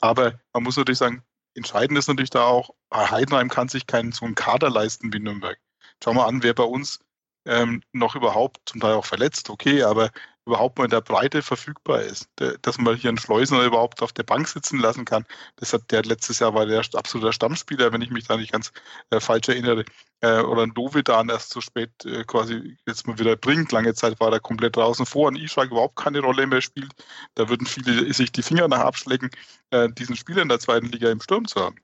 Aber 0.00 0.40
man 0.54 0.62
muss 0.62 0.78
natürlich 0.78 0.96
sagen, 0.96 1.22
entscheidend 1.52 1.98
ist 1.98 2.08
natürlich 2.08 2.30
da 2.30 2.44
auch, 2.44 2.70
Heidenheim 2.90 3.50
kann 3.50 3.68
sich 3.68 3.86
keinen 3.86 4.12
so 4.12 4.24
einen 4.24 4.34
Kader 4.34 4.70
leisten 4.70 5.12
wie 5.12 5.20
Nürnberg. 5.20 5.58
Schau 6.02 6.14
mal 6.14 6.26
an, 6.26 6.42
wer 6.42 6.54
bei 6.54 6.64
uns 6.64 7.00
ähm, 7.46 7.82
noch 7.92 8.16
überhaupt, 8.16 8.58
zum 8.66 8.80
Teil 8.80 8.94
auch 8.94 9.04
verletzt, 9.04 9.50
okay, 9.50 9.82
aber 9.82 10.10
überhaupt 10.46 10.78
mal 10.78 10.84
in 10.84 10.90
der 10.90 11.00
Breite 11.00 11.42
verfügbar 11.42 12.02
ist. 12.02 12.28
Dass 12.62 12.78
man 12.78 12.96
hier 12.96 13.08
einen 13.08 13.18
Schleusener 13.18 13.64
überhaupt 13.64 14.00
auf 14.00 14.12
der 14.12 14.22
Bank 14.22 14.46
sitzen 14.46 14.78
lassen 14.78 15.04
kann. 15.04 15.26
Das 15.56 15.72
hat 15.72 15.90
der 15.90 16.04
letztes 16.04 16.38
Jahr 16.38 16.54
war 16.54 16.66
der 16.66 16.82
absoluter 16.94 17.32
Stammspieler, 17.32 17.92
wenn 17.92 18.02
ich 18.02 18.10
mich 18.10 18.28
da 18.28 18.36
nicht 18.36 18.52
ganz 18.52 18.72
äh, 19.10 19.18
falsch 19.18 19.48
erinnere. 19.48 19.84
Äh, 20.20 20.40
oder 20.40 20.62
ein 20.62 20.72
Dovedan 20.72 21.28
erst 21.28 21.50
so 21.50 21.60
spät 21.60 21.90
äh, 22.04 22.24
quasi 22.24 22.76
jetzt 22.86 23.06
mal 23.06 23.18
wieder 23.18 23.36
bringt. 23.36 23.72
Lange 23.72 23.94
Zeit 23.94 24.20
war 24.20 24.32
er 24.32 24.40
komplett 24.40 24.76
draußen 24.76 25.04
vor 25.04 25.28
und 25.28 25.36
Ishak 25.36 25.70
überhaupt 25.70 25.96
keine 25.96 26.20
Rolle 26.20 26.46
mehr 26.46 26.62
spielt. 26.62 26.92
Da 27.34 27.48
würden 27.48 27.66
viele 27.66 28.12
sich 28.14 28.30
die 28.30 28.42
Finger 28.42 28.68
nach 28.68 28.80
abschlecken, 28.80 29.30
äh, 29.70 29.88
diesen 29.90 30.16
Spieler 30.16 30.42
in 30.42 30.48
der 30.48 30.60
zweiten 30.60 30.86
Liga 30.86 31.10
im 31.10 31.20
Sturm 31.20 31.46
zu 31.46 31.60
haben. 31.60 31.76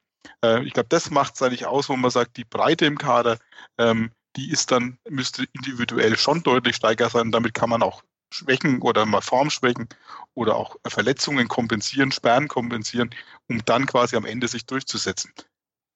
Äh, 0.45 0.65
ich 0.65 0.73
glaube, 0.73 0.89
das 0.89 1.11
macht 1.11 1.35
es 1.35 1.43
eigentlich 1.43 1.67
aus, 1.67 1.89
wo 1.89 1.97
man 1.97 2.11
sagt, 2.11 2.37
die 2.37 2.45
Breite 2.45 2.87
im 2.87 2.97
Kader, 2.97 3.39
ähm, 3.79 4.13
die 4.37 4.51
ist 4.51 4.71
dann, 4.71 4.99
müsste 5.09 5.45
individuell 5.53 6.17
schon 6.17 6.43
deutlich 6.43 6.77
steiger 6.77 7.11
sein. 7.11 7.33
Damit 7.33 7.55
kann 7.55 7.71
man 7.71 7.83
auch 7.83 8.03
Schwächen 8.33 8.81
oder 8.81 9.05
mal 9.05 9.21
Formschwächen 9.21 9.89
oder 10.35 10.57
auch 10.57 10.77
Verletzungen 10.87 11.49
kompensieren, 11.49 12.13
Sperren 12.13 12.49
kompensieren, 12.49 13.15
um 13.49 13.65
dann 13.65 13.87
quasi 13.87 14.17
am 14.17 14.25
Ende 14.25 14.49
sich 14.49 14.67
durchzusetzen. 14.67 15.33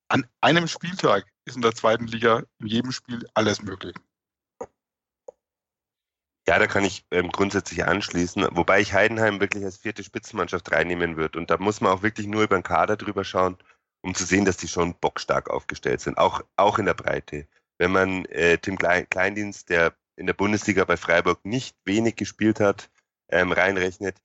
An 0.09 0.27
einem 0.41 0.69
Spieltag 0.69 1.27
ist 1.47 1.57
in 1.57 1.63
der 1.63 1.75
zweiten 1.75 2.07
Liga 2.07 2.45
in 2.61 2.67
jedem 2.67 2.93
Spiel 2.93 3.27
alles 3.35 3.63
möglich. 3.63 3.97
Ja, 6.49 6.61
da 6.61 6.69
kann 6.69 6.85
ich 6.85 7.05
ähm, 7.11 7.33
grundsätzlich 7.33 7.85
anschließen, 7.85 8.47
wobei 8.53 8.81
ich 8.81 8.93
Heidenheim 8.93 9.41
wirklich 9.41 9.65
als 9.65 9.79
vierte 9.79 10.05
Spitzenmannschaft 10.05 10.71
reinnehmen 10.71 11.17
würde. 11.17 11.41
Und 11.41 11.51
da 11.51 11.59
muss 11.59 11.81
man 11.81 11.91
auch 11.91 12.03
wirklich 12.03 12.29
nur 12.29 12.45
über 12.45 12.57
den 12.57 12.63
Kader 12.63 12.97
drüber 12.97 13.25
schauen, 13.25 13.57
um 14.03 14.15
zu 14.15 14.25
sehen, 14.25 14.45
dass 14.45 14.57
die 14.57 14.69
schon 14.69 14.95
bockstark 14.95 15.51
aufgestellt 15.51 16.01
sind, 16.01 16.19
auch, 16.19 16.43
auch 16.55 16.79
in 16.79 16.87
der 16.87 16.95
Breite. 16.95 17.49
Wenn 17.79 17.93
man 17.93 18.25
äh, 18.27 18.59
Tim 18.59 18.79
Kleindienst, 18.79 19.69
der 19.69 19.95
in 20.17 20.27
der 20.27 20.35
Bundesliga 20.35 20.85
bei 20.85 20.97
Freiburg 20.97 21.45
nicht 21.45 21.77
wenig 21.85 22.17
gespielt 22.17 22.61
hat, 22.61 22.91
ähm, 23.29 23.53
reinrechnet, 23.53 24.17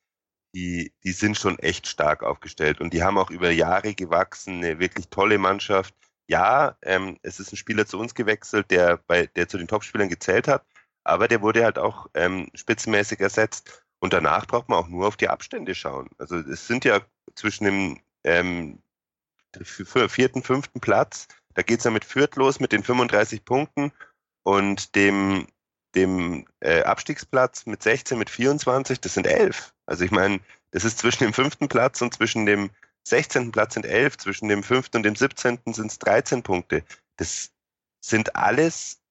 die, 0.54 0.94
die 1.04 1.12
sind 1.12 1.38
schon 1.38 1.60
echt 1.60 1.88
stark 1.88 2.24
aufgestellt 2.24 2.82
und 2.82 2.94
die 2.94 3.04
haben 3.04 3.18
auch 3.18 3.30
über 3.30 3.52
Jahre 3.52 3.94
gewachsen, 3.94 4.58
eine 4.58 4.80
wirklich 4.80 5.10
tolle 5.10 5.38
Mannschaft. 5.38 5.94
Ja, 6.28 6.78
ähm, 6.82 7.20
es 7.24 7.40
ist 7.40 7.52
ein 7.52 7.58
Spieler 7.58 7.86
zu 7.86 8.00
uns 8.00 8.16
gewechselt, 8.16 8.72
der 8.72 8.98
bei, 8.98 9.28
der 9.28 9.48
zu 9.48 9.58
den 9.58 9.68
Topspielern 9.68 10.10
gezählt 10.10 10.48
hat, 10.48 10.66
aber 11.04 11.28
der 11.28 11.42
wurde 11.42 11.64
halt 11.64 11.78
auch 11.78 12.08
ähm, 12.14 12.50
spitzenmäßig 12.54 13.20
ersetzt. 13.20 13.84
Und 14.00 14.14
danach 14.14 14.48
braucht 14.48 14.68
man 14.68 14.80
auch 14.80 14.88
nur 14.88 15.08
auf 15.08 15.16
die 15.16 15.30
Abstände 15.30 15.76
schauen. 15.76 16.10
Also 16.18 16.38
es 16.38 16.68
sind 16.68 16.86
ja 16.86 17.02
zwischen 17.36 17.66
dem 17.66 18.02
ähm, 18.24 18.82
vierten, 19.64 20.42
fünften 20.42 20.80
Platz, 20.80 21.28
da 21.54 21.62
geht's 21.62 21.84
ja 21.84 21.92
mit 21.92 22.06
Fürth 22.06 22.36
los 22.36 22.60
mit 22.60 22.72
den 22.72 22.84
35 22.84 23.46
Punkten 23.46 23.92
und 24.44 24.96
dem 24.96 25.48
dem 25.96 26.46
äh, 26.62 26.84
Abstiegsplatz 26.84 27.66
mit 27.66 27.84
16, 27.84 28.18
mit 28.18 28.30
24, 28.30 29.02
das 29.02 29.14
sind 29.14 29.28
11. 29.28 29.74
Also 29.86 30.06
ich 30.06 30.12
meine, 30.12 30.40
das 30.72 30.86
ist 30.86 31.00
zwischen 31.00 31.26
dem 31.26 31.34
fünften 31.34 31.68
Platz 31.68 32.02
und 32.02 32.14
zwischen 32.14 32.46
dem 32.46 32.70
16. 33.04 33.52
Platz 33.52 33.74
sind 33.74 33.86
11, 33.86 34.18
zwischen 34.18 34.48
dem 34.48 34.64
fünften 34.64 34.98
und 34.98 35.04
dem 35.04 35.16
17. 35.16 35.60
sind 35.66 35.92
es 35.92 36.00
13 36.00 36.44
Punkte. 36.44 36.84
Das 37.18 37.52
sind 38.00 38.36
alles 38.36 39.02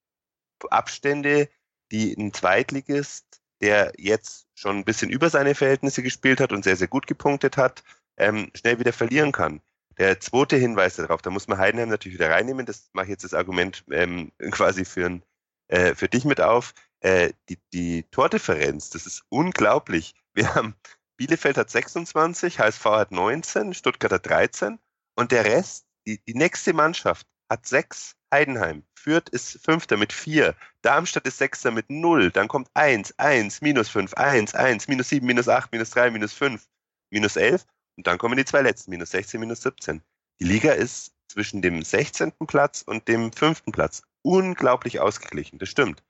Abstände, 0.70 1.48
die 1.90 2.14
ein 2.14 2.32
Zweitligist, 2.32 3.40
der 3.60 3.92
jetzt 3.98 4.46
schon 4.54 4.78
ein 4.78 4.84
bisschen 4.84 5.10
über 5.10 5.28
seine 5.28 5.54
Verhältnisse 5.54 6.02
gespielt 6.02 6.40
hat 6.40 6.52
und 6.52 6.64
sehr, 6.64 6.76
sehr 6.76 6.88
gut 6.88 7.06
gepunktet 7.06 7.56
hat, 7.56 7.82
ähm, 8.16 8.50
schnell 8.54 8.78
wieder 8.78 8.92
verlieren 8.92 9.32
kann. 9.32 9.60
Der 10.00 10.18
zweite 10.18 10.56
Hinweis 10.56 10.96
darauf, 10.96 11.20
da 11.20 11.28
muss 11.28 11.46
man 11.46 11.58
Heidenheim 11.58 11.90
natürlich 11.90 12.18
wieder 12.18 12.30
reinnehmen, 12.30 12.64
das 12.64 12.88
mache 12.94 13.04
ich 13.04 13.10
jetzt 13.10 13.24
das 13.24 13.34
Argument 13.34 13.84
ähm, 13.90 14.32
quasi 14.50 14.86
für 14.86 15.20
äh, 15.68 15.94
für 15.94 16.08
dich 16.08 16.24
mit 16.24 16.40
auf. 16.40 16.72
Äh, 17.00 17.34
die, 17.50 17.58
die 17.74 18.04
Tordifferenz, 18.10 18.88
das 18.88 19.04
ist 19.04 19.24
unglaublich. 19.28 20.14
Wir 20.32 20.54
haben 20.54 20.74
Bielefeld 21.18 21.58
hat 21.58 21.68
26, 21.68 22.58
HSV 22.58 22.84
hat 22.86 23.12
19, 23.12 23.74
Stuttgart 23.74 24.10
hat 24.10 24.26
13 24.26 24.78
und 25.16 25.32
der 25.32 25.44
Rest, 25.44 25.84
die, 26.06 26.18
die 26.26 26.34
nächste 26.34 26.72
Mannschaft 26.72 27.26
hat 27.50 27.66
6. 27.66 28.16
Heidenheim. 28.32 28.84
Fürth 28.94 29.28
ist 29.28 29.62
Fünfter 29.62 29.98
mit 29.98 30.14
4. 30.14 30.54
Darmstadt 30.80 31.26
ist 31.26 31.36
Sechster 31.36 31.72
mit 31.72 31.90
0. 31.90 32.30
Dann 32.30 32.48
kommt 32.48 32.70
1, 32.72 33.18
1, 33.18 33.60
minus 33.60 33.90
5, 33.90 34.14
1, 34.14 34.54
1, 34.54 34.88
minus 34.88 35.10
7, 35.10 35.26
minus 35.26 35.48
8, 35.48 35.70
minus 35.72 35.90
3, 35.90 36.10
minus 36.10 36.32
5, 36.32 36.66
minus 37.10 37.36
11. 37.36 37.66
Und 37.96 38.06
dann 38.06 38.18
kommen 38.18 38.36
die 38.36 38.44
zwei 38.44 38.62
letzten, 38.62 38.90
minus 38.90 39.10
16, 39.10 39.40
minus 39.40 39.62
17. 39.62 40.02
Die 40.40 40.44
Liga 40.44 40.72
ist 40.72 41.12
zwischen 41.28 41.62
dem 41.62 41.82
16. 41.82 42.32
Platz 42.46 42.82
und 42.82 43.08
dem 43.08 43.32
5. 43.32 43.64
Platz 43.72 44.02
unglaublich 44.22 45.00
ausgeglichen. 45.00 45.58
Das 45.58 45.68
stimmt. 45.68 46.02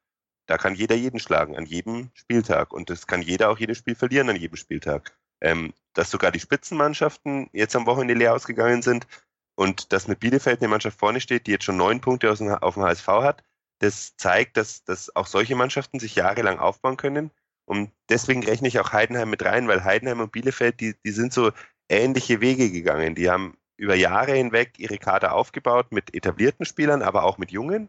Da 0.47 0.59
kann 0.59 0.75
jeder 0.75 0.97
jeden 0.97 1.21
schlagen 1.21 1.57
an 1.57 1.67
jedem 1.67 2.11
Spieltag 2.15 2.73
und 2.73 2.91
das 2.91 3.07
kann 3.07 3.23
jeder 3.23 3.51
auch 3.51 3.59
jedes 3.59 3.79
Spiel 3.79 3.95
verlieren 3.95 4.31
an 4.31 4.37
jedem 4.37 4.57
Spieltag. 4.57 5.17
Ähm, 5.41 5.73
dass 5.95 6.11
sogar 6.11 6.33
die 6.33 6.41
Spitzenmannschaften 6.41 7.49
jetzt 7.53 7.75
am 7.77 7.87
Wochenende 7.87 8.15
leer 8.15 8.35
ausgegangen 8.35 8.83
sind 8.83 9.07
und 9.55 9.93
dass 9.93 10.09
mit 10.09 10.21
Bielefeld 10.21 10.61
eine 10.61 10.69
Mannschaft 10.69 10.99
vorne 10.99 11.21
steht, 11.21 11.47
die 11.47 11.53
jetzt 11.53 11.65
schon 11.65 11.77
neun 11.77 12.01
Punkte 12.01 12.31
auf 12.31 12.39
dem 12.39 12.83
HSV 12.83 13.07
hat, 13.07 13.45
das 13.79 14.17
zeigt, 14.17 14.57
dass, 14.57 14.85
dass 14.85 15.15
auch 15.17 15.27
solche 15.27 15.57
Mannschaften 15.57 15.99
sich 15.99 16.15
jahrelang 16.15 16.59
aufbauen 16.59 16.97
können. 16.97 17.31
Und 17.71 17.93
deswegen 18.09 18.43
rechne 18.43 18.67
ich 18.67 18.81
auch 18.81 18.93
Heidenheim 18.93 19.31
mit 19.31 19.45
rein, 19.45 19.69
weil 19.69 19.85
Heidenheim 19.85 20.19
und 20.19 20.33
Bielefeld, 20.33 20.81
die, 20.81 20.97
die 21.05 21.13
sind 21.13 21.33
so 21.33 21.53
ähnliche 21.89 22.41
Wege 22.41 22.69
gegangen. 22.73 23.15
Die 23.15 23.31
haben 23.31 23.57
über 23.77 23.95
Jahre 23.95 24.33
hinweg 24.33 24.73
ihre 24.79 24.99
Kader 24.99 25.35
aufgebaut 25.35 25.93
mit 25.93 26.13
etablierten 26.13 26.67
Spielern, 26.67 27.01
aber 27.01 27.23
auch 27.23 27.39
mit 27.39 27.53
jungen. 27.53 27.89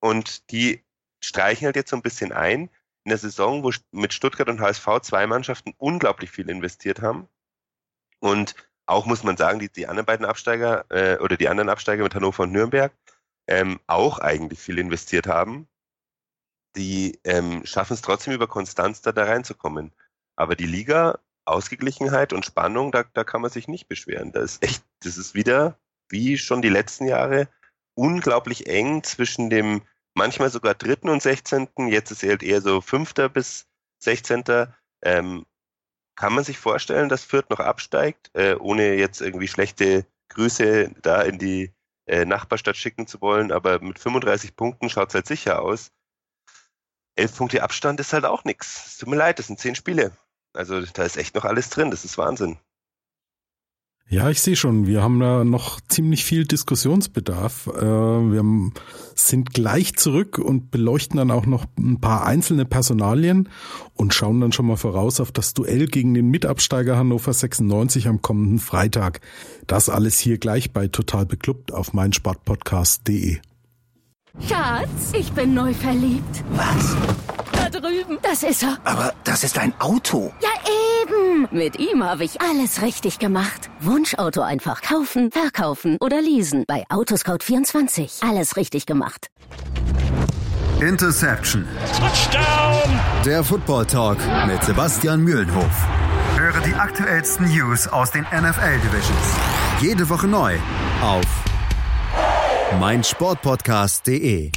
Und 0.00 0.50
die 0.50 0.82
streichen 1.22 1.66
halt 1.66 1.76
jetzt 1.76 1.90
so 1.90 1.96
ein 1.96 2.02
bisschen 2.02 2.32
ein 2.32 2.70
in 3.04 3.10
der 3.10 3.18
Saison, 3.18 3.62
wo 3.62 3.70
mit 3.92 4.14
Stuttgart 4.14 4.48
und 4.48 4.58
HSV 4.58 4.86
zwei 5.02 5.26
Mannschaften 5.26 5.74
unglaublich 5.76 6.30
viel 6.30 6.48
investiert 6.48 7.02
haben. 7.02 7.28
Und 8.20 8.54
auch 8.86 9.04
muss 9.04 9.22
man 9.22 9.36
sagen, 9.36 9.58
die, 9.58 9.68
die 9.68 9.86
anderen 9.86 10.06
beiden 10.06 10.24
Absteiger 10.24 10.86
äh, 10.88 11.18
oder 11.18 11.36
die 11.36 11.50
anderen 11.50 11.68
Absteiger 11.68 12.04
mit 12.04 12.14
Hannover 12.14 12.44
und 12.44 12.52
Nürnberg 12.52 12.94
ähm, 13.46 13.80
auch 13.86 14.18
eigentlich 14.18 14.60
viel 14.60 14.78
investiert 14.78 15.26
haben. 15.26 15.68
Die 16.76 17.18
ähm, 17.24 17.64
schaffen 17.64 17.94
es 17.94 18.02
trotzdem 18.02 18.34
über 18.34 18.46
Konstanz 18.46 19.02
da, 19.02 19.12
da 19.12 19.24
reinzukommen. 19.24 19.92
Aber 20.36 20.56
die 20.56 20.66
Liga, 20.66 21.18
Ausgeglichenheit 21.44 22.32
und 22.32 22.46
Spannung, 22.46 22.92
da, 22.92 23.04
da 23.12 23.24
kann 23.24 23.40
man 23.40 23.50
sich 23.50 23.68
nicht 23.68 23.88
beschweren. 23.88 24.32
Das 24.32 24.52
ist 24.52 24.62
echt, 24.62 24.84
das 25.02 25.16
ist 25.16 25.34
wieder, 25.34 25.78
wie 26.08 26.38
schon 26.38 26.62
die 26.62 26.68
letzten 26.68 27.06
Jahre, 27.06 27.48
unglaublich 27.94 28.68
eng 28.68 29.02
zwischen 29.02 29.50
dem 29.50 29.82
manchmal 30.14 30.50
sogar 30.50 30.74
dritten 30.74 31.08
und 31.08 31.22
sechzehnten, 31.22 31.88
jetzt 31.88 32.10
ist 32.10 32.22
er 32.22 32.30
halt 32.30 32.42
eher 32.42 32.60
so 32.60 32.80
fünfter 32.80 33.28
bis 33.28 33.66
sechzehnter. 33.98 34.76
Ähm, 35.02 35.46
kann 36.16 36.34
man 36.34 36.44
sich 36.44 36.58
vorstellen, 36.58 37.08
dass 37.08 37.24
Fürth 37.24 37.48
noch 37.50 37.60
absteigt, 37.60 38.30
äh, 38.34 38.54
ohne 38.54 38.94
jetzt 38.94 39.20
irgendwie 39.20 39.48
schlechte 39.48 40.06
Grüße 40.28 40.94
da 41.02 41.22
in 41.22 41.38
die 41.38 41.72
äh, 42.06 42.24
Nachbarstadt 42.24 42.76
schicken 42.76 43.06
zu 43.06 43.20
wollen, 43.20 43.52
aber 43.52 43.80
mit 43.80 43.98
35 43.98 44.56
Punkten 44.56 44.90
schaut 44.90 45.08
es 45.08 45.14
halt 45.14 45.26
sicher 45.26 45.62
aus. 45.62 45.92
Elf 47.16 47.36
Punkte 47.36 47.62
Abstand 47.62 48.00
ist 48.00 48.12
halt 48.12 48.24
auch 48.24 48.44
nichts. 48.44 48.86
Es 48.86 48.98
tut 48.98 49.08
mir 49.08 49.16
leid, 49.16 49.38
das 49.38 49.48
sind 49.48 49.58
zehn 49.58 49.74
Spiele. 49.74 50.12
Also 50.52 50.80
da 50.80 51.04
ist 51.04 51.16
echt 51.16 51.34
noch 51.34 51.44
alles 51.44 51.70
drin, 51.70 51.90
das 51.90 52.04
ist 52.04 52.18
Wahnsinn. 52.18 52.58
Ja, 54.12 54.28
ich 54.28 54.42
sehe 54.42 54.56
schon, 54.56 54.88
wir 54.88 55.04
haben 55.04 55.20
da 55.20 55.44
noch 55.44 55.80
ziemlich 55.82 56.24
viel 56.24 56.44
Diskussionsbedarf. 56.44 57.68
Äh, 57.68 57.80
wir 57.80 58.72
sind 59.14 59.54
gleich 59.54 59.94
zurück 59.94 60.38
und 60.38 60.72
beleuchten 60.72 61.18
dann 61.18 61.30
auch 61.30 61.46
noch 61.46 61.66
ein 61.78 62.00
paar 62.00 62.26
einzelne 62.26 62.64
Personalien 62.64 63.48
und 63.94 64.12
schauen 64.12 64.40
dann 64.40 64.50
schon 64.50 64.66
mal 64.66 64.76
voraus 64.76 65.20
auf 65.20 65.30
das 65.30 65.54
Duell 65.54 65.86
gegen 65.86 66.12
den 66.12 66.26
Mitabsteiger 66.26 66.96
Hannover 66.96 67.32
96 67.32 68.08
am 68.08 68.20
kommenden 68.20 68.58
Freitag. 68.58 69.20
Das 69.68 69.88
alles 69.88 70.18
hier 70.18 70.38
gleich 70.38 70.72
bei 70.72 70.88
Total 70.88 71.24
Beklubbt 71.24 71.72
auf 71.72 71.92
meinsportpodcast.de. 71.92 73.38
Schatz, 74.46 75.12
ich 75.12 75.32
bin 75.32 75.54
neu 75.54 75.72
verliebt. 75.74 76.44
Was? 76.50 76.96
Da 77.52 77.68
drüben. 77.68 78.18
Das 78.22 78.42
ist 78.42 78.62
er. 78.62 78.78
Aber 78.84 79.12
das 79.24 79.44
ist 79.44 79.58
ein 79.58 79.72
Auto. 79.78 80.32
Ja, 80.40 80.48
eben. 81.02 81.48
Mit 81.50 81.78
ihm 81.78 82.02
habe 82.02 82.24
ich 82.24 82.40
alles 82.40 82.82
richtig 82.82 83.18
gemacht. 83.18 83.70
Wunschauto 83.80 84.40
einfach 84.40 84.82
kaufen, 84.82 85.30
verkaufen 85.30 85.96
oder 86.00 86.20
leasen. 86.20 86.64
Bei 86.66 86.84
Autoscout24. 86.88 88.28
Alles 88.28 88.56
richtig 88.56 88.86
gemacht. 88.86 89.28
Interception. 90.80 91.66
Touchdown. 91.98 92.98
Der 93.24 93.44
Football 93.44 93.86
Talk 93.86 94.18
mit 94.46 94.64
Sebastian 94.64 95.20
Mühlenhof. 95.20 95.86
Höre 96.36 96.60
die 96.62 96.74
aktuellsten 96.74 97.48
News 97.54 97.86
aus 97.86 98.10
den 98.12 98.22
NFL 98.22 98.78
Divisions. 98.78 99.36
Jede 99.80 100.08
Woche 100.08 100.26
neu 100.26 100.56
auf 101.02 101.26
mein 102.78 103.02
Sportpodcast.de. 103.02 104.52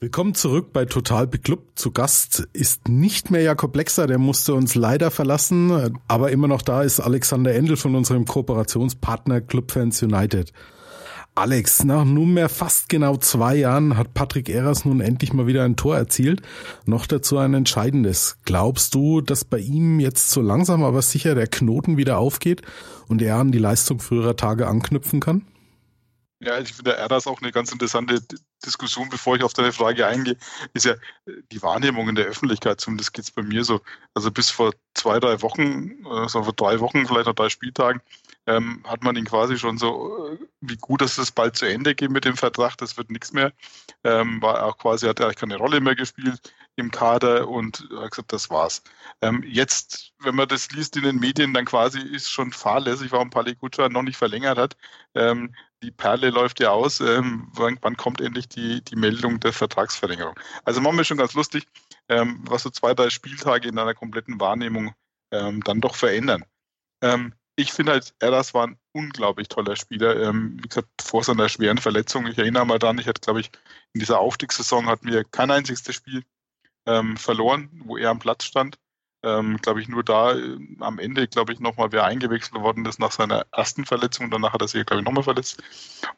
Willkommen 0.00 0.34
zurück 0.34 0.72
bei 0.72 0.86
Total 0.86 1.26
Beklubbt. 1.26 1.78
Zu 1.78 1.90
Gast 1.90 2.48
ist 2.52 2.88
nicht 2.88 3.30
mehr 3.30 3.42
Jakob 3.42 3.76
Lexer, 3.76 4.06
der 4.06 4.18
musste 4.18 4.54
uns 4.54 4.74
leider 4.74 5.10
verlassen, 5.10 5.98
aber 6.08 6.32
immer 6.32 6.48
noch 6.48 6.62
da 6.62 6.82
ist 6.82 7.00
Alexander 7.00 7.54
Endel 7.54 7.76
von 7.76 7.94
unserem 7.94 8.24
Kooperationspartner 8.24 9.42
Clubfans 9.42 10.02
United. 10.02 10.52
Alex, 11.34 11.84
nach 11.84 12.04
nunmehr 12.04 12.48
fast 12.48 12.88
genau 12.88 13.16
zwei 13.16 13.56
Jahren 13.56 13.96
hat 13.96 14.12
Patrick 14.12 14.48
Eras 14.48 14.84
nun 14.84 15.00
endlich 15.00 15.32
mal 15.32 15.46
wieder 15.46 15.64
ein 15.64 15.76
Tor 15.76 15.96
erzielt. 15.96 16.42
Noch 16.84 17.06
dazu 17.06 17.38
ein 17.38 17.54
entscheidendes. 17.54 18.38
Glaubst 18.44 18.94
du, 18.94 19.20
dass 19.20 19.44
bei 19.44 19.58
ihm 19.58 19.98
jetzt 20.00 20.30
so 20.30 20.42
langsam 20.42 20.82
aber 20.82 21.00
sicher 21.00 21.34
der 21.34 21.46
Knoten 21.46 21.96
wieder 21.96 22.18
aufgeht 22.18 22.62
und 23.08 23.22
er 23.22 23.36
an 23.36 23.52
die 23.52 23.58
Leistung 23.58 24.00
früherer 24.00 24.36
Tage 24.36 24.66
anknüpfen 24.66 25.20
kann? 25.20 25.46
Ja, 26.44 26.58
ich 26.58 26.72
finde, 26.72 26.96
er 26.96 27.08
ist 27.16 27.28
auch 27.28 27.40
eine 27.40 27.52
ganz 27.52 27.70
interessante 27.70 28.20
Diskussion, 28.66 29.08
bevor 29.08 29.36
ich 29.36 29.44
auf 29.44 29.52
deine 29.52 29.72
Frage 29.72 30.04
eingehe, 30.08 30.36
ist 30.74 30.84
ja 30.84 30.96
die 31.52 31.62
Wahrnehmung 31.62 32.08
in 32.08 32.16
der 32.16 32.26
Öffentlichkeit, 32.26 32.80
zumindest 32.80 33.12
geht 33.12 33.24
es 33.26 33.30
bei 33.30 33.42
mir 33.42 33.62
so. 33.62 33.80
Also 34.14 34.32
bis 34.32 34.50
vor 34.50 34.72
zwei, 34.94 35.20
drei 35.20 35.40
Wochen, 35.42 36.04
also 36.04 36.42
vor 36.42 36.52
drei 36.52 36.80
Wochen, 36.80 37.06
vielleicht 37.06 37.26
noch 37.26 37.34
drei 37.34 37.48
Spieltagen, 37.48 38.00
ähm, 38.48 38.82
hat 38.88 39.04
man 39.04 39.14
ihn 39.14 39.24
quasi 39.24 39.56
schon 39.56 39.78
so, 39.78 40.32
äh, 40.32 40.38
wie 40.60 40.76
gut, 40.78 41.00
dass 41.00 41.16
es 41.16 41.30
bald 41.30 41.54
zu 41.56 41.64
Ende 41.66 41.94
geht 41.94 42.10
mit 42.10 42.24
dem 42.24 42.36
Vertrag, 42.36 42.76
das 42.76 42.96
wird 42.96 43.10
nichts 43.10 43.32
mehr. 43.32 43.52
Ähm, 44.02 44.42
war 44.42 44.64
auch 44.64 44.78
quasi, 44.78 45.06
hat 45.06 45.20
er 45.20 45.26
eigentlich 45.26 45.36
keine 45.38 45.56
Rolle 45.58 45.80
mehr 45.80 45.94
gespielt 45.94 46.52
im 46.74 46.90
Kader 46.90 47.46
und 47.48 47.88
hat 48.00 48.10
gesagt, 48.10 48.32
das 48.32 48.50
war's. 48.50 48.82
Ähm, 49.20 49.44
jetzt, 49.46 50.12
wenn 50.18 50.34
man 50.34 50.48
das 50.48 50.72
liest 50.72 50.96
in 50.96 51.04
den 51.04 51.20
Medien, 51.20 51.54
dann 51.54 51.66
quasi 51.66 52.00
ist 52.00 52.30
schon 52.30 52.50
fahrlässig, 52.52 53.12
warum 53.12 53.30
Pali 53.30 53.54
Kutscher 53.54 53.88
noch 53.88 54.02
nicht 54.02 54.16
verlängert 54.16 54.58
hat. 54.58 54.76
Ähm, 55.14 55.54
die 55.82 55.90
Perle 55.90 56.30
läuft 56.30 56.60
ja 56.60 56.70
aus. 56.70 57.00
Ähm, 57.00 57.48
wann, 57.54 57.96
kommt 57.96 58.20
endlich 58.20 58.48
die, 58.48 58.82
die 58.82 58.96
Meldung 58.96 59.40
der 59.40 59.52
Vertragsverlängerung? 59.52 60.38
Also 60.64 60.80
machen 60.80 60.96
wir 60.96 61.04
schon 61.04 61.18
ganz 61.18 61.34
lustig, 61.34 61.66
ähm, 62.08 62.42
was 62.48 62.62
so 62.62 62.70
zwei, 62.70 62.94
drei 62.94 63.10
Spieltage 63.10 63.68
in 63.68 63.78
einer 63.78 63.94
kompletten 63.94 64.40
Wahrnehmung 64.40 64.94
ähm, 65.32 65.62
dann 65.64 65.80
doch 65.80 65.96
verändern. 65.96 66.44
Ähm, 67.02 67.34
ich 67.56 67.72
finde 67.72 67.92
halt, 67.92 68.14
Eras 68.18 68.54
war 68.54 68.66
ein 68.66 68.78
unglaublich 68.92 69.48
toller 69.48 69.76
Spieler. 69.76 70.20
Ähm, 70.22 70.58
wie 70.62 70.68
gesagt, 70.68 70.88
vor 71.02 71.22
seiner 71.22 71.48
schweren 71.48 71.78
Verletzung. 71.78 72.26
Ich 72.26 72.38
erinnere 72.38 72.64
mal 72.64 72.78
daran, 72.78 72.98
ich 72.98 73.06
hatte, 73.06 73.20
glaube 73.20 73.40
ich, 73.40 73.50
in 73.92 74.00
dieser 74.00 74.20
Aufstiegssaison 74.20 74.86
hatten 74.86 75.08
wir 75.08 75.24
kein 75.24 75.50
einziges 75.50 75.94
Spiel 75.94 76.24
ähm, 76.86 77.16
verloren, 77.16 77.70
wo 77.84 77.96
er 77.96 78.10
am 78.10 78.18
Platz 78.18 78.44
stand. 78.44 78.78
Ähm, 79.24 79.58
glaube 79.58 79.80
ich, 79.80 79.88
nur 79.88 80.02
da 80.02 80.34
äh, 80.34 80.58
am 80.80 80.98
Ende, 80.98 81.28
glaube 81.28 81.52
ich, 81.52 81.60
nochmal 81.60 81.92
wer 81.92 82.04
eingewechselt 82.04 82.60
worden 82.60 82.84
ist 82.86 82.98
nach 82.98 83.12
seiner 83.12 83.46
ersten 83.52 83.84
Verletzung. 83.84 84.30
Danach 84.30 84.52
hat 84.52 84.62
er 84.62 84.68
sich, 84.68 84.84
glaube 84.84 85.00
ich, 85.00 85.06
nochmal 85.06 85.22
verletzt. 85.22 85.62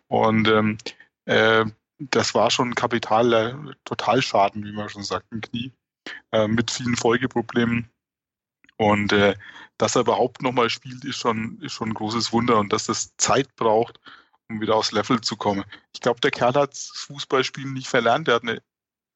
Und 0.09 0.49
ähm, 0.49 0.79
äh, 1.27 1.67
das 1.99 2.35
war 2.35 2.51
schon 2.51 2.71
ein 2.71 2.75
Kapital, 2.75 3.33
äh, 3.33 3.75
Totalschaden, 3.85 4.65
wie 4.65 4.73
man 4.73 4.89
schon 4.89 5.03
sagt, 5.03 5.27
im 5.33 5.43
Knie, 5.43 5.73
äh, 6.33 6.49
mit 6.49 6.71
vielen 6.71 6.97
Folgeproblemen. 6.97 7.91
Und 8.77 9.13
äh, 9.13 9.37
dass 9.79 9.97
er 9.97 10.03
überhaupt 10.03 10.43
nochmal 10.43 10.71
spielt, 10.71 11.05
ist 11.05 11.19
schon, 11.19 11.61
ist 11.61 11.73
schon 11.73 11.91
ein 11.91 11.95
großes 11.95 12.33
Wunder 12.33 12.59
und 12.59 12.73
dass 12.73 12.87
das 12.87 13.17
Zeit 13.17 13.55
braucht, 13.57 14.01
um 14.49 14.61
wieder 14.61 14.77
aufs 14.77 14.93
Level 14.93 15.21
zu 15.21 15.37
kommen. 15.37 15.65
Ich 15.93 16.01
glaube, 16.01 16.21
der 16.21 16.31
Kerl 16.31 16.55
hat 16.55 16.77
Fußballspielen 16.77 17.73
nicht 17.73 17.89
verlernt. 17.89 18.29
Er 18.29 18.37
hat 18.37 18.43
eine 18.43 18.63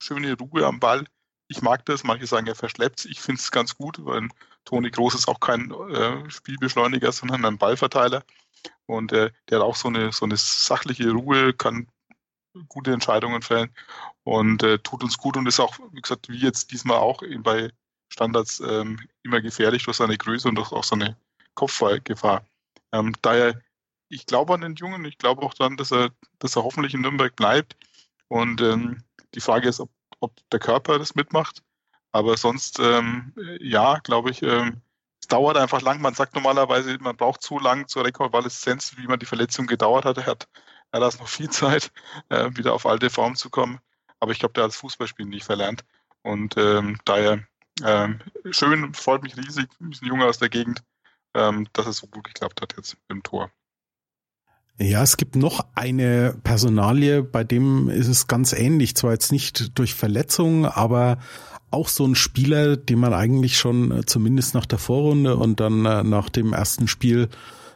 schöne 0.00 0.36
Ruhe 0.36 0.66
am 0.66 0.78
Ball 0.78 1.06
ich 1.48 1.62
mag 1.62 1.84
das, 1.86 2.04
manche 2.04 2.26
sagen, 2.26 2.46
er 2.46 2.54
verschleppt 2.54 3.06
Ich 3.06 3.20
finde 3.20 3.40
es 3.40 3.50
ganz 3.50 3.74
gut, 3.74 4.04
weil 4.04 4.28
Toni 4.64 4.90
Groß 4.90 5.14
ist 5.14 5.28
auch 5.28 5.40
kein 5.40 5.70
äh, 5.70 6.30
Spielbeschleuniger, 6.30 7.10
sondern 7.10 7.44
ein 7.44 7.58
Ballverteiler. 7.58 8.22
Und 8.86 9.12
äh, 9.12 9.30
der 9.48 9.58
hat 9.58 9.64
auch 9.64 9.76
so 9.76 9.88
eine, 9.88 10.12
so 10.12 10.24
eine 10.24 10.36
sachliche 10.36 11.10
Ruhe, 11.10 11.54
kann 11.54 11.88
gute 12.68 12.92
Entscheidungen 12.92 13.42
fällen 13.42 13.70
und 14.24 14.62
äh, 14.62 14.78
tut 14.78 15.02
uns 15.02 15.16
gut 15.16 15.36
und 15.36 15.46
ist 15.46 15.60
auch, 15.60 15.78
wie 15.92 16.00
gesagt, 16.00 16.28
wie 16.28 16.38
jetzt 16.38 16.72
diesmal 16.72 16.96
auch 16.96 17.22
bei 17.40 17.70
Standards 18.08 18.60
ähm, 18.60 18.98
immer 19.22 19.40
gefährlich 19.40 19.84
durch 19.84 19.98
seine 19.98 20.16
Größe 20.16 20.48
und 20.48 20.56
durch 20.56 20.72
auch 20.72 20.84
seine 20.84 21.16
Kopfballgefahr. 21.54 22.44
Ähm, 22.92 23.14
daher, 23.22 23.60
ich 24.08 24.26
glaube 24.26 24.54
an 24.54 24.62
den 24.62 24.74
Jungen, 24.74 25.04
ich 25.04 25.18
glaube 25.18 25.42
auch 25.42 25.54
dann, 25.54 25.76
dass 25.76 25.92
er, 25.92 26.10
dass 26.38 26.56
er 26.56 26.64
hoffentlich 26.64 26.94
in 26.94 27.02
Nürnberg 27.02 27.36
bleibt. 27.36 27.76
Und 28.28 28.60
ähm, 28.60 29.04
die 29.34 29.40
Frage 29.40 29.68
ist, 29.68 29.80
ob 29.80 29.90
ob 30.20 30.32
der 30.50 30.60
Körper 30.60 30.98
das 30.98 31.14
mitmacht. 31.14 31.62
Aber 32.12 32.36
sonst, 32.36 32.78
ähm, 32.80 33.34
ja, 33.60 33.98
glaube 33.98 34.30
ich, 34.30 34.42
ähm, 34.42 34.80
es 35.20 35.28
dauert 35.28 35.56
einfach 35.56 35.82
lang. 35.82 36.00
Man 36.00 36.14
sagt 36.14 36.34
normalerweise, 36.34 36.96
man 37.00 37.16
braucht 37.16 37.42
zu 37.42 37.58
lang 37.58 37.88
zur 37.88 38.04
Rekonvaleszenz, 38.04 38.96
wie 38.96 39.06
man 39.06 39.18
die 39.18 39.26
Verletzung 39.26 39.66
gedauert 39.66 40.04
hat. 40.04 40.18
Er 40.18 40.26
hat, 40.26 40.48
er 40.92 41.00
hat 41.00 41.18
noch 41.18 41.28
viel 41.28 41.50
Zeit, 41.50 41.92
äh, 42.28 42.50
wieder 42.54 42.72
auf 42.74 42.86
alte 42.86 43.10
Form 43.10 43.34
zu 43.36 43.50
kommen. 43.50 43.80
Aber 44.20 44.32
ich 44.32 44.38
glaube, 44.38 44.54
der 44.54 44.64
hat 44.64 44.70
das 44.70 44.78
Fußballspielen 44.78 45.30
nicht 45.30 45.44
verlernt. 45.44 45.84
Und 46.22 46.56
ähm, 46.56 46.98
daher 47.04 47.46
ähm, 47.84 48.20
schön, 48.50 48.92
freut 48.94 49.22
mich 49.22 49.36
riesig, 49.36 49.68
ein 49.80 49.90
bisschen 49.90 50.08
Junge 50.08 50.26
aus 50.26 50.38
der 50.38 50.48
Gegend, 50.48 50.82
ähm, 51.34 51.68
dass 51.72 51.86
es 51.86 51.98
so 51.98 52.06
gut 52.06 52.24
geklappt 52.24 52.60
hat 52.60 52.74
jetzt 52.76 52.96
im 53.08 53.22
Tor. 53.22 53.50
Ja, 54.80 55.02
es 55.02 55.16
gibt 55.16 55.34
noch 55.34 55.66
eine 55.74 56.36
Personalie, 56.44 57.24
bei 57.24 57.42
dem 57.42 57.90
ist 57.90 58.06
es 58.06 58.28
ganz 58.28 58.52
ähnlich. 58.52 58.94
Zwar 58.94 59.12
jetzt 59.12 59.32
nicht 59.32 59.76
durch 59.76 59.94
Verletzungen, 59.94 60.66
aber 60.66 61.18
auch 61.72 61.88
so 61.88 62.06
ein 62.06 62.14
Spieler, 62.14 62.76
den 62.76 63.00
man 63.00 63.12
eigentlich 63.12 63.58
schon 63.58 63.90
äh, 63.90 64.06
zumindest 64.06 64.54
nach 64.54 64.66
der 64.66 64.78
Vorrunde 64.78 65.36
und 65.36 65.58
dann 65.58 65.84
äh, 65.84 66.04
nach 66.04 66.28
dem 66.28 66.52
ersten 66.52 66.86
Spiel 66.86 67.28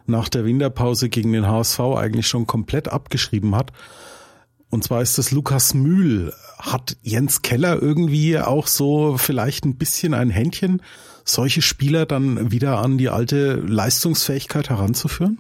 nach 0.07 0.28
der 0.28 0.44
Winterpause 0.44 1.09
gegen 1.09 1.32
den 1.32 1.46
HSV 1.46 1.80
eigentlich 1.80 2.28
schon 2.28 2.46
komplett 2.46 2.88
abgeschrieben 2.88 3.55
hat. 3.57 3.72
Und 4.70 4.84
zwar 4.84 5.03
ist 5.03 5.18
das 5.18 5.32
Lukas 5.32 5.74
Mühl. 5.74 6.32
Hat 6.59 6.96
Jens 7.03 7.42
Keller 7.42 7.82
irgendwie 7.82 8.38
auch 8.38 8.66
so 8.68 9.16
vielleicht 9.18 9.64
ein 9.64 9.76
bisschen 9.76 10.14
ein 10.14 10.30
Händchen, 10.30 10.80
solche 11.24 11.62
Spieler 11.62 12.07
dann 12.07 12.53
wieder 12.53 12.78
an 12.78 12.96
die 12.96 13.11
alte 13.11 13.55
Leistungsfähigkeit 13.55 14.70
heranzuführen? 14.70 15.38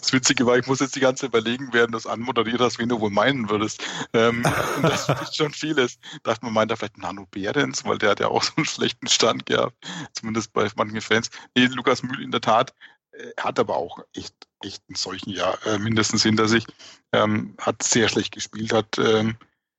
Das 0.00 0.12
Witzige 0.12 0.44
war, 0.46 0.58
ich 0.58 0.66
muss 0.66 0.80
jetzt 0.80 0.94
die 0.94 1.00
ganze 1.00 1.22
Zeit 1.22 1.30
überlegen, 1.30 1.68
wer 1.72 1.86
das 1.86 2.06
anmoderiert 2.06 2.60
hast, 2.60 2.78
wen 2.78 2.88
du 2.88 3.00
wohl 3.00 3.10
meinen 3.10 3.48
würdest. 3.48 3.82
Ähm, 4.12 4.42
das 4.82 5.08
ist 5.22 5.36
schon 5.36 5.52
vieles. 5.52 5.98
Dachte 6.22 6.44
man, 6.44 6.54
meint 6.54 6.70
er 6.70 6.76
vielleicht 6.76 6.98
Nano 6.98 7.26
Behrens, 7.30 7.84
weil 7.84 7.98
der 7.98 8.10
hat 8.10 8.20
ja 8.20 8.28
auch 8.28 8.42
so 8.42 8.52
einen 8.56 8.66
schlechten 8.66 9.06
Stand 9.08 9.46
gehabt, 9.46 9.76
zumindest 10.12 10.52
bei 10.52 10.68
manchen 10.76 11.00
Fans. 11.00 11.30
Nee, 11.56 11.66
Lukas 11.66 12.02
Mühl 12.02 12.22
in 12.22 12.30
der 12.30 12.42
Tat 12.42 12.74
äh, 13.12 13.30
hat 13.38 13.58
aber 13.58 13.76
auch 13.76 14.00
echt, 14.14 14.34
echt 14.62 14.82
einen 14.88 14.96
solchen 14.96 15.30
Jahr 15.30 15.58
äh, 15.66 15.78
mindestens 15.78 16.22
hinter 16.22 16.46
sich. 16.46 16.66
Ähm, 17.12 17.56
hat 17.58 17.82
sehr 17.82 18.08
schlecht 18.08 18.32
gespielt, 18.34 18.72
hat 18.72 18.98
ähm, 18.98 19.36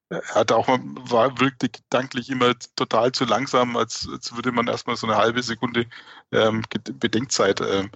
hat 0.10 0.52
auch 0.52 0.68
war 0.68 1.40
wirkte 1.40 1.70
gedanklich 1.70 2.30
immer 2.30 2.54
total 2.76 3.12
zu 3.12 3.26
langsam, 3.26 3.76
als, 3.76 4.08
als 4.12 4.36
würde 4.36 4.52
man 4.52 4.68
erstmal 4.68 4.96
so 4.96 5.08
eine 5.08 5.18
halbe 5.18 5.42
Sekunde 5.42 5.88
ähm, 6.32 6.64
Bedenkzeit 7.00 7.60
ähm, 7.62 7.90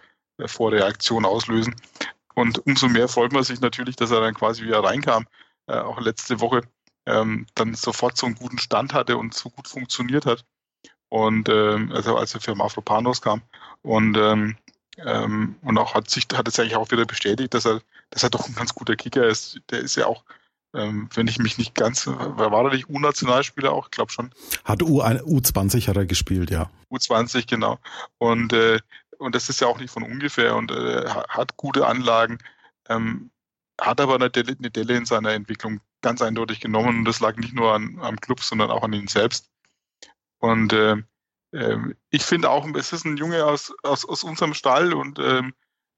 vor 0.48 0.72
Reaktion 0.72 1.26
auslösen. 1.26 1.76
Und 2.36 2.66
umso 2.66 2.88
mehr 2.88 3.08
freut 3.08 3.34
man 3.34 3.44
sich 3.44 3.60
natürlich, 3.60 3.96
dass 3.96 4.12
er 4.12 4.22
dann 4.22 4.34
quasi 4.34 4.64
wieder 4.64 4.84
reinkam, 4.84 5.28
äh, 5.68 5.78
auch 5.78 6.00
letzte 6.00 6.40
Woche, 6.40 6.62
ähm, 7.06 7.48
dann 7.56 7.74
sofort 7.76 8.18
so 8.18 8.26
einen 8.26 8.36
guten 8.36 8.60
Stand 8.60 8.94
hatte 8.94 9.18
und 9.18 9.34
so 9.34 9.50
gut 9.50 9.68
funktioniert 9.68 10.26
hat. 10.26 10.46
Und 11.10 11.50
ähm, 11.50 11.92
also 11.92 12.16
als 12.16 12.34
er 12.36 12.42
für 12.42 12.56
Mafropanos 12.56 13.22
kam. 13.22 13.42
Und, 13.82 14.16
ähm, 14.18 14.58
ähm, 14.98 15.56
und 15.62 15.78
auch 15.78 15.96
hat 15.96 16.10
sich 16.10 16.28
hat 16.34 16.48
es 16.48 16.60
eigentlich 16.60 16.76
auch 16.76 16.92
wieder 16.92 17.06
bestätigt, 17.06 17.54
dass 17.54 17.66
er, 17.66 17.82
dass 18.12 18.24
er 18.24 18.30
doch 18.30 18.48
ein 18.48 18.56
ganz 18.56 18.74
guter 18.76 18.96
Kicker 18.96 19.26
ist. 19.26 19.60
Der 19.70 19.80
ist 19.80 19.96
ja 19.96 20.06
auch 20.06 20.24
ähm, 20.74 21.10
wenn 21.16 21.28
ich 21.28 21.40
mich 21.40 21.58
nicht 21.58 21.74
ganz, 21.74 22.06
war 22.06 22.66
er 22.66 22.74
nicht 22.74 22.90
U-Nationalspieler 22.90 23.72
auch? 23.72 23.86
Ich 23.86 23.92
glaube 23.92 24.12
schon. 24.12 24.32
Hat 24.64 24.84
U, 24.84 25.02
U20 25.02 25.88
hat 25.88 25.98
er 25.98 26.06
gespielt, 26.06 26.52
ja. 26.52 26.70
U20, 26.92 27.48
genau. 27.48 27.80
Und 28.20 28.54
äh, 28.54 28.80
und 29.20 29.36
das 29.36 29.50
ist 29.50 29.62
ja 29.62 29.68
auch 29.68 29.80
nicht 29.80 29.92
von 29.92 30.04
ungefähr 30.04 30.56
und 30.56 30.72
äh, 30.72 31.08
hat 31.08 31.58
gute 31.58 31.86
Anlagen, 31.86 32.40
ähm, 32.88 33.32
hat 33.80 34.02
aber 34.02 34.16
eine 34.16 34.30
Delle, 34.30 34.56
eine 34.58 34.72
Delle, 34.72 34.98
in 34.98 35.06
seiner 35.06 35.32
Entwicklung 35.32 35.82
ganz 36.02 36.22
eindeutig 36.22 36.60
genommen 36.62 37.00
und 37.00 37.06
das 37.06 37.20
lag 37.20 37.36
nicht 37.38 37.54
nur 37.54 37.74
an, 37.74 38.00
am 38.02 38.20
Club, 38.20 38.42
sondern 38.42 38.72
auch 38.72 38.84
an 38.84 38.94
ihn 38.94 39.08
selbst. 39.08 39.50
Und 40.40 40.74
äh, 40.74 40.96
äh, 41.52 41.78
ich 42.10 42.24
finde 42.24 42.50
auch, 42.50 42.68
es 42.76 42.94
ist 42.94 43.06
ein 43.06 43.18
Junge 43.18 43.46
aus, 43.46 43.74
aus, 43.84 44.06
aus 44.06 44.24
unserem 44.24 44.54
Stall 44.54 44.94
und 44.94 45.20
ähm, 45.20 45.54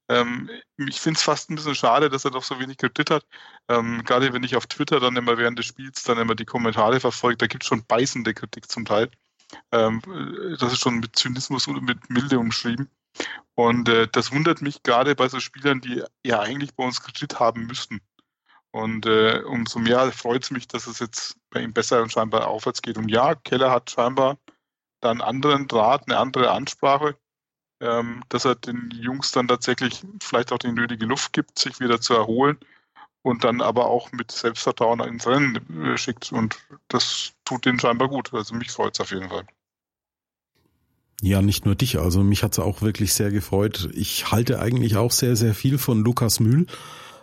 ähm, 0.08 0.50
ich 0.76 1.00
finde 1.00 1.18
es 1.18 1.22
fast 1.22 1.50
ein 1.50 1.54
bisschen 1.54 1.74
schade, 1.74 2.10
dass 2.10 2.24
er 2.24 2.32
doch 2.32 2.42
so 2.42 2.58
wenig 2.58 2.78
Kredit 2.78 3.10
hat. 3.10 3.26
Ähm, 3.68 4.02
gerade 4.04 4.32
wenn 4.32 4.42
ich 4.42 4.56
auf 4.56 4.66
Twitter 4.66 5.00
dann 5.00 5.16
immer 5.16 5.38
während 5.38 5.58
des 5.58 5.66
Spiels 5.66 6.02
dann 6.02 6.18
immer 6.18 6.34
die 6.34 6.44
Kommentare 6.44 7.00
verfolge, 7.00 7.38
da 7.38 7.46
gibt 7.46 7.62
es 7.62 7.68
schon 7.68 7.84
beißende 7.86 8.34
Kritik 8.34 8.70
zum 8.70 8.84
Teil. 8.84 9.10
Ähm, 9.70 10.02
das 10.58 10.72
ist 10.72 10.80
schon 10.80 10.98
mit 10.98 11.16
Zynismus 11.16 11.66
und 11.66 11.82
mit 11.82 12.10
Milde 12.10 12.38
umschrieben. 12.38 12.90
Und 13.54 13.88
äh, 13.88 14.08
das 14.10 14.32
wundert 14.32 14.62
mich 14.62 14.82
gerade 14.82 15.14
bei 15.14 15.28
so 15.28 15.40
Spielern, 15.40 15.80
die 15.80 16.02
ja 16.24 16.40
eigentlich 16.40 16.74
bei 16.74 16.84
uns 16.84 17.02
Kredit 17.02 17.38
haben 17.40 17.66
müssten. 17.66 18.00
Und 18.70 19.06
äh, 19.06 19.42
umso 19.44 19.78
mehr 19.78 20.10
freut 20.12 20.44
es 20.44 20.50
mich, 20.50 20.66
dass 20.68 20.86
es 20.86 20.98
jetzt 20.98 21.36
bei 21.50 21.60
ihm 21.60 21.74
besser 21.74 22.02
und 22.02 22.10
scheinbar 22.12 22.48
aufwärts 22.48 22.80
geht. 22.82 22.96
Und 22.96 23.10
ja, 23.10 23.34
Keller 23.34 23.70
hat 23.70 23.90
scheinbar 23.90 24.38
da 25.00 25.10
einen 25.10 25.20
anderen 25.20 25.68
Draht, 25.68 26.08
eine 26.08 26.18
andere 26.18 26.50
Ansprache, 26.50 27.16
ähm, 27.80 28.22
dass 28.30 28.46
er 28.46 28.54
den 28.54 28.90
Jungs 28.92 29.32
dann 29.32 29.48
tatsächlich 29.48 30.02
vielleicht 30.22 30.52
auch 30.52 30.58
die 30.58 30.72
nötige 30.72 31.04
Luft 31.06 31.32
gibt, 31.34 31.58
sich 31.58 31.80
wieder 31.80 32.00
zu 32.00 32.14
erholen. 32.14 32.58
und 33.22 33.44
dann 33.44 33.60
aber 33.60 33.86
auch 33.86 34.12
mit 34.12 34.30
Selbstvertrauen 34.32 35.00
ins 35.00 35.26
Rennen 35.26 35.84
äh, 35.84 35.96
schickt. 35.96 36.32
Und 36.32 36.58
das 36.88 37.32
tut 37.44 37.64
den 37.64 37.78
scheinbar 37.78 38.08
gut. 38.08 38.32
Also 38.34 38.54
mich 38.54 38.70
freut 38.70 38.94
es 38.94 39.00
auf 39.00 39.10
jeden 39.12 39.28
Fall. 39.28 39.46
Ja, 41.24 41.40
nicht 41.40 41.64
nur 41.66 41.76
dich. 41.76 42.00
Also 42.00 42.24
mich 42.24 42.42
hat's 42.42 42.58
auch 42.58 42.82
wirklich 42.82 43.14
sehr 43.14 43.30
gefreut. 43.30 43.88
Ich 43.94 44.32
halte 44.32 44.58
eigentlich 44.58 44.96
auch 44.96 45.12
sehr, 45.12 45.36
sehr 45.36 45.54
viel 45.54 45.78
von 45.78 46.02
Lukas 46.02 46.40
Mühl. 46.40 46.66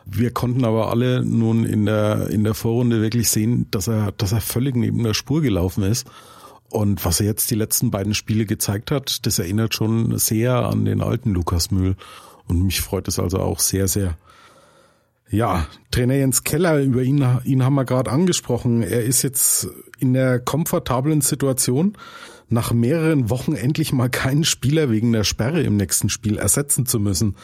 Wir 0.05 0.31
konnten 0.31 0.63
aber 0.63 0.89
alle 0.89 1.23
nun 1.23 1.65
in 1.65 1.85
der, 1.85 2.29
in 2.29 2.45
der 2.45 2.53
Vorrunde 2.53 3.01
wirklich 3.01 3.29
sehen, 3.29 3.67
dass 3.71 3.89
er, 3.89 4.13
dass 4.13 4.31
er 4.31 4.39
völlig 4.39 4.77
neben 4.77 5.03
der 5.03 5.13
Spur 5.13 5.41
gelaufen 5.41 5.83
ist. 5.83 6.07
Und 6.69 7.03
was 7.03 7.19
er 7.19 7.25
jetzt 7.25 7.51
die 7.51 7.55
letzten 7.55 7.91
beiden 7.91 8.13
Spiele 8.13 8.45
gezeigt 8.45 8.89
hat, 8.89 9.25
das 9.25 9.37
erinnert 9.37 9.75
schon 9.75 10.17
sehr 10.17 10.53
an 10.53 10.85
den 10.85 11.01
alten 11.01 11.33
Lukas 11.33 11.69
Mühl. 11.69 11.97
Und 12.47 12.63
mich 12.63 12.79
freut 12.79 13.09
es 13.09 13.19
also 13.19 13.39
auch 13.39 13.59
sehr, 13.59 13.89
sehr. 13.89 14.17
Ja, 15.29 15.67
Trainer 15.91 16.15
Jens 16.15 16.45
Keller, 16.45 16.81
über 16.81 17.01
ihn, 17.01 17.23
ihn 17.43 17.65
haben 17.65 17.75
wir 17.75 17.85
gerade 17.85 18.11
angesprochen. 18.11 18.81
Er 18.81 19.03
ist 19.03 19.23
jetzt 19.23 19.67
in 19.99 20.13
der 20.13 20.39
komfortablen 20.39 21.19
Situation, 21.19 21.97
nach 22.49 22.73
mehreren 22.73 23.29
Wochen 23.29 23.53
endlich 23.53 23.93
mal 23.93 24.09
keinen 24.09 24.43
Spieler 24.43 24.89
wegen 24.89 25.11
der 25.11 25.23
Sperre 25.23 25.61
im 25.61 25.77
nächsten 25.77 26.09
Spiel 26.09 26.37
ersetzen 26.37 26.85
zu 26.85 26.99
müssen. 26.99 27.35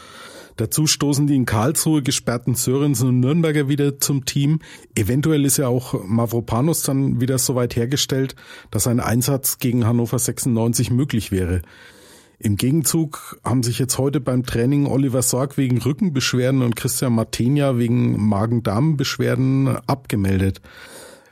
Dazu 0.57 0.87
stoßen 0.87 1.27
die 1.27 1.35
in 1.35 1.45
Karlsruhe 1.45 2.01
gesperrten 2.01 2.55
Sörensen 2.55 3.09
und 3.09 3.19
Nürnberger 3.19 3.67
wieder 3.67 3.99
zum 3.99 4.23
Team. 4.23 4.59
Eventuell 4.95 5.43
ist 5.43 5.57
ja 5.57 5.67
auch 5.67 6.05
Mavropanos 6.05 6.83
dann 6.83 7.19
wieder 7.19 7.37
so 7.37 7.55
weit 7.55 7.75
hergestellt, 7.75 8.35
dass 8.71 8.87
ein 8.87 9.01
Einsatz 9.01 9.57
gegen 9.57 9.85
Hannover 9.85 10.17
96 10.17 10.91
möglich 10.91 11.31
wäre. 11.31 11.61
Im 12.39 12.55
Gegenzug 12.57 13.39
haben 13.43 13.63
sich 13.63 13.79
jetzt 13.79 13.97
heute 13.97 14.19
beim 14.19 14.45
Training 14.45 14.85
Oliver 14.85 15.21
Sorg 15.21 15.57
wegen 15.57 15.77
Rückenbeschwerden 15.77 16.61
und 16.61 16.75
Christian 16.75 17.13
Martenia 17.13 17.77
wegen 17.77 18.27
Magen-Darm-Beschwerden 18.27 19.77
abgemeldet. 19.87 20.61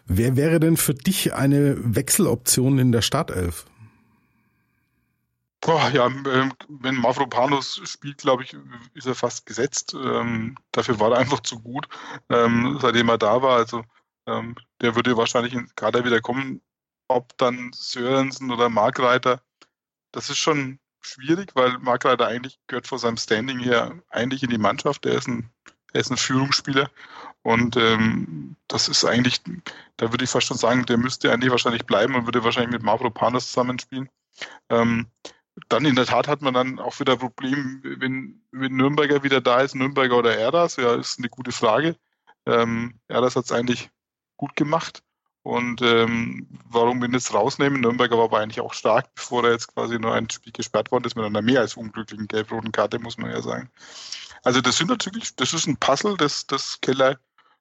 Wer 0.06 0.36
wäre 0.36 0.60
denn 0.60 0.78
für 0.78 0.94
dich 0.94 1.34
eine 1.34 1.78
Wechseloption 1.96 2.78
in 2.78 2.92
der 2.92 3.02
Startelf? 3.02 3.66
Boah, 5.62 5.90
ja, 5.92 6.08
ähm, 6.08 6.54
wenn 6.68 6.96
Mavropanos 6.96 7.80
spielt, 7.86 8.18
glaube 8.18 8.44
ich, 8.44 8.54
ist 8.96 9.08
er 9.08 9.16
fast 9.16 9.46
gesetzt. 9.46 9.94
Ähm, 9.94 10.58
dafür 10.74 11.00
war 11.00 11.12
er 11.12 11.20
einfach 11.20 11.40
zu 11.40 11.62
gut, 11.62 11.88
ähm, 12.30 12.78
seitdem 12.82 13.08
er 13.08 13.18
da 13.18 13.42
war. 13.42 13.56
Also 13.56 13.86
ähm, 14.28 14.56
der 14.82 14.96
würde 14.96 15.16
wahrscheinlich 15.16 15.54
in 15.54 15.70
Kader 15.76 16.04
wieder 16.04 16.20
kommen. 16.20 16.62
Ob 17.08 17.38
dann 17.38 17.72
Sörensen 17.74 18.52
oder 18.52 18.70
Markreiter, 18.70 19.42
das 20.12 20.30
ist 20.30 20.38
schon 20.38 20.80
schwierig, 21.00 21.52
weil 21.56 21.78
Markreiter 21.80 22.28
eigentlich 22.28 22.60
gehört 22.68 22.88
vor 22.88 23.00
seinem 23.00 23.18
Standing 23.18 23.60
her 23.60 24.02
eigentlich 24.10 24.44
in 24.44 24.50
die 24.50 24.58
Mannschaft. 24.58 25.06
Der 25.06 25.16
ist 25.16 25.28
ein, 25.28 25.50
er 25.94 26.02
ist 26.02 26.12
ein 26.12 26.18
Führungsspieler 26.18 26.90
und 27.44 27.76
ähm, 27.78 28.56
das 28.68 28.88
ist 28.88 29.06
eigentlich, 29.06 29.42
da 29.98 30.12
würde 30.12 30.24
ich 30.24 30.30
fast 30.30 30.48
schon 30.48 30.58
sagen, 30.58 30.86
der 30.86 30.98
müsste 30.98 31.32
eigentlich 31.32 31.52
wahrscheinlich 31.52 31.86
bleiben 31.86 32.16
und 32.16 32.26
würde 32.26 32.44
wahrscheinlich 32.44 32.72
mit 32.72 32.84
Mavropanos 32.84 33.48
zusammenspielen. 33.48 34.10
Ähm, 34.70 35.08
dann 35.70 35.86
in 35.86 35.96
der 35.96 36.06
Tat 36.06 36.28
hat 36.28 36.42
man 36.42 36.54
dann 36.54 36.80
auch 36.80 37.00
wieder 37.00 37.14
ein 37.14 37.20
Problem, 37.20 37.82
wenn, 37.84 38.42
wenn 38.52 38.76
Nürnberger 38.76 39.24
wieder 39.24 39.42
da 39.42 39.62
ist, 39.62 39.76
Nürnberger 39.76 40.18
oder 40.18 40.38
Erdas, 40.38 40.78
ja, 40.78 40.96
ist 40.96 41.20
eine 41.20 41.30
gute 41.30 41.52
Frage. 41.52 41.96
Ähm, 42.46 43.00
Erdas 43.08 43.36
hat 43.36 43.46
es 43.46 43.52
eigentlich 43.52 43.90
gut 44.38 44.56
gemacht. 44.56 45.04
Und 45.44 45.82
ähm, 45.82 46.48
warum 46.70 47.02
wir 47.02 47.10
ihn 47.10 47.14
jetzt 47.14 47.34
rausnehmen? 47.34 47.82
Nürnberger 47.82 48.18
war 48.18 48.26
aber 48.26 48.40
eigentlich 48.40 48.62
auch 48.62 48.74
stark, 48.74 49.14
bevor 49.14 49.44
er 49.44 49.52
jetzt 49.52 49.74
quasi 49.74 50.00
nur 50.00 50.14
ein 50.14 50.30
Spiel 50.30 50.54
gesperrt 50.54 50.90
worden 50.92 51.04
ist 51.04 51.16
mit 51.16 51.26
einer 51.26 51.42
mehr 51.42 51.60
als 51.60 51.76
unglücklichen 51.76 52.30
gelb-roten 52.30 52.72
Karte, 52.72 52.98
muss 52.98 53.18
man 53.18 53.30
ja 53.30 53.42
sagen. 53.42 53.70
Also 54.44 54.62
das 54.62 54.78
sind 54.78 54.90
natürlich, 54.90 55.36
das 55.36 55.54
ist 55.54 55.68
ein 55.68 55.78
Puzzle, 55.78 56.18
das, 56.18 56.46
das 56.46 56.80
Keller 56.82 57.18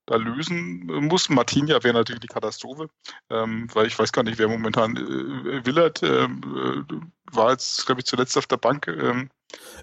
da 0.07 0.17
lösen 0.17 0.87
muss. 0.87 1.29
Martinia 1.29 1.83
wäre 1.83 1.95
natürlich 1.95 2.23
die 2.23 2.29
Katastrophe, 2.29 2.89
ähm, 3.31 3.69
weil 3.73 3.87
ich 3.87 3.99
weiß 3.99 4.13
gar 4.13 4.25
nicht, 4.25 4.39
wer 4.39 4.49
momentan 4.49 4.97
äh, 4.97 5.65
Willert 5.65 6.03
ähm, 6.03 6.41
äh, 6.91 6.95
war 7.35 7.53
jetzt, 7.53 7.87
glaube 7.87 8.01
ich, 8.01 8.07
zuletzt 8.07 8.37
auf 8.37 8.47
der 8.47 8.57
Bank. 8.57 8.89
Ähm. 8.89 9.31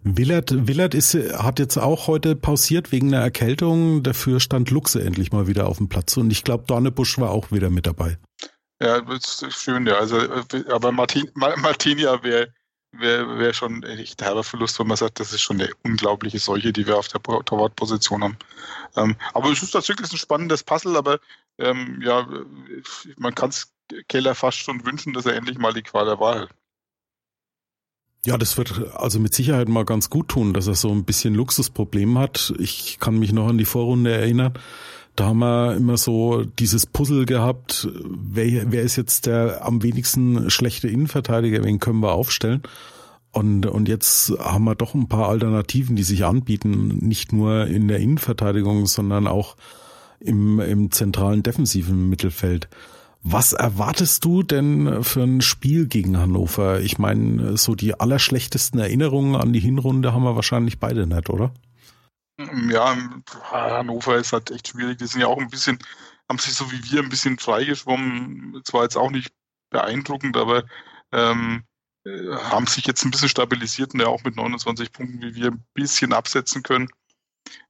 Willert, 0.03 0.67
Willert 0.67 0.93
ist, 0.93 1.13
hat 1.13 1.59
jetzt 1.59 1.77
auch 1.77 2.07
heute 2.07 2.35
pausiert 2.35 2.91
wegen 2.91 3.13
einer 3.13 3.23
Erkältung. 3.23 4.03
Dafür 4.03 4.39
stand 4.39 4.71
Luxe 4.71 5.01
endlich 5.01 5.31
mal 5.31 5.47
wieder 5.47 5.67
auf 5.67 5.77
dem 5.77 5.87
Platz 5.87 6.17
und 6.17 6.31
ich 6.31 6.43
glaube, 6.43 6.65
Dornebusch 6.67 7.17
war 7.17 7.31
auch 7.31 7.51
wieder 7.51 7.69
mit 7.69 7.87
dabei. 7.87 8.17
Ja, 8.81 9.01
das 9.01 9.41
ist 9.41 9.61
schön, 9.61 9.87
ja. 9.87 9.95
Also, 9.95 10.17
äh, 10.17 10.43
aber 10.69 10.91
Martin, 10.91 11.29
Martinia 11.33 12.23
wäre 12.23 12.53
wäre 12.91 13.37
wär 13.37 13.53
schon 13.53 13.83
echt 13.83 14.21
herber 14.21 14.43
Verlust, 14.43 14.79
wenn 14.79 14.87
man 14.87 14.97
sagt, 14.97 15.19
das 15.19 15.33
ist 15.33 15.41
schon 15.41 15.61
eine 15.61 15.69
unglaubliche 15.83 16.39
Seuche, 16.39 16.73
die 16.73 16.87
wir 16.87 16.97
auf 16.97 17.07
der 17.07 17.21
Torwartposition 17.21 18.23
haben. 18.23 18.37
Ähm, 18.95 19.15
aber 19.33 19.51
es 19.51 19.61
ist 19.61 19.71
tatsächlich 19.71 20.11
ein 20.11 20.17
spannendes 20.17 20.63
Puzzle, 20.63 20.97
aber 20.97 21.19
ähm, 21.57 22.01
ja, 22.03 22.27
man 23.17 23.35
kann 23.35 23.49
es 23.49 23.71
Keller 24.07 24.35
fast 24.35 24.59
schon 24.59 24.85
wünschen, 24.85 25.13
dass 25.13 25.25
er 25.25 25.35
endlich 25.35 25.57
mal 25.57 25.73
die 25.73 25.83
Qual 25.83 26.05
der 26.05 26.19
Wahl 26.19 26.41
hat. 26.41 26.49
Ja, 28.25 28.37
das 28.37 28.57
wird 28.57 28.95
also 28.95 29.17
mit 29.19 29.33
Sicherheit 29.33 29.69
mal 29.69 29.85
ganz 29.85 30.09
gut 30.09 30.27
tun, 30.27 30.53
dass 30.53 30.67
er 30.67 30.75
so 30.75 30.91
ein 30.91 31.05
bisschen 31.05 31.33
Luxusproblem 31.35 32.17
hat. 32.17 32.53
Ich 32.59 32.99
kann 32.99 33.17
mich 33.17 33.31
noch 33.31 33.47
an 33.47 33.57
die 33.57 33.65
Vorrunde 33.65 34.11
erinnern. 34.11 34.53
Da 35.19 35.25
haben 35.25 35.39
wir 35.39 35.75
immer 35.75 35.97
so 35.97 36.45
dieses 36.45 36.85
Puzzle 36.85 37.25
gehabt, 37.25 37.89
wer, 38.05 38.71
wer 38.71 38.83
ist 38.83 38.95
jetzt 38.95 39.25
der 39.25 39.65
am 39.65 39.83
wenigsten 39.83 40.49
schlechte 40.49 40.87
Innenverteidiger, 40.87 41.61
wen 41.61 41.79
können 41.79 41.99
wir 41.99 42.13
aufstellen? 42.13 42.63
Und, 43.33 43.65
und 43.65 43.89
jetzt 43.89 44.31
haben 44.39 44.63
wir 44.63 44.75
doch 44.75 44.93
ein 44.93 45.09
paar 45.09 45.27
Alternativen, 45.27 45.97
die 45.97 46.03
sich 46.03 46.23
anbieten, 46.23 46.99
nicht 47.01 47.33
nur 47.33 47.67
in 47.67 47.89
der 47.89 47.99
Innenverteidigung, 47.99 48.85
sondern 48.85 49.27
auch 49.27 49.57
im, 50.21 50.61
im 50.61 50.89
zentralen 50.89 51.43
defensiven 51.43 52.07
Mittelfeld. 52.07 52.69
Was 53.21 53.51
erwartest 53.51 54.23
du 54.23 54.41
denn 54.41 55.03
für 55.03 55.23
ein 55.23 55.41
Spiel 55.41 55.87
gegen 55.87 56.17
Hannover? 56.17 56.79
Ich 56.79 56.97
meine, 56.97 57.57
so 57.57 57.75
die 57.75 57.99
allerschlechtesten 57.99 58.79
Erinnerungen 58.79 59.35
an 59.35 59.51
die 59.51 59.59
Hinrunde 59.59 60.13
haben 60.13 60.23
wir 60.23 60.37
wahrscheinlich 60.37 60.79
beide 60.79 61.07
nicht, 61.07 61.29
oder? 61.29 61.51
Ja, 62.69 62.95
Hannover 63.51 64.15
ist 64.17 64.33
halt 64.33 64.51
echt 64.51 64.69
schwierig. 64.69 64.97
Die 64.97 65.07
sind 65.07 65.21
ja 65.21 65.27
auch 65.27 65.39
ein 65.39 65.49
bisschen, 65.49 65.79
haben 66.29 66.39
sich 66.39 66.53
so 66.53 66.71
wie 66.71 66.91
wir 66.91 67.03
ein 67.03 67.09
bisschen 67.09 67.37
freigeschwommen. 67.37 68.61
Zwar 68.63 68.83
jetzt 68.83 68.97
auch 68.97 69.11
nicht 69.11 69.33
beeindruckend, 69.69 70.37
aber 70.37 70.63
ähm, 71.11 71.63
äh, 72.05 72.35
haben 72.35 72.67
sich 72.67 72.85
jetzt 72.85 73.03
ein 73.03 73.11
bisschen 73.11 73.29
stabilisiert 73.29 73.93
und 73.93 73.99
ja 73.99 74.07
auch 74.07 74.23
mit 74.23 74.35
29 74.35 74.91
Punkten 74.91 75.21
wie 75.21 75.35
wir 75.35 75.51
ein 75.51 75.65
bisschen 75.73 76.13
absetzen 76.13 76.63
können. 76.63 76.89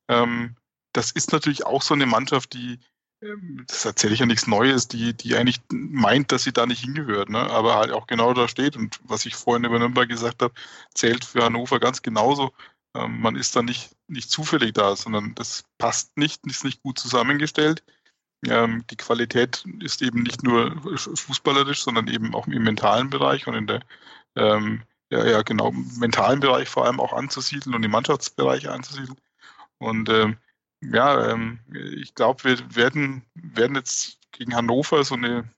Ähm, 0.07 0.55
das 0.93 1.11
ist 1.11 1.31
natürlich 1.31 1.65
auch 1.65 1.81
so 1.81 1.93
eine 1.93 2.05
Mannschaft, 2.05 2.53
die, 2.53 2.79
ähm, 3.21 3.63
das 3.67 3.85
erzähle 3.85 4.13
ich 4.13 4.19
ja 4.19 4.25
nichts 4.25 4.47
Neues, 4.47 4.87
die, 4.87 5.13
die 5.13 5.35
eigentlich 5.35 5.61
meint, 5.71 6.31
dass 6.31 6.43
sie 6.43 6.53
da 6.53 6.65
nicht 6.65 6.81
hingehört, 6.83 7.29
ne? 7.29 7.39
aber 7.39 7.75
halt 7.75 7.91
auch 7.91 8.07
genau 8.07 8.33
da 8.33 8.47
steht. 8.47 8.75
Und 8.75 8.99
was 9.03 9.25
ich 9.25 9.35
vorhin 9.35 9.65
über 9.65 9.79
Nürnberg 9.79 10.09
gesagt 10.09 10.41
habe, 10.41 10.53
zählt 10.93 11.25
für 11.25 11.43
Hannover 11.43 11.79
ganz 11.79 12.01
genauso. 12.01 12.53
Ähm, 12.95 13.19
man 13.21 13.35
ist 13.35 13.55
da 13.55 13.61
nicht, 13.61 13.95
nicht 14.09 14.29
zufällig 14.31 14.73
da, 14.73 14.95
sondern 14.95 15.35
das 15.35 15.63
passt 15.77 16.17
nicht, 16.17 16.45
ist 16.45 16.63
nicht 16.63 16.81
gut 16.81 16.99
zusammengestellt. 16.99 17.83
Ähm, 18.45 18.85
die 18.89 18.95
Qualität 18.95 19.65
ist 19.81 20.01
eben 20.01 20.23
nicht 20.23 20.43
nur 20.43 20.75
fußballerisch, 20.95 21.83
sondern 21.83 22.07
eben 22.07 22.33
auch 22.33 22.47
im 22.47 22.63
mentalen 22.63 23.09
Bereich 23.09 23.47
und 23.47 23.55
in 23.55 23.67
der 23.67 23.81
ähm, 24.35 24.83
ja, 25.11 25.25
ja, 25.25 25.41
genau, 25.41 25.71
mentalen 25.71 26.39
Bereich 26.39 26.69
vor 26.69 26.85
allem 26.85 26.99
auch 26.99 27.13
anzusiedeln 27.13 27.75
und 27.75 27.83
im 27.83 27.91
Mannschaftsbereich 27.91 28.69
anzusiedeln. 28.69 29.17
Und 29.79 30.09
ähm, 30.09 30.37
ja, 30.81 31.31
ähm, 31.31 31.59
ich 31.71 32.15
glaube, 32.15 32.43
wir 32.43 32.75
werden, 32.75 33.23
werden 33.33 33.75
jetzt 33.75 34.19
gegen 34.31 34.55
Hannover 34.55 35.03
so 35.03 35.15
eine, 35.15 35.49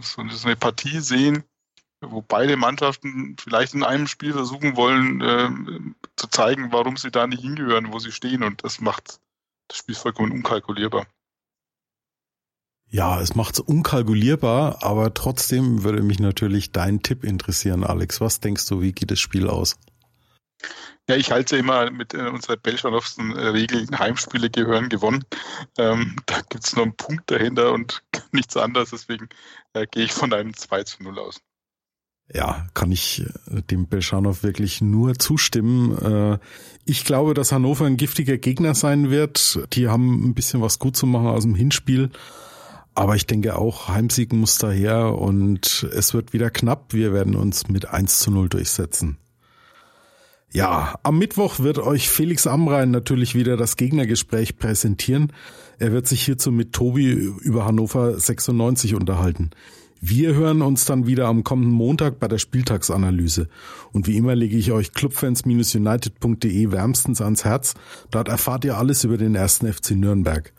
so 0.00 0.20
eine, 0.20 0.32
so 0.32 0.46
eine 0.46 0.56
Partie 0.56 1.00
sehen, 1.00 1.44
wo 2.00 2.20
beide 2.20 2.56
Mannschaften 2.56 3.36
vielleicht 3.38 3.74
in 3.74 3.84
einem 3.84 4.08
Spiel 4.08 4.32
versuchen 4.32 4.76
wollen, 4.76 5.20
äh, 5.20 6.01
zu 6.22 6.28
zeigen, 6.28 6.72
warum 6.72 6.96
sie 6.96 7.10
da 7.10 7.26
nicht 7.26 7.42
hingehören, 7.42 7.92
wo 7.92 7.98
sie 7.98 8.12
stehen. 8.12 8.44
Und 8.44 8.62
das 8.62 8.80
macht 8.80 9.18
das 9.68 9.78
Spiel 9.78 9.96
vollkommen 9.96 10.30
unkalkulierbar. 10.30 11.06
Ja, 12.88 13.20
es 13.20 13.34
macht's 13.34 13.58
unkalkulierbar, 13.58 14.84
aber 14.84 15.14
trotzdem 15.14 15.82
würde 15.82 16.02
mich 16.02 16.20
natürlich 16.20 16.70
dein 16.70 17.02
Tipp 17.02 17.24
interessieren, 17.24 17.84
Alex. 17.84 18.20
Was 18.20 18.40
denkst 18.40 18.66
du, 18.68 18.80
wie 18.82 18.92
geht 18.92 19.10
das 19.10 19.18
Spiel 19.18 19.48
aus? 19.48 19.76
Ja, 21.08 21.16
ich 21.16 21.32
halte 21.32 21.56
immer 21.56 21.90
mit 21.90 22.14
äh, 22.14 22.28
unserer 22.28 22.56
Belschanowschen 22.56 23.34
äh, 23.36 23.48
Regel, 23.48 23.88
Heimspiele 23.98 24.50
gehören 24.50 24.88
gewonnen. 24.88 25.24
Ähm, 25.76 26.16
da 26.26 26.40
gibt's 26.42 26.76
nur 26.76 26.84
einen 26.84 26.96
Punkt 26.96 27.28
dahinter 27.30 27.72
und 27.72 28.04
nichts 28.30 28.56
anderes. 28.56 28.90
Deswegen 28.90 29.28
äh, 29.72 29.86
gehe 29.90 30.04
ich 30.04 30.12
von 30.12 30.32
einem 30.32 30.54
2 30.54 30.84
zu 30.84 31.02
0 31.02 31.18
aus. 31.18 31.40
Ja, 32.32 32.66
kann 32.74 32.92
ich 32.92 33.24
äh, 33.50 33.62
dem 33.62 33.86
Belschanow 33.86 34.42
wirklich 34.42 34.80
nur 34.80 35.18
zustimmen. 35.18 35.96
Äh, 35.98 36.38
ich 36.84 37.04
glaube, 37.04 37.34
dass 37.34 37.52
Hannover 37.52 37.86
ein 37.86 37.96
giftiger 37.96 38.38
Gegner 38.38 38.74
sein 38.74 39.10
wird. 39.10 39.60
Die 39.74 39.88
haben 39.88 40.28
ein 40.28 40.34
bisschen 40.34 40.62
was 40.62 40.78
gut 40.78 40.96
zu 40.96 41.06
machen 41.06 41.26
aus 41.26 41.42
dem 41.42 41.54
Hinspiel. 41.54 42.10
Aber 42.94 43.16
ich 43.16 43.26
denke 43.26 43.56
auch, 43.56 43.88
Heimsieg 43.88 44.32
muss 44.32 44.58
daher 44.58 45.18
und 45.18 45.88
es 45.94 46.12
wird 46.12 46.32
wieder 46.32 46.50
knapp. 46.50 46.92
Wir 46.92 47.12
werden 47.12 47.36
uns 47.36 47.68
mit 47.68 47.88
1 47.88 48.18
zu 48.20 48.30
0 48.30 48.48
durchsetzen. 48.48 49.16
Ja, 50.52 50.98
am 51.02 51.18
Mittwoch 51.18 51.60
wird 51.60 51.78
euch 51.78 52.10
Felix 52.10 52.46
Amrein 52.46 52.90
natürlich 52.90 53.34
wieder 53.34 53.56
das 53.56 53.76
Gegnergespräch 53.78 54.58
präsentieren. 54.58 55.32
Er 55.78 55.92
wird 55.92 56.06
sich 56.06 56.22
hierzu 56.22 56.52
mit 56.52 56.74
Tobi 56.74 57.10
über 57.10 57.64
Hannover 57.64 58.18
96 58.18 58.94
unterhalten. 58.94 59.50
Wir 60.04 60.34
hören 60.34 60.62
uns 60.62 60.84
dann 60.84 61.06
wieder 61.06 61.28
am 61.28 61.44
kommenden 61.44 61.72
Montag 61.72 62.18
bei 62.18 62.26
der 62.26 62.38
Spieltagsanalyse. 62.38 63.48
Und 63.92 64.08
wie 64.08 64.16
immer 64.16 64.34
lege 64.34 64.56
ich 64.56 64.72
euch 64.72 64.94
clubfans-united.de 64.94 66.72
wärmstens 66.72 67.20
ans 67.20 67.44
Herz. 67.44 67.74
Dort 68.10 68.26
erfahrt 68.26 68.64
ihr 68.64 68.76
alles 68.76 69.04
über 69.04 69.16
den 69.16 69.36
ersten 69.36 69.72
FC 69.72 69.92
Nürnberg. 69.92 70.52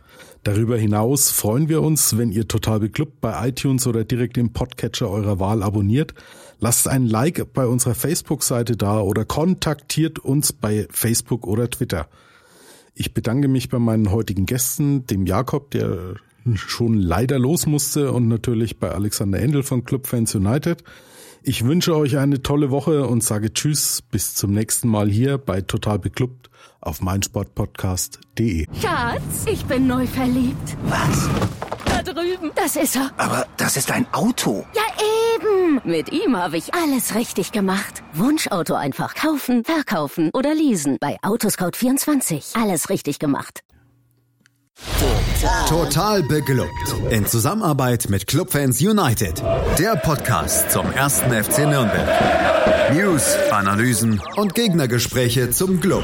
Darüber 0.44 0.78
hinaus 0.78 1.30
freuen 1.30 1.68
wir 1.68 1.82
uns, 1.82 2.18
wenn 2.18 2.32
ihr 2.32 2.48
total 2.48 2.80
beklubbt 2.80 3.20
bei 3.20 3.50
iTunes 3.50 3.86
oder 3.86 4.06
direkt 4.06 4.38
im 4.38 4.54
Podcatcher 4.54 5.10
eurer 5.10 5.42
Wahl 5.42 5.62
abonniert. 5.62 6.14
Lasst 6.60 6.88
ein 6.88 7.06
Like 7.06 7.52
bei 7.54 7.68
unserer 7.68 7.96
Facebook-Seite 7.96 8.78
da 8.78 9.02
oder 9.02 9.26
kontaktiert 9.26 10.20
uns 10.20 10.54
bei 10.54 10.88
Facebook 10.90 11.46
oder 11.46 11.70
Twitter. 11.70 12.08
Ich 12.96 13.14
bedanke 13.14 13.50
mich 13.50 13.68
bei 13.68 13.80
meinen 13.80 14.10
heutigen 14.10 14.46
Gästen, 14.46 15.06
dem 15.06 15.26
Jakob, 15.26 15.72
der 15.72 16.16
schon 16.56 16.98
leider 16.98 17.40
los 17.40 17.66
musste 17.66 18.12
und 18.12 18.28
natürlich 18.28 18.80
bei 18.80 18.92
Alexander 18.92 19.40
Endel 19.40 19.64
von 19.64 19.84
Club 19.84 20.08
Fans 20.08 20.36
United. 20.36 20.84
Ich 21.46 21.66
wünsche 21.66 21.96
euch 21.98 22.18
eine 22.18 22.42
tolle 22.42 22.72
Woche 22.72 23.06
und 23.06 23.22
sage 23.22 23.54
Tschüss, 23.54 24.02
bis 24.02 24.34
zum 24.34 24.52
nächsten 24.54 24.88
Mal 24.88 25.10
hier 25.10 25.38
bei 25.38 25.60
Total 25.62 26.00
Beklubbt 26.00 26.50
auf 26.80 27.02
meinsportpodcast.de. 27.02 28.68
Schatz, 28.82 29.46
ich 29.52 29.66
bin 29.66 29.88
neu 29.88 30.08
verliebt. 30.08 30.78
Was? 30.86 31.30
Da 31.86 32.02
drüben. 32.02 32.52
Das 32.56 32.76
ist 32.76 32.96
er. 32.96 33.12
Aber 33.18 33.46
das 33.58 33.76
ist 33.76 33.92
ein 33.92 34.06
Auto. 34.14 34.66
Ja, 34.74 34.84
eben. 35.36 35.82
Mit 35.84 36.12
ihm 36.12 36.38
habe 36.38 36.58
ich 36.58 36.74
alles 36.74 37.16
richtig 37.16 37.52
gemacht. 37.52 38.04
Wunschauto 38.14 38.76
einfach 38.76 39.14
kaufen, 39.16 39.64
verkaufen 39.66 40.30
oder 40.34 40.54
leasen. 40.56 40.98
Bei 41.00 41.18
Autoscout24. 41.24 42.62
Alles 42.62 42.90
richtig 42.90 43.20
gemacht. 43.20 43.64
Total 45.68 46.24
beglückt. 46.24 46.96
In 47.10 47.26
Zusammenarbeit 47.26 48.10
mit 48.10 48.28
Clubfans 48.28 48.80
United. 48.80 49.44
Der 49.78 49.96
Podcast 49.98 50.72
zum 50.72 50.92
ersten 50.92 51.32
FC 51.32 51.60
Nürnberg. 51.68 52.94
News, 52.94 53.36
Analysen 53.52 54.22
und 54.36 54.56
Gegnergespräche 54.56 55.50
zum 55.52 55.80
Club. 55.82 56.04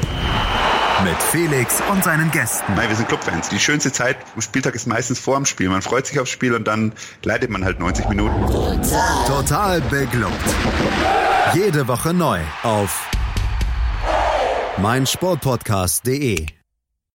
Mit 1.04 1.16
Felix 1.22 1.80
und 1.90 2.04
seinen 2.04 2.30
Gästen. 2.30 2.74
Nein, 2.74 2.90
wir 2.90 2.96
sind 2.96 3.08
Clubfans. 3.08 3.48
Die 3.48 3.58
schönste 3.58 3.90
Zeit 3.92 4.18
am 4.34 4.42
Spieltag 4.42 4.74
ist 4.74 4.86
meistens 4.86 5.18
vor 5.18 5.36
dem 5.36 5.46
Spiel. 5.46 5.70
Man 5.70 5.80
freut 5.80 6.06
sich 6.06 6.20
aufs 6.20 6.30
Spiel 6.30 6.54
und 6.54 6.64
dann 6.66 6.92
leidet 7.22 7.48
man 7.48 7.64
halt 7.64 7.80
90 7.80 8.08
Minuten. 8.08 8.46
Total 9.26 9.80
beglückt. 9.82 10.34
Jede 11.54 11.88
Woche 11.88 12.12
neu 12.12 12.40
auf 12.62 13.08
meinsportpodcast.de. 14.76 16.59